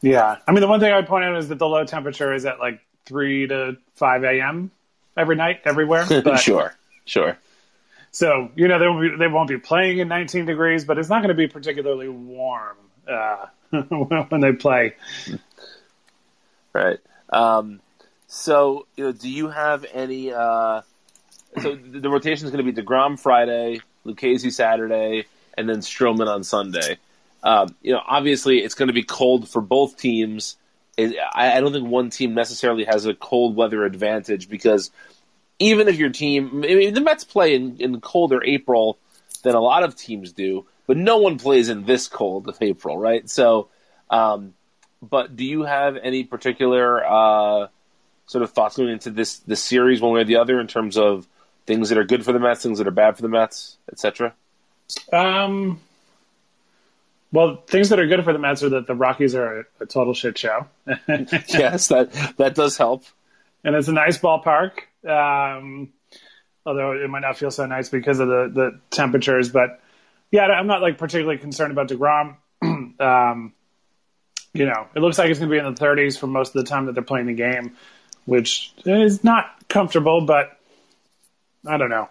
Yeah, 0.01 0.39
I 0.47 0.53
mean 0.53 0.61
the 0.61 0.69
one 0.69 0.81
thing 0.81 0.93
I'd 0.93 1.09
point 1.09 1.25
out 1.25 1.37
is 1.37 1.49
that 1.49 1.59
the 1.59 1.67
low 1.67 1.85
temperature 1.85 2.33
is 2.33 2.47
at 2.47 2.61
like 2.61 2.81
three 3.05 3.49
to 3.49 3.77
five 3.95 4.23
a.m. 4.23 4.71
every 5.17 5.37
night, 5.37 5.63
everywhere. 5.65 6.07
But, 6.23 6.39
sure, 6.39 6.75
sure. 7.05 7.37
So 8.13 8.51
you 8.55 8.69
know 8.69 8.79
they 8.79 8.87
won't, 8.87 9.01
be, 9.03 9.17
they 9.19 9.27
won't 9.27 9.49
be 9.49 9.59
playing 9.59 9.99
in 9.99 10.09
19 10.09 10.47
degrees, 10.47 10.85
but 10.85 10.99
it's 10.99 11.09
not 11.09 11.19
going 11.19 11.29
to 11.29 11.35
be 11.35 11.49
particularly 11.49 12.09
warm 12.09 12.77
uh, 13.09 13.47
when 14.29 14.41
they 14.41 14.53
play. 14.53 14.95
Right. 16.73 16.99
Um, 17.31 17.81
so 18.29 18.87
you 18.97 19.05
know, 19.05 19.13
do 19.13 19.29
you 19.29 19.49
have 19.49 19.85
any? 19.93 20.33
Uh, 20.33 20.83
so 21.61 21.75
the, 21.75 22.01
the 22.01 22.11
rotation 22.11 22.47
is 22.47 22.53
going 22.53 22.65
to 22.65 22.73
be 22.73 22.81
Degrom 22.81 23.19
Friday, 23.19 23.81
Lucchesi 24.07 24.53
Saturday, 24.53 25.25
and 25.57 25.69
then 25.69 25.79
Stroman 25.79 26.29
on 26.29 26.45
Sunday. 26.45 26.99
Um, 27.43 27.75
you 27.83 27.93
know, 27.93 28.03
obviously 28.07 28.59
it's 28.59 28.75
going 28.75 28.89
to 28.89 28.93
be 28.93 29.03
cold 29.03 29.49
for 29.49 29.63
both 29.63 29.97
teams. 29.97 30.57
It, 30.97 31.17
I, 31.33 31.57
I 31.57 31.61
don't 31.61 31.73
think 31.73 31.89
one 31.89 32.11
team 32.11 32.35
necessarily 32.35 32.85
has 32.85 33.07
a 33.07 33.15
cold 33.15 33.57
weather 33.57 33.85
advantage 33.85 34.49
because 34.49 34.91
even 35.59 35.89
if 35.89 35.97
your 35.97 36.11
team, 36.11 36.65
I 36.65 36.75
mean, 36.75 36.95
the 36.95 37.01
Mets 37.01 37.25
play 37.25 37.55
in, 37.55 37.77
in 37.79 37.99
colder 38.01 38.43
April 38.45 38.99
than 39.43 39.55
a 39.55 39.61
lot 39.61 39.85
of 39.85 39.97
teams 39.97 40.33
do, 40.33 40.67
but 40.87 40.97
no 40.97 41.19
one 41.19 41.39
plays 41.39 41.69
in 41.69 41.85
this 41.85 42.09
cold 42.09 42.49
of 42.49 42.59
April, 42.61 42.99
right? 42.99 43.29
So, 43.31 43.69
um, 44.11 44.55
but 45.01 45.35
do 45.35 45.45
you 45.45 45.63
have 45.63 45.97
any 45.97 46.25
particular 46.25 47.05
uh, 47.07 47.69
sort 48.29 48.45
of 48.45 48.53
thoughts 48.53 48.77
going 48.77 48.91
into 48.91 49.11
this 49.11 49.39
this 49.41 49.63
series, 49.63 50.01
one 50.01 50.13
way 50.13 50.21
or 50.21 50.25
the 50.25 50.37
other, 50.37 50.61
in 50.61 50.69
terms 50.69 50.97
of 50.97 51.27
things 51.67 51.89
that 51.89 51.99
are 51.99 52.05
good 52.05 52.25
for 52.25 52.33
the 52.33 52.39
Mets, 52.39 52.63
things 52.63 52.79
that 52.79 52.87
are 52.87 52.93
bad 52.93 53.17
for 53.17 53.23
the 53.23 53.29
Mets, 53.29 53.77
etc.? 53.91 54.33
Um, 55.13 55.81
well, 57.33 57.63
things 57.67 57.89
that 57.89 57.99
are 57.99 58.07
good 58.07 58.23
for 58.25 58.33
the 58.33 58.39
Mets 58.39 58.63
are 58.63 58.71
that 58.71 58.87
the 58.87 58.95
Rockies 58.95 59.35
are 59.35 59.61
a, 59.61 59.65
a 59.81 59.87
total 59.87 60.15
shit 60.15 60.39
show. 60.39 60.67
yes, 61.09 61.89
that 61.89 62.13
that 62.37 62.55
does 62.55 62.77
help. 62.77 63.05
And 63.65 63.75
it's 63.75 63.89
a 63.89 63.93
nice 63.93 64.19
ballpark. 64.19 64.73
Um, 65.07 65.93
although 66.65 66.93
it 66.93 67.09
might 67.09 67.21
not 67.21 67.39
feel 67.39 67.51
so 67.51 67.67
nice 67.67 67.89
because 67.89 68.21
of 68.21 68.29
the, 68.29 68.51
the 68.53 68.81
temperatures, 68.91 69.49
but 69.49 69.81
yeah, 70.31 70.47
I'm 70.47 70.67
not 70.67 70.83
like 70.83 70.99
particularly 70.99 71.39
concerned 71.39 71.73
about 71.73 71.89
Degrom. 71.89 72.37
um, 73.01 73.53
you 74.53 74.67
know, 74.67 74.87
it 74.95 75.01
looks 75.01 75.19
like 75.19 75.31
it's 75.31 75.39
going 75.39 75.51
to 75.51 75.55
be 75.55 75.59
in 75.59 75.73
the 75.73 75.81
30s 75.81 76.19
for 76.19 76.27
most 76.27 76.55
of 76.55 76.65
the 76.65 76.69
time 76.69 76.87
that 76.87 76.93
they're 76.93 77.03
playing 77.03 77.27
the 77.27 77.35
game, 77.35 77.77
which 78.29 78.75
is 78.85 79.25
not 79.25 79.47
comfortable, 79.69 80.21
but 80.21 80.59
I 81.67 81.79
don't 81.79 81.89
know. 81.89 82.11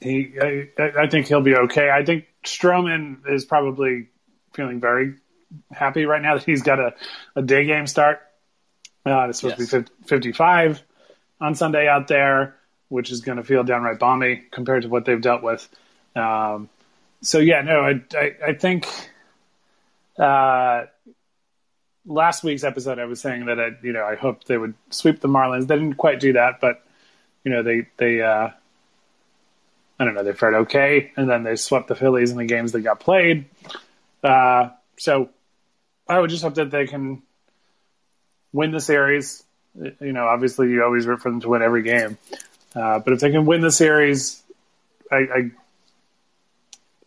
He, 0.00 0.34
I, 0.40 0.68
I 1.00 1.06
think 1.08 1.26
he'll 1.26 1.40
be 1.40 1.56
okay. 1.56 1.90
I 1.90 2.04
think 2.04 2.26
Stroman 2.44 3.28
is 3.28 3.44
probably 3.44 4.06
feeling 4.54 4.78
very 4.78 5.14
happy 5.72 6.04
right 6.06 6.22
now 6.22 6.34
that 6.34 6.44
he's 6.44 6.62
got 6.62 6.78
a, 6.78 6.94
a 7.34 7.42
day 7.42 7.64
game 7.64 7.88
start. 7.88 8.20
Uh, 9.04 9.26
it's 9.28 9.40
supposed 9.40 9.58
Yes. 9.58 9.70
to 9.70 9.80
be 9.80 9.86
50, 9.86 9.92
55 10.06 10.82
on 11.40 11.56
Sunday 11.56 11.88
out 11.88 12.06
there, 12.06 12.54
which 12.88 13.10
is 13.10 13.20
going 13.22 13.38
to 13.38 13.44
feel 13.44 13.64
downright 13.64 13.98
balmy 13.98 14.44
compared 14.52 14.82
to 14.82 14.88
what 14.88 15.06
they've 15.06 15.20
dealt 15.20 15.42
with. 15.42 15.68
Um, 16.14 16.68
so 17.20 17.38
yeah, 17.38 17.62
no, 17.62 17.80
I, 17.80 18.00
I, 18.16 18.32
I 18.48 18.52
think 18.54 18.86
uh, 20.18 20.84
last 22.06 22.44
week's 22.44 22.64
episode 22.64 22.98
I 22.98 23.04
was 23.04 23.20
saying 23.20 23.46
that 23.46 23.58
I, 23.58 23.70
you 23.82 23.92
know 23.92 24.04
I 24.04 24.14
hoped 24.14 24.46
they 24.46 24.56
would 24.56 24.74
sweep 24.90 25.20
the 25.20 25.28
Marlins. 25.28 25.66
They 25.66 25.76
didn't 25.76 25.94
quite 25.94 26.20
do 26.20 26.34
that, 26.34 26.60
but 26.60 26.84
you 27.44 27.50
know 27.50 27.62
they 27.62 27.86
they 27.96 28.22
uh, 28.22 28.50
I 29.98 30.04
don't 30.04 30.14
know 30.14 30.22
they 30.22 30.32
fared 30.32 30.54
okay, 30.54 31.12
and 31.16 31.28
then 31.28 31.42
they 31.42 31.56
swept 31.56 31.88
the 31.88 31.94
Phillies 31.94 32.30
in 32.30 32.36
the 32.36 32.44
games 32.44 32.72
that 32.72 32.80
got 32.80 33.00
played. 33.00 33.46
Uh, 34.22 34.70
so 34.96 35.30
I 36.08 36.18
would 36.18 36.30
just 36.30 36.42
hope 36.42 36.54
that 36.54 36.70
they 36.70 36.86
can 36.86 37.22
win 38.52 38.70
the 38.70 38.80
series. 38.80 39.42
You 39.74 40.12
know, 40.12 40.26
obviously 40.26 40.70
you 40.70 40.82
always 40.82 41.06
root 41.06 41.20
for 41.20 41.30
them 41.30 41.40
to 41.40 41.48
win 41.48 41.62
every 41.62 41.82
game, 41.82 42.16
uh, 42.74 42.98
but 43.00 43.12
if 43.12 43.20
they 43.20 43.30
can 43.30 43.44
win 43.44 43.60
the 43.60 43.72
series, 43.72 44.42
I, 45.10 45.16
I 45.16 45.50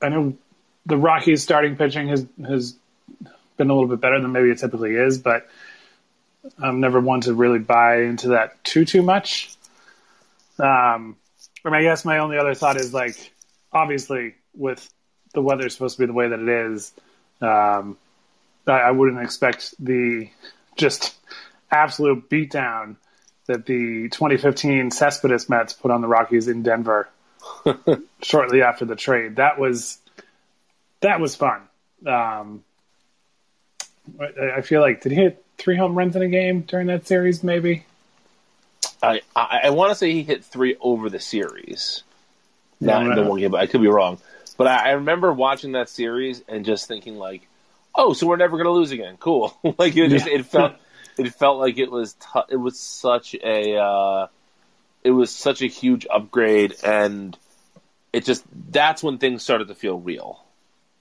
I 0.01 0.09
know 0.09 0.37
the 0.85 0.97
Rockies 0.97 1.41
starting 1.41 1.75
pitching 1.75 2.09
has 2.09 2.25
has 2.47 2.75
been 3.59 3.69
a 3.69 3.73
little 3.73 3.89
bit 3.89 4.01
better 4.01 4.19
than 4.19 4.31
maybe 4.31 4.49
it 4.49 4.57
typically 4.57 4.95
is, 4.95 5.19
but 5.19 5.47
I'm 6.57 6.79
never 6.79 6.99
one 6.99 7.21
to 7.21 7.33
really 7.35 7.59
buy 7.59 8.03
into 8.03 8.29
that 8.29 8.63
too 8.63 8.85
too 8.85 9.03
much. 9.03 9.51
Um, 10.57 11.17
I 11.63 11.69
mean, 11.69 11.75
I 11.75 11.81
guess 11.83 12.05
my 12.05 12.19
only 12.19 12.37
other 12.37 12.55
thought 12.55 12.77
is 12.77 12.93
like, 12.93 13.31
obviously, 13.71 14.35
with 14.55 14.89
the 15.33 15.41
weather 15.41 15.69
supposed 15.69 15.97
to 15.97 16.03
be 16.03 16.07
the 16.07 16.13
way 16.13 16.29
that 16.29 16.39
it 16.39 16.49
is, 16.49 16.91
um, 17.41 17.97
I, 18.65 18.79
I 18.79 18.91
wouldn't 18.91 19.21
expect 19.21 19.75
the 19.77 20.29
just 20.75 21.15
absolute 21.69 22.29
beatdown 22.29 22.95
that 23.47 23.65
the 23.65 24.09
2015 24.09 24.91
Cespedes 24.91 25.49
Mets 25.49 25.73
put 25.73 25.91
on 25.91 26.01
the 26.01 26.07
Rockies 26.07 26.47
in 26.47 26.63
Denver 26.63 27.09
shortly 28.23 28.61
after 28.61 28.85
the 28.85 28.95
trade. 28.95 29.35
That 29.35 29.59
was 29.59 29.99
that 31.01 31.19
was 31.19 31.35
fun. 31.35 31.61
Um, 32.07 32.63
I, 34.19 34.57
I 34.57 34.61
feel 34.61 34.81
like 34.81 35.01
did 35.01 35.11
he 35.11 35.17
hit 35.17 35.43
three 35.57 35.75
home 35.75 35.97
runs 35.97 36.15
in 36.15 36.21
a 36.21 36.27
game 36.27 36.61
during 36.61 36.87
that 36.87 37.07
series? 37.07 37.43
Maybe. 37.43 37.85
I 39.01 39.21
I, 39.35 39.61
I 39.65 39.69
want 39.71 39.91
to 39.91 39.95
say 39.95 40.11
he 40.11 40.23
hit 40.23 40.43
three 40.43 40.77
over 40.79 41.09
the 41.09 41.19
series, 41.19 42.03
not 42.79 43.05
in 43.05 43.15
the 43.15 43.23
one 43.23 43.39
game, 43.39 43.51
but 43.51 43.61
I 43.61 43.67
could 43.67 43.81
be 43.81 43.87
wrong. 43.87 44.19
But 44.57 44.67
I, 44.67 44.89
I 44.89 44.91
remember 44.91 45.31
watching 45.31 45.73
that 45.73 45.89
series 45.89 46.43
and 46.47 46.65
just 46.65 46.87
thinking 46.87 47.17
like, 47.17 47.47
oh, 47.95 48.13
so 48.13 48.27
we're 48.27 48.37
never 48.37 48.57
going 48.57 48.65
to 48.65 48.71
lose 48.71 48.91
again. 48.91 49.17
Cool. 49.17 49.57
like 49.77 49.95
it 49.95 50.09
just 50.09 50.27
it 50.27 50.45
felt 50.45 50.73
it 51.17 51.33
felt 51.33 51.59
like 51.59 51.77
it 51.77 51.91
was 51.91 52.13
t- 52.13 52.41
it 52.49 52.57
was 52.57 52.79
such 52.79 53.35
a 53.35 53.77
uh, 53.77 54.27
it 55.03 55.11
was 55.11 55.31
such 55.31 55.61
a 55.61 55.67
huge 55.67 56.05
upgrade 56.09 56.75
and 56.83 57.37
it 58.11 58.25
just 58.25 58.43
that's 58.71 59.03
when 59.03 59.17
things 59.17 59.43
started 59.43 59.67
to 59.67 59.75
feel 59.75 59.99
real. 59.99 60.43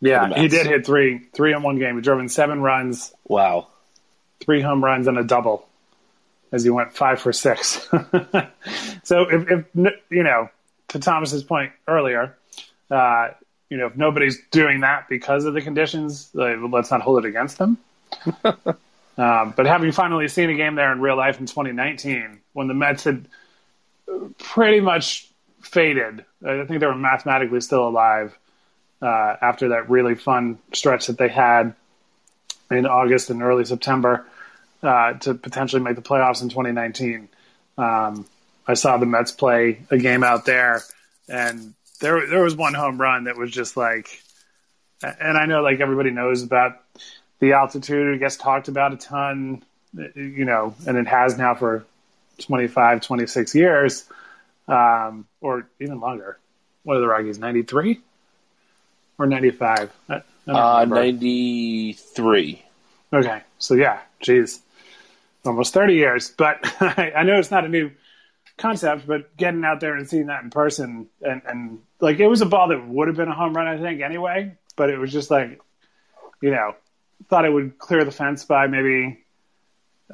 Yeah, 0.00 0.32
he 0.40 0.48
did 0.48 0.66
hit 0.66 0.86
three 0.86 1.18
three 1.32 1.52
in 1.52 1.62
one 1.62 1.78
game. 1.78 1.96
He 1.96 2.02
drove 2.02 2.20
in 2.20 2.28
seven 2.28 2.60
runs, 2.60 3.12
Wow. 3.26 3.68
three 4.40 4.60
home 4.60 4.84
runs, 4.84 5.06
and 5.08 5.18
a 5.18 5.24
double 5.24 5.66
as 6.52 6.64
he 6.64 6.70
went 6.70 6.92
five 6.92 7.20
for 7.20 7.32
six. 7.32 7.88
so 9.02 9.22
if, 9.28 9.50
if 9.50 9.92
you 10.10 10.22
know, 10.22 10.48
to 10.88 10.98
Thomas's 10.98 11.42
point 11.42 11.72
earlier, 11.86 12.36
uh, 12.90 13.28
you 13.68 13.76
know, 13.76 13.86
if 13.86 13.96
nobody's 13.96 14.40
doing 14.50 14.80
that 14.80 15.08
because 15.08 15.44
of 15.44 15.54
the 15.54 15.60
conditions, 15.60 16.30
like, 16.32 16.56
let's 16.70 16.90
not 16.90 17.02
hold 17.02 17.24
it 17.24 17.28
against 17.28 17.58
them. 17.58 17.76
um, 18.44 18.54
but 19.56 19.66
having 19.66 19.92
finally 19.92 20.28
seen 20.28 20.48
a 20.48 20.54
game 20.54 20.74
there 20.74 20.90
in 20.92 21.00
real 21.00 21.16
life 21.16 21.38
in 21.40 21.46
2019, 21.46 22.38
when 22.54 22.68
the 22.68 22.74
Mets 22.74 23.04
had 23.04 23.26
pretty 24.38 24.80
much 24.80 25.28
faded, 25.60 26.24
I 26.42 26.64
think 26.64 26.80
they 26.80 26.86
were 26.86 26.94
mathematically 26.94 27.60
still 27.60 27.86
alive 27.86 28.36
uh, 29.00 29.36
after 29.40 29.68
that 29.68 29.90
really 29.90 30.14
fun 30.14 30.58
stretch 30.72 31.06
that 31.06 31.18
they 31.18 31.28
had 31.28 31.74
in 32.70 32.86
August 32.86 33.30
and 33.30 33.42
early 33.42 33.64
September 33.64 34.26
uh, 34.82 35.14
to 35.14 35.34
potentially 35.34 35.82
make 35.82 35.96
the 35.96 36.02
playoffs 36.02 36.42
in 36.42 36.48
2019. 36.48 37.28
Um, 37.76 38.26
I 38.66 38.74
saw 38.74 38.96
the 38.96 39.06
Mets 39.06 39.32
play 39.32 39.80
a 39.90 39.98
game 39.98 40.22
out 40.22 40.44
there, 40.44 40.82
and 41.28 41.74
there 42.00 42.26
there 42.26 42.42
was 42.42 42.54
one 42.54 42.74
home 42.74 43.00
run 43.00 43.24
that 43.24 43.36
was 43.36 43.50
just 43.50 43.76
like, 43.76 44.22
and 45.02 45.38
I 45.38 45.46
know 45.46 45.62
like 45.62 45.80
everybody 45.80 46.10
knows 46.10 46.42
about 46.42 46.82
the 47.38 47.52
altitude. 47.52 48.14
It 48.14 48.18
gets 48.18 48.36
talked 48.36 48.68
about 48.68 48.92
a 48.92 48.96
ton 48.96 49.62
you 49.92 50.44
know, 50.44 50.74
and 50.86 50.96
it 50.96 51.06
has 51.06 51.38
now 51.38 51.54
for 51.54 51.84
25, 52.38 53.00
26 53.00 53.54
years, 53.54 54.04
um, 54.66 55.26
or 55.40 55.68
even 55.80 56.00
longer. 56.00 56.38
What 56.82 56.96
are 56.96 57.00
the 57.00 57.08
Rockies? 57.08 57.38
93 57.38 58.00
or 59.18 59.26
95? 59.26 59.92
I, 60.08 60.22
I 60.46 60.80
Uh, 60.80 60.84
93. 60.84 62.62
Okay, 63.12 63.42
so 63.58 63.74
yeah, 63.74 64.00
geez, 64.20 64.60
almost 65.44 65.72
thirty 65.72 65.94
years. 65.94 66.30
But 66.30 66.58
I, 66.80 67.22
know 67.22 67.38
it's 67.38 67.50
not 67.50 67.64
a 67.64 67.68
new 67.68 67.90
concept, 68.58 69.06
but 69.06 69.34
getting 69.36 69.64
out 69.64 69.80
there 69.80 69.96
and 69.96 70.08
seeing 70.08 70.26
that 70.26 70.42
in 70.42 70.50
person, 70.50 71.08
and, 71.22 71.42
and 71.46 71.78
like 72.00 72.20
it 72.20 72.26
was 72.26 72.42
a 72.42 72.46
ball 72.46 72.68
that 72.68 72.86
would 72.86 73.08
have 73.08 73.16
been 73.16 73.28
a 73.28 73.34
home 73.34 73.54
run, 73.54 73.66
I 73.66 73.78
think, 73.78 74.02
anyway. 74.02 74.56
But 74.76 74.90
it 74.90 74.98
was 74.98 75.10
just 75.10 75.30
like, 75.30 75.60
you 76.42 76.50
know, 76.50 76.74
thought 77.28 77.44
it 77.44 77.52
would 77.52 77.78
clear 77.78 78.04
the 78.04 78.12
fence 78.12 78.44
by 78.44 78.66
maybe 78.66 79.24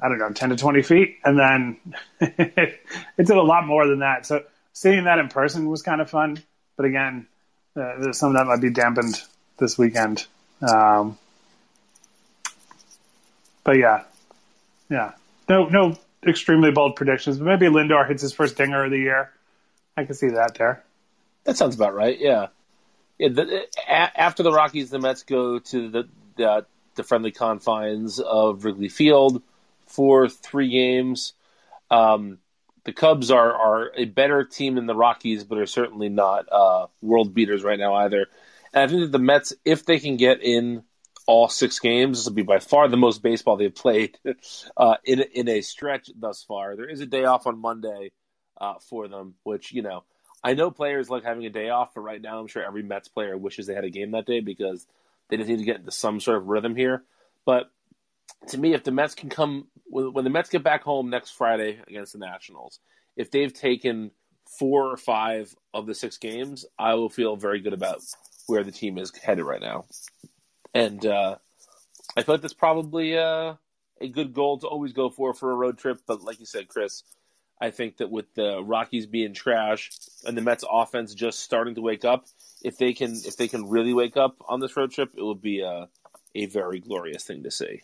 I 0.00 0.08
don't 0.08 0.18
know, 0.18 0.30
ten 0.30 0.50
to 0.50 0.56
twenty 0.56 0.82
feet, 0.82 1.16
and 1.24 1.38
then 1.38 1.76
it 2.20 2.80
did 3.16 3.30
a 3.30 3.42
lot 3.42 3.66
more 3.66 3.88
than 3.88 4.00
that. 4.00 4.24
So 4.24 4.44
seeing 4.72 5.04
that 5.04 5.18
in 5.18 5.28
person 5.28 5.68
was 5.68 5.82
kind 5.82 6.00
of 6.00 6.08
fun. 6.08 6.38
But 6.76 6.86
again, 6.86 7.26
uh, 7.76 8.12
some 8.12 8.30
of 8.30 8.36
that 8.36 8.46
might 8.46 8.60
be 8.60 8.70
dampened 8.70 9.20
this 9.58 9.78
weekend. 9.78 10.26
Um, 10.62 11.18
but 13.62 13.76
yeah, 13.76 14.04
yeah, 14.90 15.12
no, 15.48 15.66
no 15.66 15.98
extremely 16.26 16.70
bold 16.70 16.96
predictions. 16.96 17.38
But 17.38 17.46
maybe 17.46 17.66
Lindor 17.66 18.06
hits 18.06 18.22
his 18.22 18.32
first 18.32 18.56
dinger 18.56 18.84
of 18.84 18.90
the 18.90 18.98
year. 18.98 19.30
I 19.96 20.04
can 20.04 20.14
see 20.14 20.28
that 20.28 20.54
there. 20.56 20.82
That 21.44 21.56
sounds 21.56 21.74
about 21.74 21.94
right. 21.94 22.18
Yeah. 22.18 22.48
Yeah. 23.18 23.28
The, 23.28 23.66
a, 23.88 24.20
after 24.20 24.42
the 24.42 24.52
Rockies, 24.52 24.90
the 24.90 24.98
Mets 24.98 25.22
go 25.22 25.58
to 25.58 25.88
the, 25.88 26.08
the 26.36 26.66
the 26.94 27.02
friendly 27.02 27.32
confines 27.32 28.20
of 28.20 28.64
Wrigley 28.64 28.88
Field 28.88 29.42
for 29.86 30.28
three 30.28 30.70
games. 30.70 31.32
Um, 31.90 32.38
the 32.84 32.92
Cubs 32.92 33.30
are 33.30 33.52
are 33.52 33.92
a 33.96 34.04
better 34.04 34.44
team 34.44 34.74
than 34.76 34.86
the 34.86 34.94
Rockies, 34.94 35.44
but 35.44 35.58
are 35.58 35.66
certainly 35.66 36.08
not 36.08 36.46
uh, 36.50 36.86
world 37.00 37.34
beaters 37.34 37.64
right 37.64 37.78
now 37.78 37.94
either. 37.94 38.26
And 38.72 38.82
I 38.82 38.86
think 38.86 39.00
that 39.00 39.12
the 39.12 39.18
Mets, 39.18 39.54
if 39.64 39.86
they 39.86 39.98
can 39.98 40.16
get 40.16 40.42
in 40.42 40.82
all 41.26 41.48
six 41.48 41.78
games, 41.78 42.18
this 42.18 42.26
will 42.26 42.34
be 42.34 42.42
by 42.42 42.58
far 42.58 42.88
the 42.88 42.96
most 42.96 43.22
baseball 43.22 43.56
they've 43.56 43.74
played 43.74 44.18
uh, 44.76 44.96
in 45.04 45.20
in 45.20 45.48
a 45.48 45.62
stretch 45.62 46.10
thus 46.14 46.42
far. 46.42 46.76
There 46.76 46.88
is 46.88 47.00
a 47.00 47.06
day 47.06 47.24
off 47.24 47.46
on 47.46 47.58
Monday 47.58 48.12
uh, 48.60 48.74
for 48.80 49.08
them, 49.08 49.34
which 49.42 49.72
you 49.72 49.82
know 49.82 50.04
I 50.42 50.52
know 50.52 50.70
players 50.70 51.08
like 51.08 51.24
having 51.24 51.46
a 51.46 51.50
day 51.50 51.70
off, 51.70 51.94
but 51.94 52.02
right 52.02 52.20
now 52.20 52.38
I'm 52.38 52.48
sure 52.48 52.62
every 52.62 52.82
Mets 52.82 53.08
player 53.08 53.36
wishes 53.36 53.66
they 53.66 53.74
had 53.74 53.84
a 53.84 53.90
game 53.90 54.10
that 54.10 54.26
day 54.26 54.40
because 54.40 54.86
they 55.28 55.38
just 55.38 55.48
need 55.48 55.58
to 55.58 55.64
get 55.64 55.76
into 55.76 55.90
some 55.90 56.20
sort 56.20 56.36
of 56.36 56.48
rhythm 56.48 56.76
here. 56.76 57.02
But 57.46 57.70
to 58.48 58.58
me, 58.58 58.74
if 58.74 58.84
the 58.84 58.92
Mets 58.92 59.14
can 59.14 59.28
come 59.28 59.68
when 59.86 60.24
the 60.24 60.30
Mets 60.30 60.50
get 60.50 60.62
back 60.62 60.82
home 60.82 61.10
next 61.10 61.30
Friday 61.30 61.78
against 61.86 62.12
the 62.12 62.18
Nationals, 62.18 62.80
if 63.16 63.30
they've 63.30 63.52
taken 63.52 64.10
four 64.58 64.90
or 64.90 64.96
five 64.96 65.54
of 65.72 65.86
the 65.86 65.94
six 65.94 66.18
games, 66.18 66.66
I 66.78 66.94
will 66.94 67.08
feel 67.08 67.36
very 67.36 67.60
good 67.60 67.72
about 67.72 68.02
where 68.46 68.64
the 68.64 68.72
team 68.72 68.98
is 68.98 69.12
headed 69.16 69.44
right 69.44 69.60
now. 69.60 69.84
And 70.74 71.04
uh, 71.06 71.36
I 72.16 72.22
feel 72.22 72.34
like 72.34 72.42
that's 72.42 72.54
probably 72.54 73.16
uh, 73.16 73.54
a 74.00 74.08
good 74.08 74.34
goal 74.34 74.58
to 74.58 74.66
always 74.66 74.92
go 74.92 75.10
for 75.10 75.32
for 75.34 75.50
a 75.50 75.56
road 75.56 75.78
trip. 75.78 76.00
But 76.06 76.22
like 76.22 76.40
you 76.40 76.46
said, 76.46 76.68
Chris, 76.68 77.02
I 77.60 77.70
think 77.70 77.98
that 77.98 78.10
with 78.10 78.34
the 78.34 78.62
Rockies 78.62 79.06
being 79.06 79.32
trash 79.32 79.90
and 80.24 80.36
the 80.36 80.42
Mets 80.42 80.64
offense 80.68 81.14
just 81.14 81.40
starting 81.40 81.76
to 81.76 81.80
wake 81.80 82.04
up, 82.04 82.26
if 82.62 82.76
they 82.78 82.92
can 82.92 83.12
if 83.12 83.36
they 83.36 83.48
can 83.48 83.68
really 83.68 83.94
wake 83.94 84.16
up 84.16 84.36
on 84.48 84.60
this 84.60 84.76
road 84.76 84.90
trip, 84.90 85.12
it 85.16 85.22
will 85.22 85.34
be 85.34 85.60
a 85.60 85.88
a 86.34 86.46
very 86.46 86.80
glorious 86.80 87.24
thing 87.24 87.44
to 87.44 87.50
see. 87.50 87.82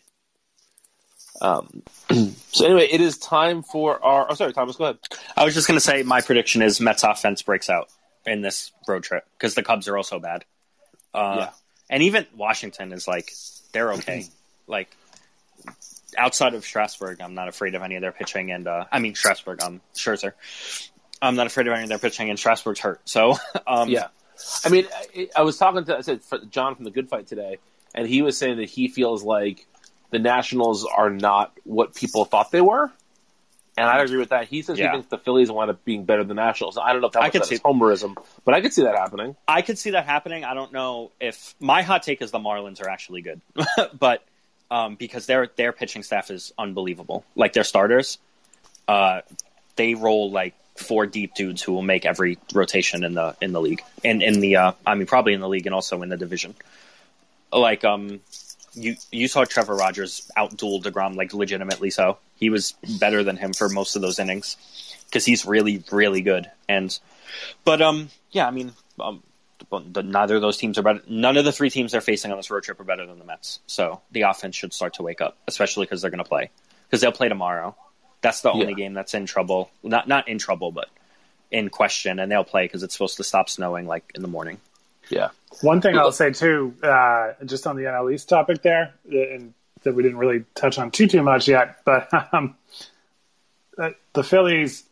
Um, 1.41 1.83
so 2.51 2.65
anyway, 2.65 2.87
it 2.89 3.01
is 3.01 3.17
time 3.17 3.63
for 3.63 4.03
our. 4.03 4.27
Oh, 4.29 4.33
sorry, 4.35 4.53
Thomas. 4.53 4.75
Go 4.75 4.85
ahead. 4.85 4.99
I 5.35 5.43
was 5.43 5.53
just 5.53 5.67
going 5.67 5.77
to 5.77 5.83
say 5.83 6.03
my 6.03 6.21
prediction 6.21 6.61
is 6.61 6.79
Mets 6.79 7.03
offense 7.03 7.41
breaks 7.41 7.69
out 7.69 7.89
in 8.25 8.41
this 8.41 8.71
road 8.87 9.03
trip 9.03 9.25
because 9.37 9.55
the 9.55 9.63
Cubs 9.63 9.87
are 9.87 9.97
also 9.97 10.19
bad. 10.19 10.45
Uh, 11.13 11.35
Yeah. 11.37 11.49
And 11.89 12.03
even 12.03 12.25
Washington 12.35 12.93
is 12.93 13.07
like, 13.07 13.31
they're 13.73 13.91
okay. 13.95 14.25
like, 14.67 14.95
outside 16.17 16.53
of 16.53 16.63
Strasburg, 16.63 17.21
I'm 17.21 17.33
not 17.33 17.47
afraid 17.47 17.75
of 17.75 17.81
any 17.81 17.95
of 17.95 18.01
their 18.01 18.13
pitching. 18.13 18.51
And, 18.51 18.67
uh, 18.67 18.85
I 18.91 18.99
mean, 18.99 19.15
Strasburg, 19.15 19.61
um, 19.61 19.81
Scherzer. 19.95 20.33
I'm 21.21 21.35
not 21.35 21.47
afraid 21.47 21.67
of 21.67 21.73
any 21.73 21.83
of 21.83 21.89
their 21.89 21.99
pitching, 21.99 22.29
and 22.29 22.39
Strasburg's 22.39 22.79
hurt. 22.79 23.01
So, 23.05 23.35
um, 23.67 23.89
Yeah, 23.89 24.07
I 24.65 24.69
mean, 24.69 24.87
I, 25.15 25.29
I 25.35 25.41
was 25.43 25.57
talking 25.57 25.83
to 25.85 25.97
I 25.97 26.01
said 26.01 26.21
John 26.49 26.75
from 26.75 26.85
the 26.85 26.91
Good 26.91 27.09
Fight 27.09 27.27
today, 27.27 27.57
and 27.93 28.07
he 28.07 28.21
was 28.21 28.37
saying 28.37 28.57
that 28.57 28.69
he 28.69 28.87
feels 28.87 29.23
like 29.23 29.67
the 30.11 30.19
Nationals 30.19 30.85
are 30.85 31.09
not 31.09 31.51
what 31.63 31.95
people 31.95 32.25
thought 32.25 32.51
they 32.51 32.61
were. 32.61 32.91
And 33.77 33.87
I 33.89 34.01
agree 34.03 34.17
with 34.17 34.29
that. 34.29 34.47
He 34.49 34.61
says 34.61 34.77
Yeah. 34.77 34.87
he 34.87 34.97
thinks 34.97 35.07
the 35.09 35.17
Phillies 35.17 35.49
wind 35.49 35.71
up 35.71 35.83
being 35.85 36.03
better 36.03 36.23
than 36.23 36.35
the 36.35 36.41
Nationals. 36.43 36.77
I 36.77 36.91
don't 36.91 37.01
know 37.01 37.07
if 37.07 37.13
that 37.13 37.23
I 37.23 37.29
could 37.29 37.41
that 37.43 37.47
see- 37.47 37.55
is 37.55 37.61
homerism, 37.61 38.17
but 38.43 38.53
I 38.53 38.59
could 38.61 38.73
see 38.73 38.83
that 38.83 38.95
happening. 38.95 39.35
I 39.47 39.61
could 39.61 39.77
see 39.79 39.91
that 39.91 40.05
happening. 40.05 40.43
I 40.43 40.53
don't 40.53 40.73
know 40.73 41.11
if 41.21 41.55
my 41.59 41.81
hot 41.81 42.03
take 42.03 42.21
is 42.21 42.31
the 42.31 42.39
Marlins 42.39 42.81
are 42.81 42.89
actually 42.89 43.21
good, 43.21 43.39
but 43.97 44.23
um, 44.69 44.95
because 44.95 45.25
their 45.25 45.47
their 45.55 45.71
pitching 45.71 46.03
staff 46.03 46.29
is 46.31 46.51
unbelievable. 46.57 47.23
Like 47.35 47.53
their 47.53 47.63
starters, 47.63 48.17
uh, 48.89 49.21
they 49.77 49.93
roll 49.95 50.29
like 50.31 50.53
four 50.75 51.05
deep 51.05 51.33
dudes 51.35 51.61
who 51.61 51.71
will 51.73 51.81
make 51.81 52.05
every 52.05 52.37
rotation 52.53 53.03
in 53.05 53.13
the 53.13 53.35
in 53.41 53.51
the 53.53 53.61
league 53.61 53.81
and 54.03 54.21
in 54.21 54.41
the 54.41 54.57
uh, 54.57 54.71
I 54.85 54.95
mean 54.95 55.07
probably 55.07 55.33
in 55.33 55.39
the 55.39 55.49
league 55.49 55.65
and 55.65 55.73
also 55.73 56.01
in 56.01 56.09
the 56.09 56.17
division. 56.17 56.55
Like 57.53 57.83
um, 57.85 58.19
you 58.73 58.95
you 59.11 59.27
saw 59.27 59.43
Trevor 59.45 59.75
Rogers 59.75 60.29
outduel 60.37 60.81
Degrom 60.81 61.15
like 61.15 61.33
legitimately 61.33 61.89
so. 61.89 62.17
He 62.35 62.49
was 62.49 62.73
better 62.99 63.23
than 63.23 63.37
him 63.37 63.53
for 63.53 63.69
most 63.69 63.95
of 63.95 64.01
those 64.01 64.19
innings 64.19 64.57
because 65.07 65.25
he's 65.25 65.45
really 65.45 65.83
really 65.91 66.21
good 66.21 66.49
and 66.69 66.97
but 67.65 67.81
um 67.81 68.09
yeah 68.31 68.47
I 68.47 68.51
mean 68.51 68.73
um 68.99 69.23
neither 70.03 70.35
of 70.35 70.41
those 70.41 70.57
teams 70.57 70.77
are 70.77 70.81
better. 70.81 71.01
None 71.07 71.37
of 71.37 71.45
the 71.45 71.51
three 71.51 71.69
teams 71.69 71.91
they're 71.91 72.01
facing 72.01 72.31
on 72.31 72.37
this 72.37 72.49
road 72.49 72.63
trip 72.63 72.79
are 72.79 72.83
better 72.83 73.05
than 73.05 73.19
the 73.19 73.25
Mets. 73.25 73.59
So 73.67 74.01
the 74.11 74.23
offense 74.23 74.55
should 74.55 74.73
start 74.73 74.95
to 74.95 75.03
wake 75.03 75.21
up, 75.21 75.37
especially 75.47 75.85
because 75.85 76.01
they're 76.01 76.11
going 76.11 76.23
to 76.23 76.27
play. 76.27 76.49
Because 76.87 76.99
they'll 77.01 77.11
play 77.11 77.29
tomorrow. 77.29 77.75
That's 78.21 78.41
the 78.41 78.51
only 78.51 78.69
Yeah. 78.69 78.73
game 78.73 78.93
that's 78.93 79.13
in 79.13 79.25
trouble. 79.27 79.69
Not 79.83 80.07
not 80.07 80.27
in 80.27 80.39
trouble, 80.39 80.71
but 80.71 80.89
in 81.51 81.69
question, 81.69 82.19
and 82.19 82.31
they'll 82.31 82.43
play 82.43 82.65
because 82.65 82.81
it's 82.83 82.93
supposed 82.93 83.17
to 83.17 83.23
stop 83.23 83.49
snowing 83.49 83.85
like 83.85 84.11
in 84.15 84.21
the 84.21 84.27
morning. 84.27 84.57
Yeah, 85.11 85.29
One 85.61 85.81
thing 85.81 85.97
I'll 85.97 86.11
say 86.11 86.31
too, 86.31 86.73
uh, 86.81 87.33
just 87.45 87.67
on 87.67 87.75
the 87.75 87.83
NL 87.83 88.13
East 88.13 88.29
topic 88.29 88.61
there, 88.61 88.93
uh, 89.11 89.17
and 89.17 89.53
that 89.83 89.93
we 89.93 90.03
didn't 90.03 90.17
really 90.17 90.45
touch 90.55 90.79
on 90.79 90.91
too 90.91 91.07
too 91.07 91.21
much 91.21 91.47
yet, 91.47 91.79
but 91.85 92.09
um, 92.33 92.55
uh, 93.77 93.91
the 94.13 94.23
Phillies, 94.23 94.83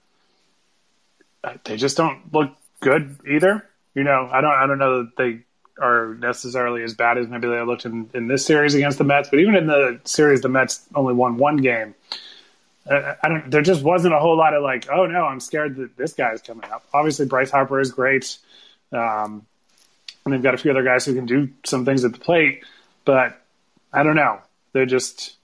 uh, 1.44 1.54
they 1.64 1.78
just 1.78 1.98
don't 1.98 2.34
look 2.34 2.52
good 2.82 3.18
either. 3.28 3.66
You 3.96 4.04
know, 4.04 4.30
I 4.32 4.42
don't, 4.42 4.54
I 4.54 4.68
don't 4.68 4.78
know 4.78 5.04
that 5.04 5.16
they 5.18 5.40
are 5.82 6.16
necessarily 6.16 6.84
as 6.84 6.94
bad 6.94 7.18
as 7.18 7.28
maybe 7.28 7.48
they 7.48 7.62
looked 7.62 7.86
in, 7.86 8.10
in 8.14 8.28
this 8.28 8.46
series 8.46 8.76
against 8.76 8.98
the 8.98 9.04
Mets, 9.04 9.30
but 9.30 9.40
even 9.40 9.56
in 9.56 9.68
the 9.68 10.00
series, 10.04 10.42
the 10.42 10.50
Mets 10.50 10.86
only 10.94 11.14
won 11.14 11.38
one 11.38 11.58
game. 11.58 11.96
Uh, 12.90 13.16
I 13.24 13.30
don't. 13.30 13.52
There 13.52 13.62
just 13.62 13.84
wasn't 13.84 14.14
a 14.14 14.20
whole 14.20 14.38
lot 14.38 14.54
of 14.54 14.64
like, 14.64 14.90
oh 14.90 15.06
no, 15.06 15.26
I'm 15.26 15.40
scared 15.40 15.76
that 15.78 15.96
this 15.96 16.14
guy's 16.14 16.42
coming 16.42 16.70
up. 16.72 16.86
Obviously, 16.94 17.26
Bryce 17.26 17.52
Harper 17.52 17.80
is 17.80 17.92
great. 17.92 18.38
Um, 18.92 19.46
and 20.30 20.36
they've 20.38 20.44
got 20.44 20.54
a 20.54 20.58
few 20.58 20.72
other 20.72 20.84
guys 20.84 21.06
who 21.06 21.16
can 21.16 21.26
do 21.26 21.50
some 21.66 21.86
things 21.86 22.06
at 22.06 22.14
the 22.14 22.20
plate, 22.20 22.64
but 23.06 23.42
I 23.92 24.04
don't 24.04 24.16
know. 24.16 24.40
They're 24.74 24.86
just 24.86 25.36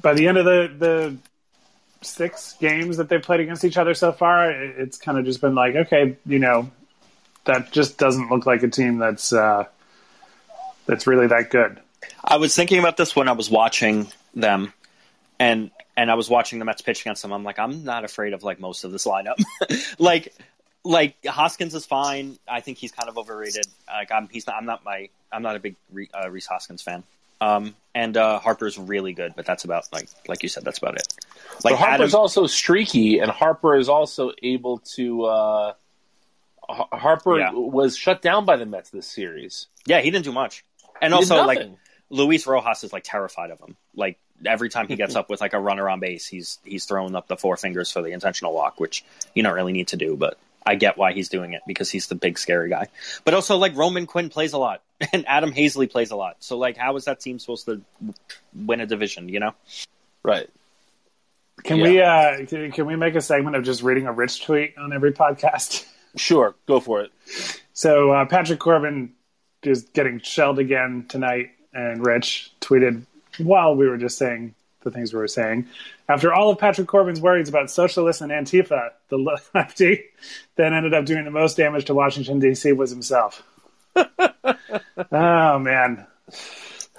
by 0.00 0.14
the 0.14 0.28
end 0.28 0.38
of 0.38 0.44
the 0.44 0.74
the 0.78 1.16
six 2.02 2.54
games 2.60 2.96
that 2.98 3.08
they've 3.08 3.22
played 3.22 3.40
against 3.40 3.64
each 3.64 3.76
other 3.76 3.94
so 3.94 4.12
far, 4.12 4.50
it's 4.50 4.98
kind 4.98 5.18
of 5.18 5.24
just 5.24 5.40
been 5.40 5.54
like, 5.54 5.74
okay, 5.74 6.16
you 6.26 6.38
know, 6.38 6.70
that 7.44 7.72
just 7.72 7.98
doesn't 7.98 8.30
look 8.30 8.46
like 8.46 8.62
a 8.62 8.68
team 8.68 8.98
that's 8.98 9.32
uh, 9.32 9.64
that's 10.86 11.06
really 11.06 11.26
that 11.28 11.50
good. 11.50 11.80
I 12.22 12.36
was 12.36 12.54
thinking 12.54 12.78
about 12.78 12.96
this 12.96 13.16
when 13.16 13.28
I 13.28 13.32
was 13.32 13.50
watching 13.50 14.08
them, 14.34 14.72
and 15.38 15.70
and 15.96 16.10
I 16.10 16.14
was 16.14 16.28
watching 16.28 16.58
the 16.58 16.64
Mets 16.64 16.82
pitch 16.82 17.02
against 17.02 17.22
them. 17.22 17.32
I'm 17.32 17.44
like, 17.44 17.58
I'm 17.58 17.84
not 17.84 18.04
afraid 18.04 18.32
of 18.32 18.42
like 18.42 18.60
most 18.60 18.84
of 18.84 18.92
this 18.92 19.06
lineup. 19.06 19.36
like, 19.98 20.34
like 20.84 21.16
Hoskins 21.26 21.74
is 21.74 21.86
fine. 21.86 22.38
I 22.46 22.60
think 22.60 22.78
he's 22.78 22.92
kind 22.92 23.08
of 23.08 23.16
overrated. 23.18 23.66
Like, 23.88 24.12
I'm 24.12 24.28
he's 24.28 24.46
not. 24.46 24.56
I'm 24.56 24.66
not 24.66 24.84
my. 24.84 25.08
I'm 25.32 25.42
not 25.42 25.56
a 25.56 25.58
big 25.58 25.76
Re, 25.92 26.08
uh, 26.14 26.30
Rhys 26.30 26.46
Hoskins 26.46 26.82
fan. 26.82 27.02
Um, 27.40 27.74
and 27.94 28.16
uh, 28.16 28.38
Harper's 28.38 28.78
really 28.78 29.12
good, 29.12 29.34
but 29.36 29.44
that's 29.46 29.64
about 29.64 29.88
like 29.92 30.08
like 30.28 30.42
you 30.42 30.48
said, 30.48 30.64
that's 30.64 30.78
about 30.78 30.96
it. 30.96 31.06
but 31.62 31.64
Like 31.64 31.74
Harper's 31.76 32.12
Adam, 32.14 32.20
also 32.20 32.46
streaky, 32.46 33.18
and 33.18 33.30
Harper 33.30 33.74
is 33.76 33.88
also 33.88 34.32
able 34.42 34.78
to. 34.94 35.24
Uh, 35.24 35.72
Har- 36.68 36.88
Harper 36.92 37.38
Yeah. 37.38 37.50
was 37.52 37.96
shut 37.96 38.22
down 38.22 38.44
by 38.46 38.56
the 38.56 38.64
Mets 38.66 38.90
this 38.90 39.06
series. 39.06 39.66
yeah, 39.86 40.00
he 40.00 40.10
didn't 40.10 40.24
do 40.24 40.32
much. 40.32 40.64
And 41.02 41.12
He 41.12 41.16
also, 41.16 41.44
like. 41.44 41.68
Luis 42.10 42.46
Rojas 42.46 42.84
is 42.84 42.92
like 42.92 43.02
terrified 43.04 43.50
of 43.50 43.58
him. 43.58 43.76
Like 43.96 44.18
every 44.46 44.68
time 44.68 44.86
he 44.88 44.94
gets 44.94 45.16
up 45.16 45.28
with 45.28 45.40
like 45.40 45.52
a 45.54 45.58
runner 45.58 45.88
on 45.88 46.00
base, 46.00 46.26
he's 46.26 46.58
he's 46.64 46.84
throwing 46.84 47.14
up 47.16 47.26
the 47.26 47.36
four 47.36 47.56
fingers 47.56 47.90
for 47.90 48.02
the 48.02 48.10
intentional 48.12 48.54
walk, 48.54 48.78
which 48.78 49.04
you 49.34 49.42
don't 49.42 49.54
really 49.54 49.72
need 49.72 49.88
to 49.88 49.96
do, 49.96 50.14
but 50.16 50.38
I 50.66 50.76
get 50.76 50.96
why 50.96 51.12
he's 51.12 51.28
doing 51.28 51.52
it 51.52 51.62
because 51.66 51.90
he's 51.90 52.06
the 52.06 52.14
big 52.14 52.38
scary 52.38 52.70
guy. 52.70 52.88
But 53.24 53.34
also 53.34 53.56
like 53.56 53.76
Roman 53.76 54.06
Quinn 54.06 54.28
plays 54.28 54.52
a 54.52 54.58
lot 54.58 54.82
and 55.12 55.24
Adam 55.28 55.52
Haseley 55.52 55.90
plays 55.90 56.10
a 56.10 56.16
lot. 56.16 56.36
So 56.40 56.58
like 56.58 56.76
how 56.76 56.96
is 56.96 57.04
that 57.04 57.20
team 57.20 57.38
supposed 57.38 57.66
to 57.66 57.82
win 58.54 58.80
a 58.80 58.86
division, 58.86 59.28
you 59.28 59.40
know? 59.40 59.54
Right. 60.22 60.48
Can 61.62 61.80
we 61.80 62.00
uh, 62.00 62.44
can, 62.46 62.72
can 62.72 62.86
we 62.86 62.96
make 62.96 63.14
a 63.14 63.20
segment 63.20 63.56
of 63.56 63.62
just 63.62 63.82
reading 63.82 64.06
a 64.06 64.12
Rich 64.12 64.44
tweet 64.44 64.76
on 64.76 64.92
every 64.92 65.12
podcast? 65.12 65.86
Sure, 66.16 66.54
go 66.66 66.78
for 66.78 67.00
it. 67.00 67.10
So 67.72 68.12
uh, 68.12 68.24
Patrick 68.26 68.60
Corbin 68.60 69.14
is 69.64 69.82
getting 69.82 70.20
shelled 70.20 70.60
again 70.60 71.06
tonight, 71.08 71.50
and 71.72 72.06
Rich 72.06 72.52
tweeted 72.60 73.04
while 73.38 73.74
we 73.74 73.88
were 73.88 73.96
just 73.96 74.16
saying 74.16 74.54
the 74.84 74.90
things 74.90 75.12
we 75.12 75.18
were 75.18 75.28
saying. 75.28 75.66
After 76.08 76.32
all 76.32 76.50
of 76.50 76.58
Patrick 76.58 76.86
Corbin's 76.86 77.20
worries 77.20 77.48
about 77.48 77.70
socialists 77.70 78.22
and 78.22 78.30
Antifa, 78.30 78.90
the 79.08 79.38
lefty 79.54 80.04
then 80.56 80.74
ended 80.74 80.94
up 80.94 81.06
doing 81.06 81.24
the 81.24 81.30
most 81.30 81.56
damage 81.56 81.86
to 81.86 81.94
Washington 81.94 82.38
D.C. 82.38 82.72
was 82.72 82.90
himself. 82.90 83.42
oh 83.96 85.58
man, 85.58 86.06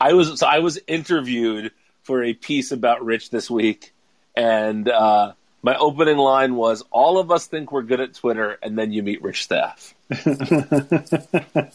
I 0.00 0.12
was 0.12 0.38
so 0.38 0.46
I 0.46 0.58
was 0.60 0.78
interviewed 0.86 1.72
for 2.02 2.22
a 2.22 2.34
piece 2.34 2.72
about 2.72 3.04
Rich 3.04 3.30
this 3.30 3.50
week, 3.50 3.92
and 4.36 4.88
uh, 4.88 5.32
my 5.62 5.76
opening 5.76 6.18
line 6.18 6.54
was, 6.54 6.82
"All 6.90 7.18
of 7.18 7.30
us 7.30 7.46
think 7.46 7.72
we're 7.72 7.82
good 7.82 8.00
at 8.00 8.14
Twitter, 8.14 8.58
and 8.62 8.78
then 8.78 8.92
you 8.92 9.02
meet 9.02 9.22
Rich 9.22 9.44
Staff." 9.44 9.94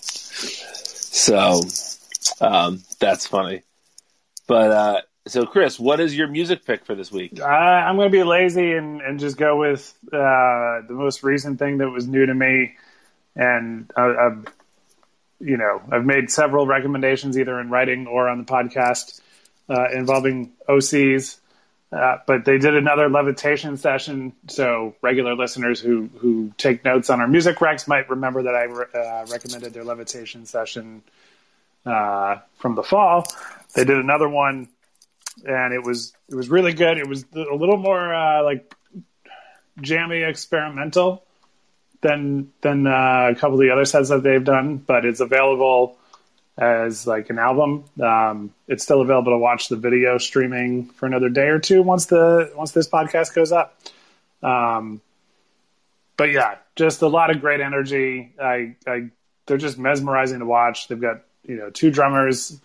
so 0.01 1.61
um, 2.41 2.83
that's 2.99 3.27
funny. 3.27 3.61
But 4.47 4.71
uh, 4.71 5.01
so, 5.27 5.45
Chris, 5.45 5.79
what 5.79 5.99
is 5.99 6.15
your 6.15 6.27
music 6.27 6.65
pick 6.65 6.85
for 6.85 6.93
this 6.93 7.11
week? 7.11 7.39
Uh, 7.39 7.45
I'm 7.45 7.95
going 7.95 8.11
to 8.11 8.15
be 8.15 8.23
lazy 8.23 8.73
and, 8.73 9.01
and 9.01 9.19
just 9.19 9.37
go 9.37 9.57
with 9.57 9.93
uh, 10.07 10.85
the 10.87 10.93
most 10.93 11.23
recent 11.23 11.57
thing 11.57 11.79
that 11.79 11.89
was 11.89 12.07
new 12.07 12.25
to 12.25 12.33
me, 12.33 12.75
and 13.35 13.91
I, 13.95 14.05
I've 14.05 14.45
you 15.39 15.57
know 15.57 15.81
I've 15.91 16.05
made 16.05 16.29
several 16.29 16.67
recommendations 16.67 17.37
either 17.37 17.59
in 17.59 17.69
writing 17.69 18.07
or 18.07 18.29
on 18.29 18.37
the 18.37 18.45
podcast 18.45 19.19
uh, 19.69 19.89
involving 19.91 20.53
Osees. 20.69 21.37
Uh, 21.91 22.17
but 22.27 22.45
they 22.45 22.57
did 22.57 22.75
another 22.75 23.09
levitation 23.09 23.77
session, 23.77 24.33
so 24.47 24.95
regular 25.01 25.35
listeners 25.35 25.79
who 25.79 26.09
who 26.17 26.51
take 26.57 26.83
notes 26.83 27.09
on 27.09 27.19
our 27.21 27.27
music 27.27 27.57
recs 27.57 27.87
might 27.87 28.09
remember 28.09 28.43
that 28.43 28.55
I 28.55 28.63
re- 28.63 28.85
uh, 28.93 29.25
recommended 29.31 29.73
their 29.73 29.83
levitation 29.83 30.45
session 30.45 31.03
uh, 31.85 32.37
from 32.57 32.75
the 32.75 32.83
fall. 32.83 33.25
They 33.75 33.83
did 33.83 33.97
another 33.97 34.27
one, 34.27 34.69
and 35.45 35.73
it 35.73 35.83
was 35.83 36.13
it 36.29 36.35
was 36.35 36.49
really 36.49 36.73
good. 36.73 36.97
It 36.97 37.07
was 37.07 37.25
a 37.33 37.55
little 37.55 37.77
more 37.77 38.13
uh, 38.13 38.43
like 38.43 38.73
jammy 39.81 40.23
experimental 40.23 41.23
than 42.01 42.51
than 42.61 42.87
uh, 42.87 43.29
a 43.31 43.35
couple 43.35 43.55
of 43.55 43.59
the 43.59 43.71
other 43.71 43.85
sets 43.85 44.09
that 44.09 44.23
they've 44.23 44.43
done, 44.43 44.77
but 44.77 45.05
it's 45.05 45.19
available 45.19 45.97
as 46.57 47.05
like 47.05 47.29
an 47.29 47.37
album. 47.37 47.83
Um, 48.01 48.53
it's 48.67 48.83
still 48.83 49.01
available 49.01 49.33
to 49.33 49.37
watch 49.37 49.67
the 49.67 49.75
video 49.75 50.17
streaming 50.17 50.85
for 50.85 51.05
another 51.05 51.29
day 51.29 51.47
or 51.47 51.59
two 51.59 51.83
once 51.83 52.05
the 52.05 52.51
once 52.55 52.71
this 52.71 52.87
podcast 52.87 53.33
goes 53.33 53.51
up. 53.51 53.77
Um, 54.41 55.01
but 56.17 56.31
yeah, 56.31 56.55
just 56.75 57.01
a 57.01 57.07
lot 57.07 57.29
of 57.29 57.41
great 57.41 57.59
energy. 57.59 58.33
I, 58.41 58.75
I 58.87 59.09
they're 59.45 59.57
just 59.57 59.77
mesmerizing 59.77 60.39
to 60.39 60.45
watch. 60.45 60.87
They've 60.87 60.99
got 60.99 61.21
you 61.43 61.57
know 61.57 61.69
two 61.69 61.91
drummers, 61.91 62.59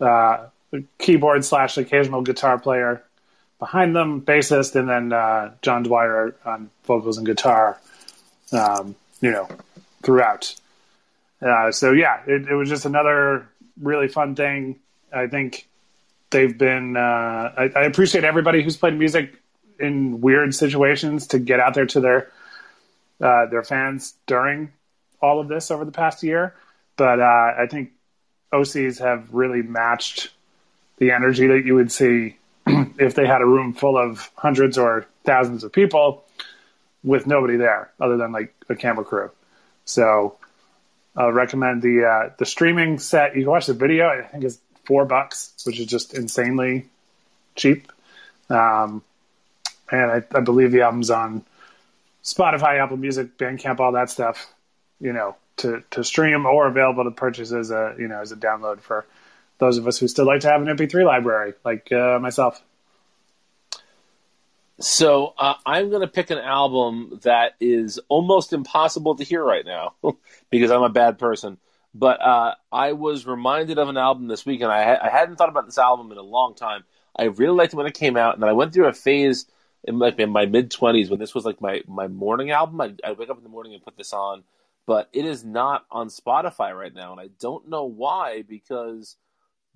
uh, 0.00 0.46
keyboard 0.98 1.44
slash 1.44 1.76
occasional 1.76 2.22
guitar 2.22 2.58
player 2.58 3.02
behind 3.58 3.94
them, 3.94 4.22
bassist, 4.22 4.74
and 4.74 4.88
then 4.88 5.12
uh, 5.12 5.52
John 5.62 5.82
Dwyer 5.82 6.34
on 6.44 6.70
vocals 6.84 7.18
and 7.18 7.26
guitar. 7.26 7.78
Um, 8.52 8.96
you 9.20 9.30
know, 9.30 9.48
throughout. 10.02 10.54
Uh, 11.42 11.70
so 11.70 11.92
yeah, 11.92 12.20
it, 12.26 12.48
it, 12.48 12.54
was 12.54 12.68
just 12.68 12.84
another 12.84 13.48
really 13.80 14.08
fun 14.08 14.34
thing. 14.34 14.78
I 15.12 15.26
think 15.26 15.66
they've 16.30 16.56
been. 16.56 16.96
Uh, 16.96 17.00
I, 17.56 17.70
I, 17.74 17.82
appreciate 17.84 18.24
everybody 18.24 18.62
who's 18.62 18.76
played 18.76 18.98
music 18.98 19.34
in 19.78 20.20
weird 20.20 20.54
situations 20.54 21.28
to 21.28 21.38
get 21.38 21.60
out 21.60 21.74
there 21.74 21.86
to 21.86 22.00
their 22.00 22.30
uh, 23.20 23.46
their 23.46 23.62
fans 23.62 24.14
during 24.26 24.72
all 25.22 25.40
of 25.40 25.48
this 25.48 25.70
over 25.70 25.84
the 25.84 25.92
past 25.92 26.22
year. 26.22 26.54
But 26.96 27.20
uh, 27.20 27.54
I 27.58 27.66
think 27.70 27.92
Osees 28.52 28.98
have 29.00 29.32
really 29.32 29.62
matched 29.62 30.30
the 30.98 31.12
energy 31.12 31.46
that 31.48 31.64
you 31.64 31.74
would 31.74 31.92
see 31.92 32.36
if 32.66 33.14
they 33.14 33.26
had 33.26 33.40
a 33.40 33.46
room 33.46 33.72
full 33.72 33.96
of 33.96 34.30
hundreds 34.36 34.78
or 34.78 35.06
thousands 35.24 35.64
of 35.64 35.72
people 35.72 36.24
with 37.02 37.26
nobody 37.26 37.56
there 37.56 37.90
other 38.00 38.16
than 38.16 38.32
like 38.32 38.54
a 38.68 38.74
camera 38.74 39.04
crew. 39.04 39.30
So 39.84 40.36
I 41.16 41.28
recommend 41.28 41.82
the 41.82 42.04
uh, 42.04 42.30
the 42.38 42.46
streaming 42.46 42.98
set. 42.98 43.34
You 43.34 43.42
can 43.42 43.50
watch 43.50 43.66
the 43.66 43.74
video. 43.74 44.08
I 44.08 44.22
think 44.22 44.44
it's 44.44 44.58
four 44.84 45.04
bucks, 45.04 45.52
which 45.64 45.80
is 45.80 45.86
just 45.86 46.14
insanely 46.14 46.86
cheap. 47.56 47.90
Um, 48.48 49.02
and 49.90 50.10
I, 50.10 50.22
I, 50.34 50.40
believe 50.40 50.72
the 50.72 50.82
album's 50.82 51.10
on 51.10 51.44
Spotify, 52.24 52.80
Apple 52.80 52.96
Music, 52.96 53.38
Bandcamp, 53.38 53.78
all 53.80 53.92
that 53.92 54.10
stuff. 54.10 54.52
You 55.00 55.12
know, 55.12 55.36
to 55.60 55.82
to 55.90 56.04
stream 56.04 56.46
or 56.46 56.66
available 56.66 57.04
to 57.04 57.10
purchase 57.10 57.52
as 57.52 57.70
a 57.70 57.94
you 57.98 58.08
know 58.08 58.20
as 58.20 58.32
a 58.32 58.36
download 58.36 58.80
for 58.80 59.06
those 59.60 59.76
of 59.78 59.86
us 59.86 59.98
who 59.98 60.08
still 60.08 60.26
like 60.26 60.40
to 60.40 60.48
have 60.48 60.66
an 60.66 60.76
MP3 60.76 61.04
library, 61.04 61.52
like 61.64 61.92
uh, 61.92 62.18
myself. 62.18 62.60
So 64.80 65.34
uh, 65.38 65.54
I'm 65.66 65.90
going 65.90 66.00
to 66.00 66.08
pick 66.08 66.30
an 66.30 66.38
album 66.38 67.20
that 67.22 67.52
is 67.60 68.00
almost 68.08 68.54
impossible 68.54 69.16
to 69.16 69.24
hear 69.24 69.44
right 69.44 69.64
now 69.64 69.94
because 70.50 70.70
I'm 70.70 70.82
a 70.82 70.88
bad 70.88 71.18
person. 71.18 71.58
But 71.94 72.22
uh, 72.22 72.54
I 72.72 72.92
was 72.92 73.26
reminded 73.26 73.78
of 73.78 73.88
an 73.88 73.98
album 73.98 74.28
this 74.28 74.46
week, 74.46 74.62
and 74.62 74.72
I, 74.72 74.84
ha- 74.84 75.00
I 75.02 75.10
hadn't 75.10 75.36
thought 75.36 75.50
about 75.50 75.66
this 75.66 75.76
album 75.76 76.10
in 76.10 76.18
a 76.18 76.22
long 76.22 76.54
time. 76.54 76.84
I 77.14 77.24
really 77.24 77.56
liked 77.56 77.74
it 77.74 77.76
when 77.76 77.86
it 77.86 77.94
came 77.94 78.16
out, 78.16 78.34
and 78.34 78.42
then 78.42 78.48
I 78.48 78.54
went 78.54 78.72
through 78.72 78.86
a 78.86 78.92
phase 78.92 79.44
in 79.84 79.98
like 79.98 80.18
in 80.18 80.30
my 80.30 80.46
mid 80.46 80.70
twenties 80.70 81.10
when 81.10 81.18
this 81.18 81.34
was 81.34 81.44
like 81.44 81.60
my 81.60 81.82
my 81.86 82.06
morning 82.06 82.50
album. 82.50 82.80
I 82.80 82.94
I 83.04 83.12
wake 83.12 83.28
up 83.28 83.36
in 83.36 83.42
the 83.42 83.50
morning 83.50 83.74
and 83.74 83.82
put 83.82 83.96
this 83.96 84.12
on, 84.12 84.44
but 84.86 85.08
it 85.12 85.24
is 85.24 85.44
not 85.44 85.86
on 85.90 86.08
Spotify 86.08 86.76
right 86.76 86.94
now, 86.94 87.12
and 87.12 87.20
I 87.20 87.28
don't 87.38 87.68
know 87.68 87.84
why 87.84 88.42
because 88.42 89.16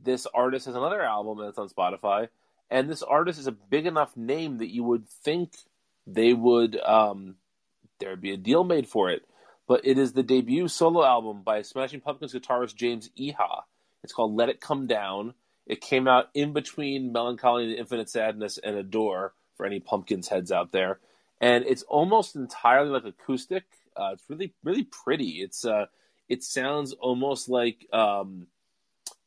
this 0.03 0.27
artist 0.35 0.67
has 0.67 0.75
another 0.75 1.03
album 1.03 1.39
that's 1.39 1.59
on 1.59 1.69
Spotify 1.69 2.29
and 2.71 2.91
this 2.91 3.03
artist 3.03 3.39
is 3.39 3.47
a 3.47 3.53
big 3.53 3.87
enough 3.87 4.17
name 4.17 4.59
that 4.59 4.73
you 4.73 4.83
would 4.85 5.09
think 5.09 5.53
they 6.07 6.33
would 6.33 6.77
um, 6.81 7.37
there'd 8.01 8.21
be 8.21 8.33
a 8.33 8.37
deal 8.37 8.65
made 8.65 8.89
for 8.89 9.11
it. 9.11 9.23
But 9.67 9.83
it 9.85 9.97
is 9.97 10.13
the 10.13 10.23
debut 10.23 10.69
solo 10.69 11.05
album 11.05 11.43
by 11.43 11.63
Smashing 11.63 12.01
Pumpkins 12.01 12.35
guitarist 12.35 12.75
James 12.75 13.11
Iha. 13.19 13.63
It's 14.03 14.13
called 14.13 14.35
Let 14.35 14.51
It 14.51 14.61
Come 14.61 14.87
Down. 14.87 15.35
It 15.67 15.81
came 15.81 16.07
out 16.07 16.31
in 16.35 16.53
between 16.53 17.13
Mellon 17.13 17.39
Collie 17.39 17.65
and 17.65 17.75
Infinite 17.75 18.11
Sadness 18.11 18.59
and 18.59 18.77
Adore 18.77 19.33
for 19.57 19.65
any 19.65 19.81
Pumpkins 19.81 20.29
heads 20.29 20.53
out 20.53 20.73
there. 20.73 20.99
And 21.41 21.65
it's 21.65 21.85
almost 21.85 22.37
entirely 22.37 22.91
like 22.91 23.05
acoustic. 23.05 23.65
Uh, 23.97 24.11
it's 24.13 24.25
really, 24.29 24.55
really 24.63 24.85
pretty. 24.85 25.43
It's 25.43 25.65
uh, 25.65 25.87
it 26.29 26.43
sounds 26.43 26.93
almost 26.93 27.49
like 27.49 27.87
um, 27.93 28.47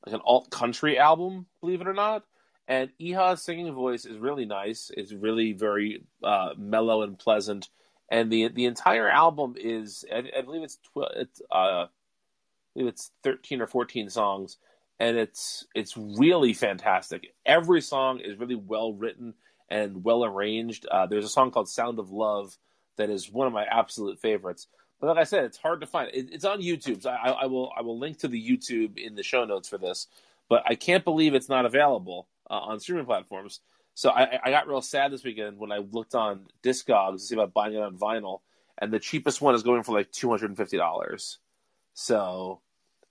like 0.06 0.16
an 0.16 0.22
alt 0.26 0.50
country 0.50 0.98
album, 0.98 1.46
believe 1.62 1.82
it 1.82 1.88
or 1.88 1.94
not. 1.94 2.24
And 2.68 2.90
Iha's 3.00 3.42
singing 3.42 3.72
voice 3.74 4.06
is 4.06 4.18
really 4.18 4.46
nice. 4.46 4.92
It's 4.96 5.14
really 5.14 5.54
very 5.54 6.04
uh, 6.22 6.50
mellow 6.58 7.02
and 7.02 7.18
pleasant. 7.18 7.70
And 8.10 8.32
the 8.32 8.50
the 8.50 8.66
entire 8.66 9.10
album 9.10 9.56
is, 9.58 10.06
I, 10.14 10.24
I 10.38 10.42
believe 10.42 10.64
it's 10.64 10.78
tw- 10.78 11.16
it's 11.16 11.42
uh, 11.52 11.86
I 11.86 11.88
believe 12.74 12.90
it's 12.90 13.12
thirteen 13.24 13.62
or 13.62 13.68
fourteen 13.68 14.10
songs, 14.10 14.58
and 15.00 15.18
it's 15.18 15.66
it's 15.76 15.96
really 15.98 16.54
fantastic. 16.54 17.34
Every 17.46 17.82
song 17.82 18.20
is 18.20 18.38
really 18.38 18.56
well 18.56 18.94
written 18.94 19.34
and 19.70 20.04
well 20.04 20.24
arranged. 20.24 20.86
Uh, 20.86 21.06
there's 21.06 21.26
a 21.26 21.30
song 21.30 21.52
called 21.52 21.70
"Sound 21.70 22.00
of 22.00 22.12
Love" 22.12 22.58
that 22.98 23.10
is 23.10 23.32
one 23.32 23.48
of 23.48 23.54
my 23.54 23.66
absolute 23.66 24.20
favorites. 24.20 24.68
But 25.00 25.08
like 25.08 25.18
I 25.18 25.24
said, 25.24 25.46
it's 25.46 25.58
hard 25.58 25.82
to 25.82 25.88
find. 25.88 26.10
It, 26.14 26.30
it's 26.32 26.46
on 26.46 26.62
YouTube, 26.62 27.04
so 27.04 27.12
I, 27.12 27.30
I 27.30 27.46
will 27.46 27.72
I 27.78 27.82
will 27.82 27.98
link 27.98 28.20
to 28.20 28.28
the 28.28 28.42
YouTube 28.42 28.98
in 28.98 29.16
the 29.16 29.24
show 29.24 29.46
notes 29.46 29.70
for 29.70 29.78
this. 29.78 30.08
But 30.50 30.64
I 30.66 30.76
can't 30.76 31.04
believe 31.04 31.34
it's 31.34 31.50
not 31.50 31.66
available 31.66 32.28
uh, 32.50 32.56
on 32.56 32.80
streaming 32.80 33.06
platforms. 33.06 33.60
So 33.94 34.10
I, 34.10 34.40
I 34.44 34.52
got 34.52 34.68
real 34.68 34.82
sad 34.82 35.12
this 35.12 35.24
weekend 35.24 35.58
when 35.58 35.72
I 35.72 35.78
looked 35.78 36.16
on 36.16 36.48
Discogs 36.64 37.14
to 37.14 37.20
see 37.20 37.36
about 37.36 37.54
buying 37.54 37.74
it 37.74 37.82
on 37.82 37.98
vinyl, 37.98 38.42
and 38.78 38.92
the 38.92 39.00
cheapest 39.00 39.42
one 39.42 39.56
is 39.56 39.64
going 39.64 39.84
for 39.84 39.92
like 39.92 40.12
two 40.12 40.30
hundred 40.30 40.50
and 40.50 40.58
fifty 40.58 40.78
dollars. 40.78 41.38
So 41.94 42.62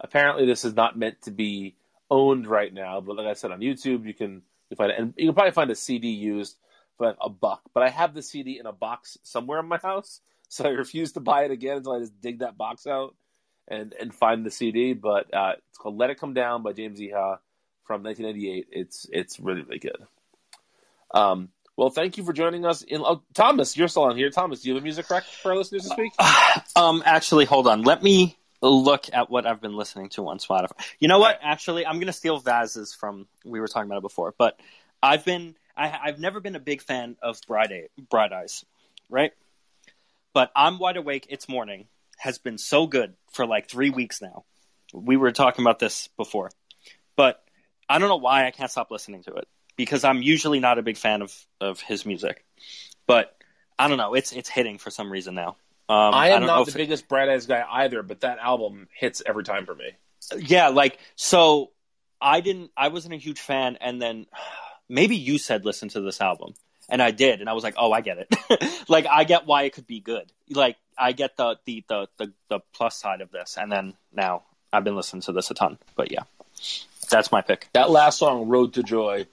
apparently, 0.01 0.47
this 0.47 0.65
is 0.65 0.75
not 0.75 0.99
meant 0.99 1.23
to 1.23 1.31
be 1.31 1.77
owned 2.11 2.47
right 2.47 2.73
now. 2.73 3.01
But 3.01 3.17
like 3.17 3.27
I 3.27 3.35
said 3.35 3.53
on 3.53 3.61
YouTube, 3.61 4.07
you 4.07 4.15
can 4.15 4.43
you 4.71 4.77
find 4.77 4.91
it, 4.91 4.99
and 4.99 5.15
you 5.17 5.27
can 5.27 5.35
probably 5.35 5.53
find 5.53 5.71
a 5.71 5.77
CD 5.77 6.09
used 6.09 6.57
for 6.97 7.15
a 7.21 7.29
buck. 7.29 7.63
But 7.75 7.83
I 7.83 7.89
have 7.91 8.15
the 8.15 8.23
CD 8.23 8.59
in 8.59 8.67
a 8.67 8.73
box 8.73 9.19
somewhere 9.23 9.61
in 9.61 9.67
my 9.67 9.79
house, 9.79 10.21
so 10.49 10.65
I 10.65 10.71
refuse 10.71 11.13
to 11.13 11.21
buy 11.21 11.45
it 11.45 11.51
again 11.51 11.79
until 11.79 11.93
I 11.93 12.01
just 12.01 12.21
dig 12.21 12.41
that 12.41 12.57
box 12.57 12.87
out 12.87 13.15
and 13.69 13.95
and 14.01 14.15
find 14.15 14.45
the 14.45 14.51
CD. 14.51 14.93
But 14.93 15.33
uh, 15.35 15.55
it's 15.69 15.79
called 15.79 15.97
"Let 15.97 16.11
It 16.11 16.21
Come 16.21 16.35
Down" 16.35 16.63
by 16.63 16.73
James 16.73 17.01
Iha 17.01 17.39
from 17.85 18.03
1998. 18.03 18.69
It's 18.71 19.07
it's 19.13 19.41
really 19.41 19.63
really 19.63 19.79
good. 19.79 19.99
Um, 21.13 21.51
well, 21.77 21.91
thank 21.91 22.17
you 22.17 22.25
for 22.25 22.33
joining 22.33 22.65
us. 22.65 22.83
In 22.83 23.03
oh, 23.03 23.23
Thomas, 23.35 23.77
you're 23.77 23.89
still 23.89 24.05
on 24.05 24.17
here. 24.17 24.31
Thomas, 24.31 24.63
do 24.63 24.69
you 24.69 24.75
have 24.75 24.83
a 24.83 24.85
music 24.85 25.11
rec 25.11 25.25
for 25.25 25.53
our 25.53 25.59
listeners 25.59 25.85
this 25.85 25.97
week? 25.99 26.13
um, 26.77 27.03
actually, 27.05 27.45
hold 27.45 27.67
on. 27.67 27.83
Let 27.83 28.03
me 28.03 28.37
look 28.63 29.07
at 29.13 29.31
what 29.31 29.47
I've 29.47 29.61
been 29.61 29.77
listening 29.77 30.09
to 30.11 30.27
on 30.29 30.39
Spotify. 30.39 30.73
You 30.99 31.09
know 31.09 31.19
what? 31.19 31.39
Actually, 31.43 31.85
I'm 31.85 31.97
going 31.97 32.07
to 32.07 32.15
steal 32.15 32.41
Vaz's 32.41 32.95
from. 32.95 33.27
We 33.45 33.61
were 33.61 33.69
talking 33.69 33.91
about 33.91 33.99
it 33.99 34.03
before, 34.03 34.35
but 34.39 34.59
I've 35.03 35.25
been 35.25 35.55
I, 35.77 35.99
I've 36.05 36.19
never 36.19 36.41
been 36.41 36.57
a 36.57 36.61
big 36.61 36.83
fan 36.83 37.17
of 37.23 37.41
Bright, 37.47 37.71
Bright 38.11 38.33
Eyes, 38.33 38.65
right? 39.11 39.33
But 40.33 40.51
I'm 40.55 40.79
wide 40.79 40.97
awake. 40.97 41.27
It's 41.31 41.49
morning 41.49 41.87
has 42.19 42.39
been 42.39 42.59
so 42.59 42.87
good 42.87 43.15
for 43.33 43.47
like 43.47 43.69
three 43.69 43.91
weeks 43.91 44.23
now. 44.23 44.45
We 44.93 45.17
were 45.17 45.33
talking 45.33 45.65
about 45.65 45.79
this 45.79 46.09
before, 46.17 46.51
but 47.17 47.43
I 47.89 47.99
don't 47.99 48.09
know 48.09 48.17
why 48.17 48.47
I 48.47 48.51
can't 48.51 48.71
stop 48.71 48.91
listening 48.91 49.23
to 49.25 49.35
it 49.35 49.49
because 49.77 50.05
I'm 50.05 50.23
usually 50.23 50.61
not 50.61 50.79
a 50.79 50.83
big 50.83 50.97
fan 50.97 51.23
of 51.23 51.35
of 51.61 51.81
his 51.81 52.07
music, 52.07 52.45
but 53.07 53.37
I 53.79 53.89
don't 53.89 53.99
know. 53.99 54.15
It's 54.15 54.33
it's 54.33 54.49
hitting 54.49 54.79
for 54.79 54.91
some 54.91 55.11
reason 55.11 55.35
now. 55.35 55.57
Um, 55.89 56.15
I 56.15 56.31
am 56.31 56.47
don't 56.47 56.65
the 56.67 56.73
it- 56.73 56.77
biggest 56.77 57.09
Bright 57.09 57.29
Eyes 57.29 57.47
guy 57.47 57.65
either, 57.69 58.03
but 58.03 58.21
that 58.21 58.39
album 58.39 58.89
hits 58.93 59.23
every 59.25 59.45
time 59.45 59.67
for 59.67 59.75
me. 59.75 59.91
yeah, 60.39 60.69
like 60.69 60.99
so 61.17 61.71
I 62.21 62.41
didn't 62.41 62.71
I 62.77 62.89
wasn't 62.89 63.15
a 63.15 63.19
huge 63.19 63.41
fan 63.41 63.77
and 63.81 64.01
then 64.01 64.27
maybe 64.89 65.17
you 65.17 65.39
said 65.39 65.65
listen 65.65 65.89
to 65.91 66.01
this 66.01 66.21
album 66.21 66.55
and 66.89 67.03
I 67.03 67.11
did 67.11 67.41
and 67.41 67.49
I 67.49 67.53
was 67.53 67.65
like, 67.65 67.75
"Oh, 67.77 67.93
I 67.93 68.01
get 68.01 68.19
it." 68.19 68.85
like 68.89 69.07
I 69.07 69.25
get 69.25 69.47
why 69.47 69.65
it 69.65 69.73
could 69.73 69.87
be 69.87 70.01
good. 70.01 70.31
Like 70.51 70.77
I 70.97 71.13
get 71.13 71.37
the 71.37 71.59
the 71.65 71.85
the 71.89 72.09
the, 72.17 72.33
the 72.49 72.61
plus 72.73 72.97
side 72.97 73.21
of 73.21 73.31
this 73.31 73.57
and 73.61 73.71
then 73.71 73.95
now 74.13 74.43
I've 74.73 74.85
been 74.85 74.97
listening 74.97 75.23
to 75.23 75.33
this 75.33 75.51
a 75.51 75.55
ton. 75.55 75.79
But 75.97 76.13
yeah. 76.13 76.23
That's 77.09 77.31
my 77.31 77.41
pick. 77.41 77.69
That 77.73 77.91
last 77.91 78.19
song, 78.19 78.49
"Road 78.49 78.75
to 78.75 78.83
Joy," 78.83 79.27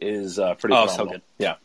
is 0.00 0.38
uh, 0.38 0.54
pretty. 0.54 0.76
Oh, 0.76 0.86
so 0.86 1.06
good. 1.06 1.22
Yeah. 1.38 1.56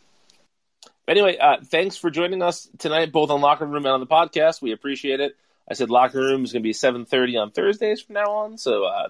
But 1.05 1.17
anyway, 1.17 1.37
uh, 1.37 1.57
thanks 1.63 1.97
for 1.97 2.09
joining 2.09 2.41
us 2.41 2.69
tonight, 2.77 3.11
both 3.11 3.29
on 3.29 3.41
Locker 3.41 3.65
Room 3.65 3.85
and 3.85 3.93
on 3.93 3.99
the 3.99 4.07
podcast. 4.07 4.61
We 4.61 4.71
appreciate 4.71 5.19
it. 5.19 5.35
I 5.69 5.73
said 5.73 5.89
Locker 5.89 6.19
Room 6.19 6.43
is 6.43 6.51
going 6.51 6.63
to 6.63 6.67
be 6.67 6.73
seven 6.73 7.05
thirty 7.05 7.37
on 7.37 7.51
Thursdays 7.51 8.01
from 8.01 8.15
now 8.15 8.31
on, 8.31 8.57
so 8.57 8.85
uh, 8.85 9.09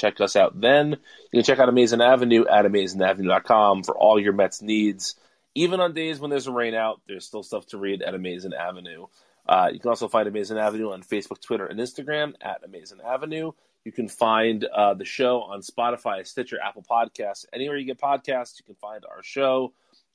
check 0.00 0.20
us 0.20 0.36
out 0.36 0.60
then. 0.60 0.90
You 0.90 0.98
can 1.38 1.42
check 1.42 1.58
out 1.58 1.68
Amazing 1.68 2.00
Avenue 2.00 2.44
at 2.46 2.64
AmazingAvenue.com 2.64 3.84
for 3.84 3.96
all 3.96 4.18
your 4.18 4.32
Mets 4.32 4.62
needs. 4.62 5.16
Even 5.54 5.80
on 5.80 5.94
days 5.94 6.20
when 6.20 6.30
there's 6.30 6.46
a 6.46 6.52
rain 6.52 6.74
out, 6.74 7.00
there's 7.06 7.26
still 7.26 7.42
stuff 7.42 7.66
to 7.66 7.78
read 7.78 8.02
at 8.02 8.14
Amazing 8.14 8.54
Avenue. 8.54 9.06
Uh, 9.46 9.68
you 9.72 9.80
can 9.80 9.90
also 9.90 10.08
find 10.08 10.28
Amazing 10.28 10.58
Avenue 10.58 10.92
on 10.92 11.02
Facebook, 11.02 11.40
Twitter, 11.40 11.66
and 11.66 11.80
Instagram 11.80 12.34
at 12.40 12.62
Amazing 12.64 13.00
Avenue. 13.04 13.52
You 13.84 13.92
can 13.92 14.08
find 14.08 14.64
uh, 14.64 14.94
the 14.94 15.04
show 15.04 15.40
on 15.42 15.62
Spotify, 15.62 16.26
Stitcher, 16.26 16.58
Apple 16.62 16.84
Podcasts. 16.88 17.46
Anywhere 17.52 17.76
you 17.76 17.86
get 17.86 17.98
podcasts, 17.98 18.58
you 18.58 18.64
can 18.64 18.74
find 18.76 19.04
our 19.04 19.22
show. 19.22 19.72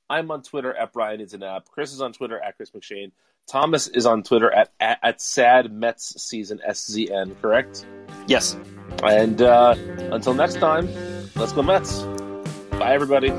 I'm 0.09 0.29
on 0.31 0.43
Twitter 0.43 0.73
at 0.73 0.93
Brian 0.93 1.19
Is 1.19 1.33
an 1.33 1.43
App. 1.43 1.67
Chris 1.69 1.91
is 1.91 2.01
on 2.01 2.13
Twitter 2.13 2.39
at 2.39 2.57
Chris 2.57 2.71
McShane. 2.71 3.11
Thomas 3.47 3.87
is 3.87 4.05
on 4.05 4.23
Twitter 4.23 4.51
at, 4.51 4.71
at, 4.79 4.99
at 5.03 5.21
Sad 5.21 5.71
Mets 5.71 6.21
Season 6.21 6.61
SZN, 6.67 7.39
correct? 7.41 7.85
Yes. 8.27 8.57
And 9.03 9.41
uh, 9.41 9.75
until 10.11 10.33
next 10.33 10.55
time, 10.55 10.89
let's 11.35 11.51
go 11.51 11.61
Mets. 11.61 12.01
Bye, 12.71 12.93
everybody. 12.93 13.31